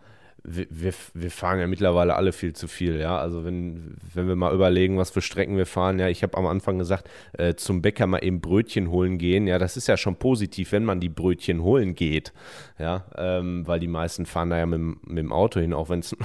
wir, 0.43 0.93
wir, 1.13 1.31
fahren 1.31 1.59
ja 1.59 1.67
mittlerweile 1.67 2.15
alle 2.15 2.31
viel 2.31 2.53
zu 2.53 2.67
viel, 2.67 2.99
ja. 2.99 3.17
Also 3.17 3.45
wenn, 3.45 3.97
wenn 4.13 4.27
wir 4.27 4.35
mal 4.35 4.53
überlegen, 4.53 4.97
was 4.97 5.09
für 5.09 5.21
Strecken 5.21 5.57
wir 5.57 5.65
fahren, 5.65 5.99
ja, 5.99 6.07
ich 6.07 6.23
habe 6.23 6.37
am 6.37 6.45
Anfang 6.45 6.77
gesagt, 6.77 7.09
äh, 7.33 7.55
zum 7.55 7.81
Bäcker 7.81 8.07
mal 8.07 8.23
eben 8.23 8.41
Brötchen 8.41 8.89
holen 8.89 9.17
gehen, 9.17 9.47
ja, 9.47 9.59
das 9.59 9.77
ist 9.77 9.87
ja 9.87 9.97
schon 9.97 10.15
positiv, 10.15 10.71
wenn 10.71 10.85
man 10.85 10.99
die 10.99 11.09
Brötchen 11.09 11.61
holen 11.63 11.95
geht, 11.95 12.33
ja, 12.77 13.05
ähm, 13.17 13.67
weil 13.67 13.79
die 13.79 13.87
meisten 13.87 14.25
fahren 14.25 14.49
da 14.49 14.57
ja 14.57 14.65
mit, 14.65 14.79
mit 15.07 15.17
dem 15.17 15.31
Auto 15.31 15.59
hin, 15.59 15.73
auch 15.73 15.89
wenn 15.89 15.99
es 15.99 16.15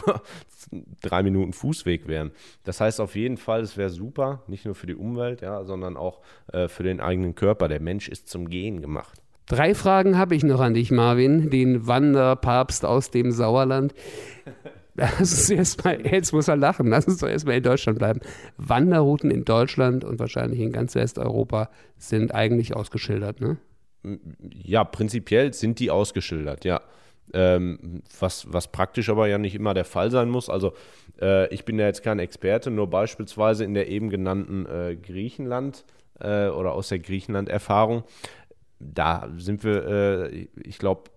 drei 1.03 1.23
Minuten 1.23 1.53
Fußweg 1.53 2.07
wären. 2.07 2.31
Das 2.65 2.81
heißt 2.81 3.01
auf 3.01 3.17
jeden 3.17 3.37
Fall, 3.37 3.61
es 3.61 3.77
wäre 3.77 3.91
super, 3.91 4.43
nicht 4.47 4.65
nur 4.65 4.75
für 4.75 4.87
die 4.87 4.95
Umwelt, 4.95 5.43
ja, 5.43 5.65
sondern 5.65 5.97
auch 5.97 6.21
äh, 6.53 6.69
für 6.69 6.83
den 6.83 7.01
eigenen 7.01 7.35
Körper. 7.35 7.69
Der 7.69 7.81
Mensch 7.81 8.09
ist 8.09 8.29
zum 8.29 8.49
Gehen 8.49 8.81
gemacht. 8.81 9.24
Drei 9.47 9.75
Fragen 9.75 10.17
habe 10.17 10.35
ich 10.35 10.43
noch 10.43 10.61
an 10.61 10.75
dich, 10.75 10.91
Marvin, 10.91 11.51
den 11.51 11.87
Wanderpapst 11.87 12.85
aus 12.85 13.11
dem 13.11 13.31
Sauerland. 13.31 13.95
Lass 14.97 15.19
uns 15.19 15.51
erstmal, 15.51 16.07
jetzt 16.07 16.33
muss 16.33 16.49
er 16.49 16.57
lachen, 16.57 16.87
lass 16.87 17.07
uns 17.07 17.19
doch 17.19 17.29
erstmal 17.29 17.57
in 17.57 17.63
Deutschland 17.63 17.99
bleiben. 17.99 18.21
Wanderrouten 18.57 19.31
in 19.31 19.45
Deutschland 19.45 20.05
und 20.05 20.19
wahrscheinlich 20.21 20.61
in 20.61 20.73
ganz 20.73 20.95
Westeuropa 20.95 21.69
sind 21.99 22.33
eigentlich 22.33 22.77
ausgeschildert, 22.77 23.41
ne? 23.41 23.57
Ja, 24.63 24.85
prinzipiell 24.85 25.53
sind 25.53 25.81
die 25.81 25.91
ausgeschildert, 25.91 26.65
ja. 26.65 26.81
Ähm, 27.33 28.03
was, 28.21 28.53
was 28.53 28.71
praktisch 28.71 29.09
aber 29.09 29.27
ja 29.27 29.39
nicht 29.39 29.55
immer 29.55 29.75
der 29.75 29.87
Fall 29.87 30.11
sein 30.11 30.29
muss. 30.29 30.49
Also 30.51 30.75
äh, 31.21 31.53
ich 31.53 31.65
bin 31.65 31.79
ja 31.79 31.87
jetzt 31.87 32.03
kein 32.03 32.19
Experte, 32.19 32.71
nur 32.71 32.89
beispielsweise 32.89 33.65
in 33.65 33.75
der 33.75 33.89
eben 33.89 34.11
genannten 34.11 34.67
äh, 34.67 34.95
Griechenland 34.95 35.85
äh, 36.21 36.49
oder 36.49 36.73
aus 36.73 36.89
der 36.89 36.99
Griechenland-Erfahrung 36.99 38.05
da 38.79 39.29
sind 39.37 39.65
wir, 39.65 39.87
äh, 39.87 40.49
ich 40.63 40.79
glaube, 40.79 41.11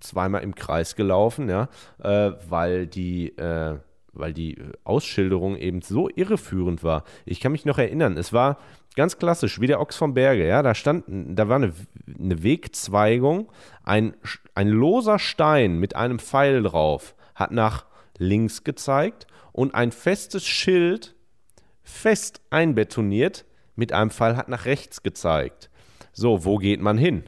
zweimal 0.00 0.42
im 0.42 0.54
Kreis 0.54 0.96
gelaufen, 0.96 1.48
ja, 1.48 1.68
äh, 2.02 2.32
weil 2.48 2.86
die, 2.86 3.36
äh, 3.36 3.78
weil 4.12 4.32
die 4.32 4.58
Ausschilderung 4.84 5.56
eben 5.56 5.82
so 5.82 6.08
irreführend 6.08 6.82
war. 6.82 7.04
Ich 7.24 7.40
kann 7.40 7.52
mich 7.52 7.64
noch 7.64 7.78
erinnern, 7.78 8.16
es 8.16 8.32
war 8.32 8.58
ganz 8.96 9.18
klassisch, 9.18 9.60
wie 9.60 9.66
der 9.66 9.80
Ochs 9.80 9.96
vom 9.96 10.14
Berge, 10.14 10.46
ja, 10.46 10.62
da 10.62 10.74
stand, 10.74 11.04
da 11.08 11.48
war 11.48 11.56
eine, 11.56 11.72
eine 12.18 12.42
Wegzweigung, 12.42 13.50
ein, 13.84 14.16
ein 14.54 14.68
loser 14.68 15.18
Stein 15.18 15.78
mit 15.78 15.94
einem 15.94 16.18
Pfeil 16.18 16.62
drauf 16.62 17.14
hat 17.34 17.52
nach 17.52 17.86
links 18.18 18.64
gezeigt 18.64 19.28
und 19.52 19.74
ein 19.74 19.92
festes 19.92 20.44
Schild 20.44 21.14
fest 21.82 22.40
einbetoniert 22.50 23.44
mit 23.76 23.92
einem 23.92 24.10
Pfeil 24.10 24.36
hat 24.36 24.48
nach 24.48 24.64
rechts 24.64 25.04
gezeigt. 25.04 25.67
So, 26.18 26.44
wo 26.44 26.56
geht 26.56 26.80
man 26.80 26.98
hin? 26.98 27.22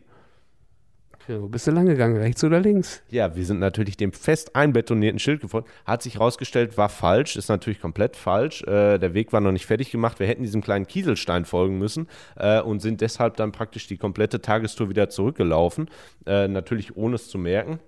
Ja, 1.28 1.40
wo 1.40 1.46
bist 1.46 1.64
du 1.68 1.70
lang 1.70 1.86
gegangen, 1.86 2.16
rechts 2.16 2.42
oder 2.42 2.58
links? 2.58 3.04
Ja, 3.08 3.36
wir 3.36 3.44
sind 3.46 3.60
natürlich 3.60 3.96
dem 3.96 4.12
fest 4.12 4.56
einbetonierten 4.56 5.20
Schild 5.20 5.40
gefolgt. 5.42 5.68
Hat 5.86 6.02
sich 6.02 6.14
herausgestellt, 6.14 6.76
war 6.76 6.88
falsch, 6.88 7.36
ist 7.36 7.48
natürlich 7.48 7.80
komplett 7.80 8.16
falsch. 8.16 8.64
Äh, 8.64 8.98
der 8.98 9.14
Weg 9.14 9.32
war 9.32 9.40
noch 9.40 9.52
nicht 9.52 9.64
fertig 9.64 9.92
gemacht. 9.92 10.18
Wir 10.18 10.26
hätten 10.26 10.42
diesem 10.42 10.60
kleinen 10.60 10.88
Kieselstein 10.88 11.44
folgen 11.44 11.78
müssen 11.78 12.08
äh, 12.34 12.60
und 12.60 12.80
sind 12.80 13.00
deshalb 13.00 13.36
dann 13.36 13.52
praktisch 13.52 13.86
die 13.86 13.96
komplette 13.96 14.42
Tagestour 14.42 14.88
wieder 14.88 15.08
zurückgelaufen. 15.08 15.88
Äh, 16.26 16.48
natürlich 16.48 16.96
ohne 16.96 17.14
es 17.14 17.28
zu 17.28 17.38
merken. 17.38 17.78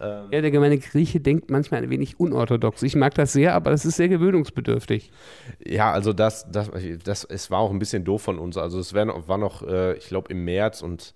Ähm 0.00 0.28
ja, 0.30 0.40
der 0.40 0.50
gemeine 0.50 0.78
Grieche 0.78 1.20
denkt 1.20 1.50
manchmal 1.50 1.82
ein 1.82 1.90
wenig 1.90 2.18
unorthodox. 2.18 2.82
Ich 2.82 2.96
mag 2.96 3.14
das 3.14 3.32
sehr, 3.32 3.54
aber 3.54 3.70
das 3.70 3.84
ist 3.84 3.96
sehr 3.96 4.08
gewöhnungsbedürftig. 4.08 5.10
Ja, 5.64 5.92
also 5.92 6.12
das, 6.12 6.50
das, 6.50 6.70
das 7.04 7.24
es 7.24 7.50
war 7.50 7.58
auch 7.60 7.70
ein 7.70 7.78
bisschen 7.78 8.04
doof 8.04 8.22
von 8.22 8.38
uns. 8.38 8.56
Also 8.56 8.78
es 8.78 8.94
war 8.94 9.38
noch, 9.38 9.62
äh, 9.62 9.94
ich 9.96 10.06
glaube, 10.06 10.30
im 10.30 10.44
März 10.44 10.82
und 10.82 11.14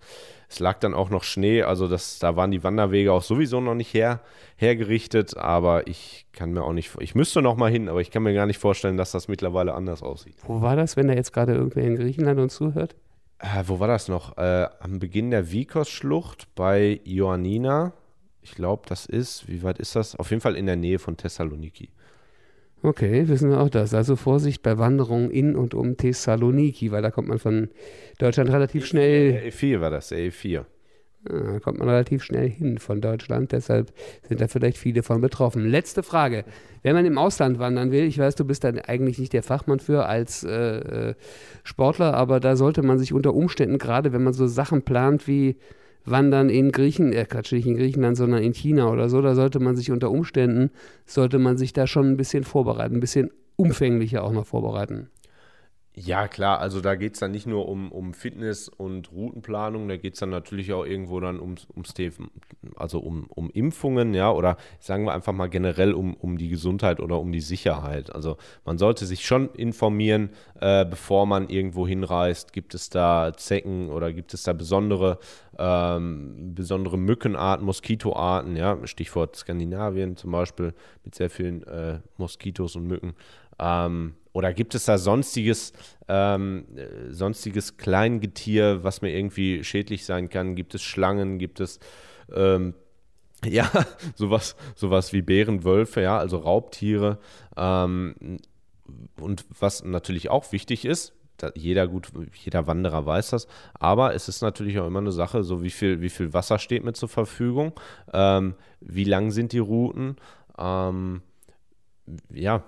es 0.49 0.61
lag 0.61 0.79
dann 0.79 0.95
auch 0.95 1.11
noch 1.11 1.25
Schnee. 1.25 1.63
Also 1.63 1.89
das, 1.89 2.19
da 2.19 2.37
waren 2.37 2.51
die 2.51 2.63
Wanderwege 2.63 3.13
auch 3.13 3.23
sowieso 3.23 3.61
noch 3.61 3.75
nicht 3.75 3.95
her, 3.95 4.21
hergerichtet. 4.57 5.37
Aber 5.37 5.87
ich 5.87 6.27
kann 6.33 6.53
mir 6.53 6.63
auch 6.63 6.73
nicht, 6.73 6.93
ich 7.01 7.15
müsste 7.15 7.43
noch 7.43 7.57
mal 7.57 7.71
hin, 7.71 7.89
aber 7.89 8.01
ich 8.01 8.11
kann 8.11 8.23
mir 8.23 8.35
gar 8.35 8.47
nicht 8.47 8.59
vorstellen, 8.59 8.97
dass 8.97 9.11
das 9.11 9.29
mittlerweile 9.29 9.75
anders 9.75 10.03
aussieht. 10.03 10.37
Wo 10.47 10.61
war 10.61 10.77
das, 10.77 10.97
wenn 10.97 11.09
da 11.09 11.15
jetzt 11.15 11.33
gerade 11.33 11.55
irgendwer 11.55 11.85
in 11.85 11.97
Griechenland 11.97 12.39
uns 12.39 12.55
zuhört? 12.55 12.95
Äh, 13.39 13.65
wo 13.67 13.81
war 13.81 13.89
das 13.89 14.09
noch? 14.09 14.39
Äh, 14.39 14.69
am 14.81 14.99
Beginn 14.99 15.31
der 15.31 15.51
Vikos-Schlucht 15.51 16.55
bei 16.55 17.01
Ioannina 17.05 17.93
ich 18.47 18.55
glaube, 18.55 18.85
das 18.87 19.07
ist, 19.07 19.49
wie 19.49 19.65
weit 19.65 19.81
ist 19.81 19.97
das? 19.97 20.15
Auf 20.15 20.31
jeden 20.31 20.41
Fall 20.41 20.55
in 20.55 20.67
der 20.67 20.77
Nähe 20.77 21.01
von 21.01 21.17
Thessaloniki. 21.17 21.89
Okay, 22.81 23.27
wissen 23.27 23.51
wir 23.51 23.61
auch 23.61 23.69
das. 23.69 23.93
Also 23.93 24.15
Vorsicht 24.15 24.63
bei 24.63 24.79
Wanderungen 24.79 25.33
in 25.33 25.57
und 25.57 25.75
um 25.75 25.97
Thessaloniki, 25.97 26.93
weil 26.93 27.03
da 27.03 27.11
kommt 27.11 27.27
man 27.27 27.41
von 27.41 27.71
Deutschland 28.19 28.51
relativ 28.51 28.87
schnell. 28.87 29.33
Der 29.33 29.53
E4 29.53 29.81
war 29.81 29.91
das, 29.91 30.11
der 30.11 30.19
E4. 30.21 30.65
Da 31.25 31.59
kommt 31.59 31.81
man 31.81 31.89
relativ 31.89 32.23
schnell 32.23 32.49
hin 32.49 32.79
von 32.79 33.01
Deutschland, 33.01 33.51
deshalb 33.51 33.93
sind 34.29 34.41
da 34.41 34.47
vielleicht 34.47 34.79
viele 34.79 35.03
von 35.03 35.21
betroffen. 35.21 35.69
Letzte 35.69 36.05
Frage. 36.05 36.45
Wenn 36.85 36.95
man 36.95 37.05
im 37.05 37.19
Ausland 37.19 37.59
wandern 37.59 37.91
will, 37.91 38.05
ich 38.05 38.17
weiß, 38.17 38.37
du 38.37 38.45
bist 38.45 38.63
da 38.63 38.69
eigentlich 38.87 39.19
nicht 39.19 39.33
der 39.33 39.43
Fachmann 39.43 39.81
für 39.81 40.07
als 40.07 40.45
äh, 40.45 40.51
äh 40.51 41.15
Sportler, 41.65 42.15
aber 42.15 42.39
da 42.39 42.55
sollte 42.55 42.85
man 42.85 43.01
sich 43.01 43.13
unter 43.13 43.35
Umständen, 43.35 43.79
gerade 43.79 44.13
wenn 44.13 44.23
man 44.23 44.35
so 44.35 44.47
Sachen 44.47 44.83
plant 44.83 45.27
wie 45.27 45.57
wandern 46.07 46.49
in 46.49 46.73
Griechen, 46.73 47.13
äh, 47.13 47.25
Quatsch, 47.25 47.53
nicht 47.53 47.67
in 47.67 47.77
Griechenland, 47.77 48.17
sondern 48.17 48.43
in 48.43 48.55
China 48.55 48.91
oder 48.91 49.09
so, 49.09 49.21
da 49.21 49.35
sollte 49.35 49.61
man 49.61 49.77
sich 49.77 49.91
unter 49.91 50.11
Umständen, 50.11 50.71
sollte 51.05 51.39
man 51.39 51.59
sich 51.59 51.73
da 51.73 51.87
schon 51.87 52.11
ein 52.11 52.17
bisschen 52.17 52.45
vorbereiten, 52.45 52.95
ein 52.95 53.01
bisschen 53.01 53.31
umfänglicher 53.57 54.23
auch 54.23 54.33
noch 54.33 54.47
vorbereiten. 54.47 55.09
Ja, 55.99 56.29
klar, 56.29 56.61
also 56.61 56.83
da 56.83 56.95
geht 56.95 57.15
es 57.15 57.21
dann 57.21 57.31
nicht 57.31 57.47
nur 57.47 57.71
um, 57.71 57.91
um 57.91 58.13
Fitness 58.13 58.69
und 58.69 59.11
Routenplanung, 59.13 59.89
da 59.89 59.97
geht 59.97 60.13
es 60.13 60.21
dann 60.21 60.29
natürlich 60.29 60.75
auch 60.75 60.85
irgendwo 60.85 61.21
dann 61.21 61.41
ums, 61.41 61.67
ums 61.75 61.95
also 62.77 62.99
um, 62.99 63.25
um 63.31 63.49
Impfungen, 63.49 64.13
ja, 64.13 64.31
oder 64.31 64.59
sagen 64.79 65.05
wir 65.07 65.15
einfach 65.15 65.33
mal 65.33 65.47
generell 65.47 65.95
um, 65.95 66.13
um 66.13 66.37
die 66.37 66.51
Gesundheit 66.51 67.01
oder 67.01 67.19
um 67.19 67.33
die 67.33 67.41
Sicherheit. 67.41 68.15
Also 68.15 68.37
man 68.67 68.77
sollte 68.77 69.07
sich 69.07 69.25
schon 69.25 69.49
informieren, 69.55 70.29
äh, 70.61 70.85
bevor 70.85 71.25
man 71.25 71.49
irgendwo 71.49 71.89
hinreist. 71.89 72.53
Gibt 72.53 72.75
es 72.75 72.91
da 72.91 73.33
Zecken 73.35 73.89
oder 73.89 74.13
gibt 74.13 74.35
es 74.35 74.43
da 74.43 74.53
besondere, 74.53 75.19
ähm, 75.59 76.55
besondere 76.55 76.99
Mückenarten, 76.99 77.65
Moskitoarten, 77.65 78.55
ja, 78.55 78.87
Stichwort 78.87 79.35
Skandinavien 79.35 80.19
zum 80.19 80.33
Beispiel 80.33 80.75
mit 81.05 81.15
sehr 81.15 81.31
vielen 81.31 81.63
äh, 81.63 82.01
Moskitos 82.19 82.77
und 82.77 82.87
Mücken. 82.87 83.15
Ähm, 83.59 84.15
oder 84.37 84.53
gibt 84.53 84.75
es 84.75 84.85
da 84.85 84.99
sonstiges, 84.99 85.73
ähm, 86.09 86.67
sonstiges 87.09 87.79
Kleingetier, 87.79 88.85
was 88.85 89.01
mir 89.01 89.17
irgendwie 89.17 89.65
schädlich 89.65 90.05
sein 90.05 90.29
kann? 90.29 90.57
Gibt 90.57 90.75
es 90.75 90.83
Schlangen? 90.83 91.39
Gibt 91.39 91.59
es 91.59 91.81
ähm, 92.35 92.75
ja 93.47 93.71
sowas, 94.15 94.55
sowas 94.75 95.15
wie 95.15 95.23
Bären, 95.23 95.65
Wölfe, 95.65 96.03
ja, 96.03 96.19
also 96.19 96.37
Raubtiere? 96.37 97.19
Ähm, 97.57 98.15
und 99.19 99.47
was 99.59 99.83
natürlich 99.85 100.29
auch 100.29 100.53
wichtig 100.53 100.85
ist, 100.85 101.15
jeder 101.55 101.89
gut, 101.89 102.13
jeder 102.35 102.67
Wanderer 102.67 103.07
weiß 103.07 103.31
das. 103.31 103.49
Aber 103.73 104.15
es 104.15 104.29
ist 104.29 104.43
natürlich 104.43 104.79
auch 104.79 104.87
immer 104.87 104.99
eine 104.99 105.13
Sache, 105.13 105.45
so 105.45 105.63
wie 105.63 105.71
viel, 105.71 106.03
wie 106.03 106.11
viel 106.11 106.35
Wasser 106.35 106.59
steht 106.59 106.85
mir 106.85 106.93
zur 106.93 107.09
Verfügung, 107.09 107.73
ähm, 108.13 108.55
wie 108.81 109.05
lang 109.05 109.31
sind 109.31 109.53
die 109.53 109.61
Routen, 109.61 110.17
ähm, 110.59 111.23
ja, 112.31 112.63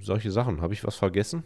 solche 0.00 0.30
Sachen. 0.30 0.60
Habe 0.60 0.74
ich 0.74 0.84
was 0.84 0.96
vergessen? 0.96 1.44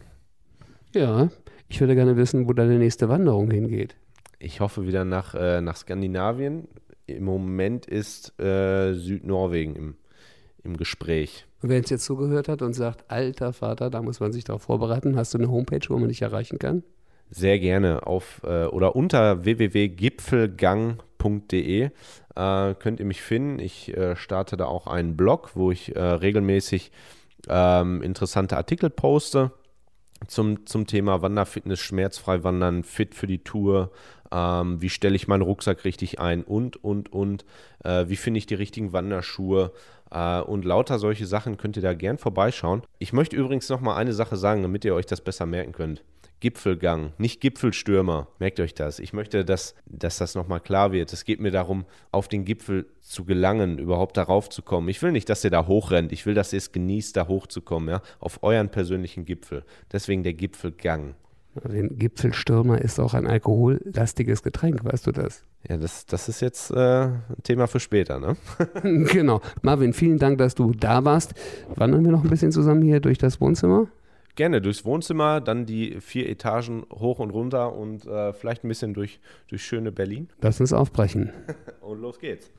Ja, 0.93 1.29
ich 1.67 1.79
würde 1.79 1.95
gerne 1.95 2.17
wissen, 2.17 2.47
wo 2.47 2.53
deine 2.53 2.79
nächste 2.79 3.09
Wanderung 3.09 3.51
hingeht. 3.51 3.95
Ich 4.39 4.59
hoffe 4.59 4.87
wieder 4.87 5.05
nach, 5.05 5.35
äh, 5.35 5.61
nach 5.61 5.75
Skandinavien. 5.75 6.67
Im 7.05 7.25
Moment 7.25 7.85
ist 7.85 8.39
äh, 8.39 8.93
Südnorwegen 8.93 9.75
im, 9.75 9.95
im 10.63 10.77
Gespräch. 10.77 11.45
Und 11.61 11.69
wer 11.69 11.79
es 11.79 11.89
jetzt 11.89 12.05
zugehört 12.05 12.47
hat 12.47 12.61
und 12.61 12.73
sagt, 12.73 13.11
alter 13.11 13.53
Vater, 13.53 13.89
da 13.89 14.01
muss 14.01 14.19
man 14.19 14.31
sich 14.31 14.45
darauf 14.45 14.63
vorbereiten, 14.63 15.17
hast 15.17 15.33
du 15.33 15.37
eine 15.37 15.51
Homepage, 15.51 15.85
wo 15.89 15.97
man 15.97 16.09
dich 16.09 16.21
erreichen 16.21 16.57
kann? 16.57 16.83
Sehr 17.29 17.59
gerne 17.59 18.07
auf 18.07 18.41
äh, 18.43 18.65
oder 18.65 18.95
unter 18.95 19.43
www.gipfelgang.de 19.43 21.89
äh, 22.35 22.75
könnt 22.75 22.99
ihr 22.99 23.05
mich 23.05 23.21
finden. 23.21 23.59
Ich 23.59 23.95
äh, 23.95 24.15
starte 24.15 24.57
da 24.57 24.65
auch 24.65 24.87
einen 24.87 25.15
Blog, 25.17 25.51
wo 25.53 25.71
ich 25.71 25.95
äh, 25.95 26.01
regelmäßig 26.01 26.91
ähm, 27.47 28.01
interessante 28.01 28.57
Artikel 28.57 28.89
poste 28.89 29.51
zum, 30.27 30.65
zum 30.65 30.85
Thema 30.85 31.21
Wanderfitness, 31.21 31.79
schmerzfrei 31.79 32.43
wandern, 32.43 32.83
fit 32.83 33.15
für 33.15 33.27
die 33.27 33.43
Tour, 33.43 33.91
ähm, 34.31 34.81
wie 34.81 34.89
stelle 34.89 35.15
ich 35.15 35.27
meinen 35.27 35.41
Rucksack 35.41 35.85
richtig 35.85 36.19
ein 36.19 36.43
und, 36.43 36.83
und, 36.83 37.11
und, 37.11 37.45
äh, 37.83 38.05
wie 38.07 38.15
finde 38.15 38.39
ich 38.39 38.45
die 38.45 38.55
richtigen 38.55 38.93
Wanderschuhe 38.93 39.71
äh, 40.11 40.41
und 40.41 40.65
lauter 40.65 40.99
solche 40.99 41.25
Sachen 41.25 41.57
könnt 41.57 41.77
ihr 41.77 41.83
da 41.83 41.93
gern 41.93 42.17
vorbeischauen. 42.17 42.83
Ich 42.99 43.13
möchte 43.13 43.35
übrigens 43.35 43.69
noch 43.69 43.81
mal 43.81 43.95
eine 43.95 44.13
Sache 44.13 44.37
sagen, 44.37 44.61
damit 44.61 44.85
ihr 44.85 44.95
euch 44.95 45.05
das 45.05 45.21
besser 45.21 45.45
merken 45.45 45.71
könnt. 45.71 46.03
Gipfelgang, 46.39 47.13
nicht 47.17 47.41
Gipfelstürmer. 47.41 48.27
Merkt 48.39 48.59
euch 48.59 48.73
das. 48.73 48.99
Ich 48.99 49.13
möchte, 49.13 49.43
dass, 49.43 49.75
dass 49.85 50.17
das 50.17 50.35
nochmal 50.35 50.61
klar 50.61 50.91
wird. 50.91 51.11
Es 51.11 51.25
geht 51.25 51.39
mir 51.39 51.51
darum, 51.51 51.85
auf 52.11 52.27
den 52.27 52.45
Gipfel 52.45 52.87
zu 53.01 53.25
gelangen, 53.25 53.77
überhaupt 53.77 54.17
darauf 54.17 54.49
zu 54.49 54.61
kommen. 54.61 54.87
Ich 54.89 55.01
will 55.01 55.11
nicht, 55.11 55.29
dass 55.29 55.43
ihr 55.43 55.49
da 55.49 55.67
hochrennt. 55.67 56.11
Ich 56.11 56.25
will, 56.25 56.33
dass 56.33 56.53
ihr 56.53 56.57
es 56.57 56.71
genießt, 56.71 57.17
da 57.17 57.27
hochzukommen, 57.27 57.89
ja, 57.89 58.01
auf 58.19 58.43
euren 58.43 58.69
persönlichen 58.69 59.25
Gipfel. 59.25 59.63
Deswegen 59.91 60.23
der 60.23 60.33
Gipfelgang. 60.33 61.15
Den 61.55 61.97
Gipfelstürmer 61.97 62.79
ist 62.79 62.99
auch 62.99 63.13
ein 63.13 63.27
alkohollastiges 63.27 64.43
Getränk, 64.43 64.85
weißt 64.85 65.07
du 65.07 65.11
das? 65.11 65.43
Ja, 65.67 65.77
das, 65.77 66.05
das 66.05 66.29
ist 66.29 66.41
jetzt 66.41 66.71
äh, 66.71 67.05
ein 67.05 67.23
Thema 67.43 67.67
für 67.67 67.79
später, 67.79 68.19
ne? 68.19 68.37
genau. 69.11 69.41
Marvin, 69.61 69.93
vielen 69.93 70.19
Dank, 70.19 70.37
dass 70.37 70.55
du 70.55 70.71
da 70.71 71.03
warst. 71.03 71.33
Wandern 71.75 72.05
wir 72.05 72.11
noch 72.11 72.23
ein 72.23 72.29
bisschen 72.29 72.51
zusammen 72.51 72.83
hier 72.83 72.99
durch 72.99 73.17
das 73.17 73.41
Wohnzimmer? 73.41 73.87
Gerne 74.39 74.61
durchs 74.61 74.85
Wohnzimmer, 74.85 75.41
dann 75.41 75.65
die 75.65 75.99
vier 75.99 76.29
Etagen 76.29 76.85
hoch 76.93 77.19
und 77.19 77.31
runter 77.31 77.75
und 77.75 78.05
äh, 78.05 78.31
vielleicht 78.31 78.63
ein 78.63 78.69
bisschen 78.69 78.93
durch, 78.93 79.19
durch 79.49 79.65
schöne 79.65 79.91
Berlin. 79.91 80.29
Lass 80.39 80.61
uns 80.61 80.71
aufbrechen. 80.71 81.33
und 81.81 81.99
los 81.99 82.19
geht's. 82.19 82.49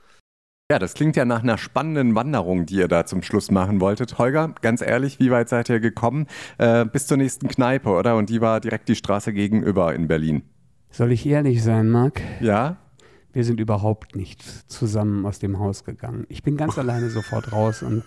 Ja, 0.71 0.79
das 0.79 0.93
klingt 0.93 1.17
ja 1.17 1.25
nach 1.25 1.43
einer 1.43 1.57
spannenden 1.57 2.15
Wanderung, 2.15 2.67
die 2.67 2.75
ihr 2.75 2.89
da 2.89 3.07
zum 3.07 3.23
Schluss 3.23 3.51
machen 3.51 3.81
wolltet. 3.81 4.19
Holger, 4.19 4.55
ganz 4.61 4.83
ehrlich, 4.83 5.21
wie 5.21 5.31
weit 5.31 5.49
seid 5.49 5.71
ihr 5.71 5.81
gekommen? 5.81 6.27
Äh, 6.59 6.85
bis 6.85 7.07
zur 7.07 7.17
nächsten 7.17 7.49
Kneipe, 7.49 7.89
oder? 7.89 8.15
Und 8.17 8.29
die 8.29 8.43
war 8.43 8.61
direkt 8.61 8.91
die 8.91 8.95
Straße 8.95 9.33
gegenüber 9.33 9.95
in 9.95 10.07
Berlin. 10.07 10.43
Soll 10.91 11.13
ich 11.13 11.25
ehrlich 11.25 11.63
sein, 11.63 11.89
Marc? 11.89 12.21
Ja? 12.43 12.77
Wir 13.33 13.45
sind 13.45 13.59
überhaupt 13.59 14.17
nicht 14.17 14.43
zusammen 14.71 15.25
aus 15.25 15.39
dem 15.39 15.59
Haus 15.59 15.85
gegangen. 15.85 16.27
Ich 16.29 16.43
bin 16.43 16.59
ganz 16.59 16.77
alleine 16.77 17.09
sofort 17.09 17.53
raus 17.53 17.83
und 17.83 18.05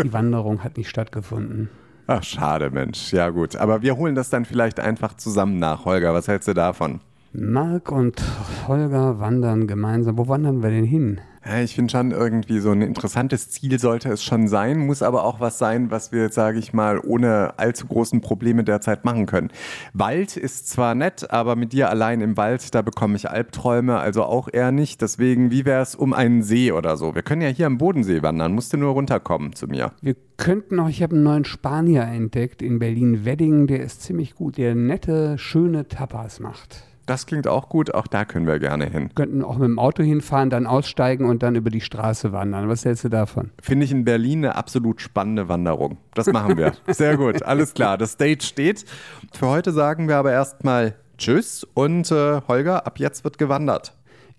die 0.00 0.12
Wanderung 0.12 0.62
hat 0.62 0.76
nicht 0.76 0.88
stattgefunden. 0.88 1.70
Ach, 2.08 2.22
schade, 2.22 2.70
Mensch. 2.70 3.12
Ja, 3.12 3.30
gut. 3.30 3.56
Aber 3.56 3.82
wir 3.82 3.96
holen 3.96 4.14
das 4.14 4.30
dann 4.30 4.44
vielleicht 4.44 4.78
einfach 4.78 5.16
zusammen 5.16 5.58
nach. 5.58 5.84
Holger, 5.84 6.14
was 6.14 6.28
hältst 6.28 6.46
du 6.46 6.54
davon? 6.54 7.00
Marc 7.32 7.90
und 7.90 8.22
Holger 8.68 9.18
wandern 9.18 9.66
gemeinsam. 9.66 10.16
Wo 10.16 10.28
wandern 10.28 10.62
wir 10.62 10.70
denn 10.70 10.84
hin? 10.84 11.20
Ja, 11.48 11.60
ich 11.60 11.76
finde 11.76 11.92
schon 11.92 12.10
irgendwie 12.10 12.58
so 12.58 12.72
ein 12.72 12.82
interessantes 12.82 13.50
Ziel 13.50 13.78
sollte 13.78 14.08
es 14.08 14.24
schon 14.24 14.48
sein, 14.48 14.78
muss 14.78 15.00
aber 15.00 15.24
auch 15.24 15.38
was 15.38 15.58
sein, 15.58 15.92
was 15.92 16.10
wir, 16.10 16.30
sage 16.30 16.58
ich 16.58 16.72
mal, 16.72 16.98
ohne 16.98 17.54
allzu 17.56 17.86
großen 17.86 18.20
Probleme 18.20 18.64
derzeit 18.64 19.04
machen 19.04 19.26
können. 19.26 19.50
Wald 19.92 20.36
ist 20.36 20.68
zwar 20.68 20.96
nett, 20.96 21.30
aber 21.30 21.54
mit 21.54 21.72
dir 21.72 21.88
allein 21.88 22.20
im 22.20 22.36
Wald, 22.36 22.74
da 22.74 22.82
bekomme 22.82 23.14
ich 23.14 23.30
Albträume, 23.30 23.98
also 23.98 24.24
auch 24.24 24.48
eher 24.52 24.72
nicht. 24.72 25.00
Deswegen, 25.02 25.52
wie 25.52 25.64
wäre 25.64 25.82
es 25.82 25.94
um 25.94 26.14
einen 26.14 26.42
See 26.42 26.72
oder 26.72 26.96
so? 26.96 27.14
Wir 27.14 27.22
können 27.22 27.42
ja 27.42 27.48
hier 27.48 27.66
am 27.66 27.78
Bodensee 27.78 28.22
wandern, 28.22 28.52
musst 28.52 28.72
du 28.72 28.76
nur 28.76 28.94
runterkommen 28.94 29.52
zu 29.52 29.68
mir. 29.68 29.92
Wir 30.02 30.16
könnten 30.38 30.80
auch, 30.80 30.88
ich 30.88 31.00
habe 31.00 31.14
einen 31.14 31.22
neuen 31.22 31.44
Spanier 31.44 32.02
entdeckt 32.02 32.60
in 32.60 32.80
Berlin-Wedding, 32.80 33.68
der 33.68 33.84
ist 33.84 34.02
ziemlich 34.02 34.34
gut, 34.34 34.56
der 34.56 34.74
nette, 34.74 35.38
schöne 35.38 35.86
Tapas 35.86 36.40
macht. 36.40 36.82
Das 37.06 37.26
klingt 37.26 37.46
auch 37.46 37.68
gut, 37.68 37.94
auch 37.94 38.08
da 38.08 38.24
können 38.24 38.46
wir 38.46 38.58
gerne 38.58 38.86
hin. 38.86 39.14
Könnten 39.14 39.44
auch 39.44 39.58
mit 39.58 39.68
dem 39.68 39.78
Auto 39.78 40.02
hinfahren, 40.02 40.50
dann 40.50 40.66
aussteigen 40.66 41.24
und 41.24 41.42
dann 41.44 41.54
über 41.54 41.70
die 41.70 41.80
Straße 41.80 42.32
wandern. 42.32 42.68
Was 42.68 42.84
hältst 42.84 43.04
du 43.04 43.08
davon? 43.08 43.50
Finde 43.62 43.84
ich 43.84 43.92
in 43.92 44.04
Berlin 44.04 44.44
eine 44.44 44.56
absolut 44.56 45.00
spannende 45.00 45.48
Wanderung. 45.48 45.98
Das 46.14 46.26
machen 46.26 46.56
wir. 46.56 46.72
Sehr 46.88 47.16
gut, 47.16 47.44
alles 47.44 47.74
klar. 47.74 47.96
Das 47.96 48.12
Stage 48.12 48.42
steht. 48.42 48.84
Für 49.32 49.46
heute 49.46 49.70
sagen 49.70 50.08
wir 50.08 50.16
aber 50.16 50.32
erstmal 50.32 50.94
Tschüss 51.16 51.64
und 51.74 52.10
äh, 52.10 52.42
Holger, 52.48 52.86
ab 52.86 52.98
jetzt 52.98 53.22
wird 53.22 53.38
gewandert. 53.38 53.95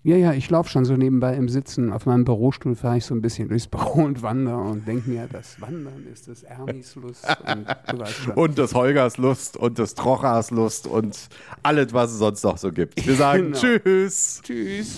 Ja, 0.08 0.16
ja, 0.16 0.32
ich 0.32 0.48
laufe 0.48 0.70
schon 0.70 0.86
so 0.86 0.96
nebenbei 0.96 1.34
im 1.34 1.50
Sitzen. 1.50 1.92
Auf 1.92 2.06
meinem 2.06 2.24
Bürostuhl 2.24 2.74
fahre 2.74 2.96
ich 2.96 3.04
so 3.04 3.14
ein 3.14 3.20
bisschen 3.20 3.50
durchs 3.50 3.66
Büro 3.68 4.04
und 4.04 4.22
wandere 4.22 4.56
und 4.56 4.88
denke 4.88 5.10
mir, 5.10 5.28
das 5.30 5.60
Wandern 5.60 6.06
ist 6.10 6.28
das 6.28 6.44
Ermis 6.44 6.94
Lust 6.94 7.26
und, 7.46 8.34
und 8.34 8.58
das 8.58 8.74
Holgers 8.74 9.18
Lust 9.18 9.58
und 9.58 9.78
das 9.78 9.94
Trochers 9.94 10.50
Lust 10.50 10.86
und 10.86 11.28
alles, 11.62 11.92
was 11.92 12.12
es 12.12 12.20
sonst 12.20 12.42
noch 12.42 12.56
so 12.56 12.72
gibt. 12.72 13.06
Wir 13.06 13.16
sagen 13.16 13.52
genau. 13.52 13.58
Tschüss. 13.58 14.40
Tschüss. 14.42 14.96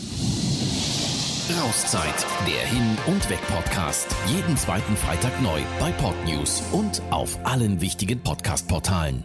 Rauszeit, 1.60 2.24
der 2.46 2.68
Hin- 2.68 2.96
und 3.08 3.28
Weg-Podcast. 3.28 4.06
Jeden 4.28 4.56
zweiten 4.56 4.94
Freitag 4.94 5.32
neu 5.42 5.58
bei 5.80 5.90
Podnews 5.90 6.62
und 6.70 7.02
auf 7.10 7.36
allen 7.44 7.80
wichtigen 7.80 8.20
Podcast-Portalen. 8.20 9.24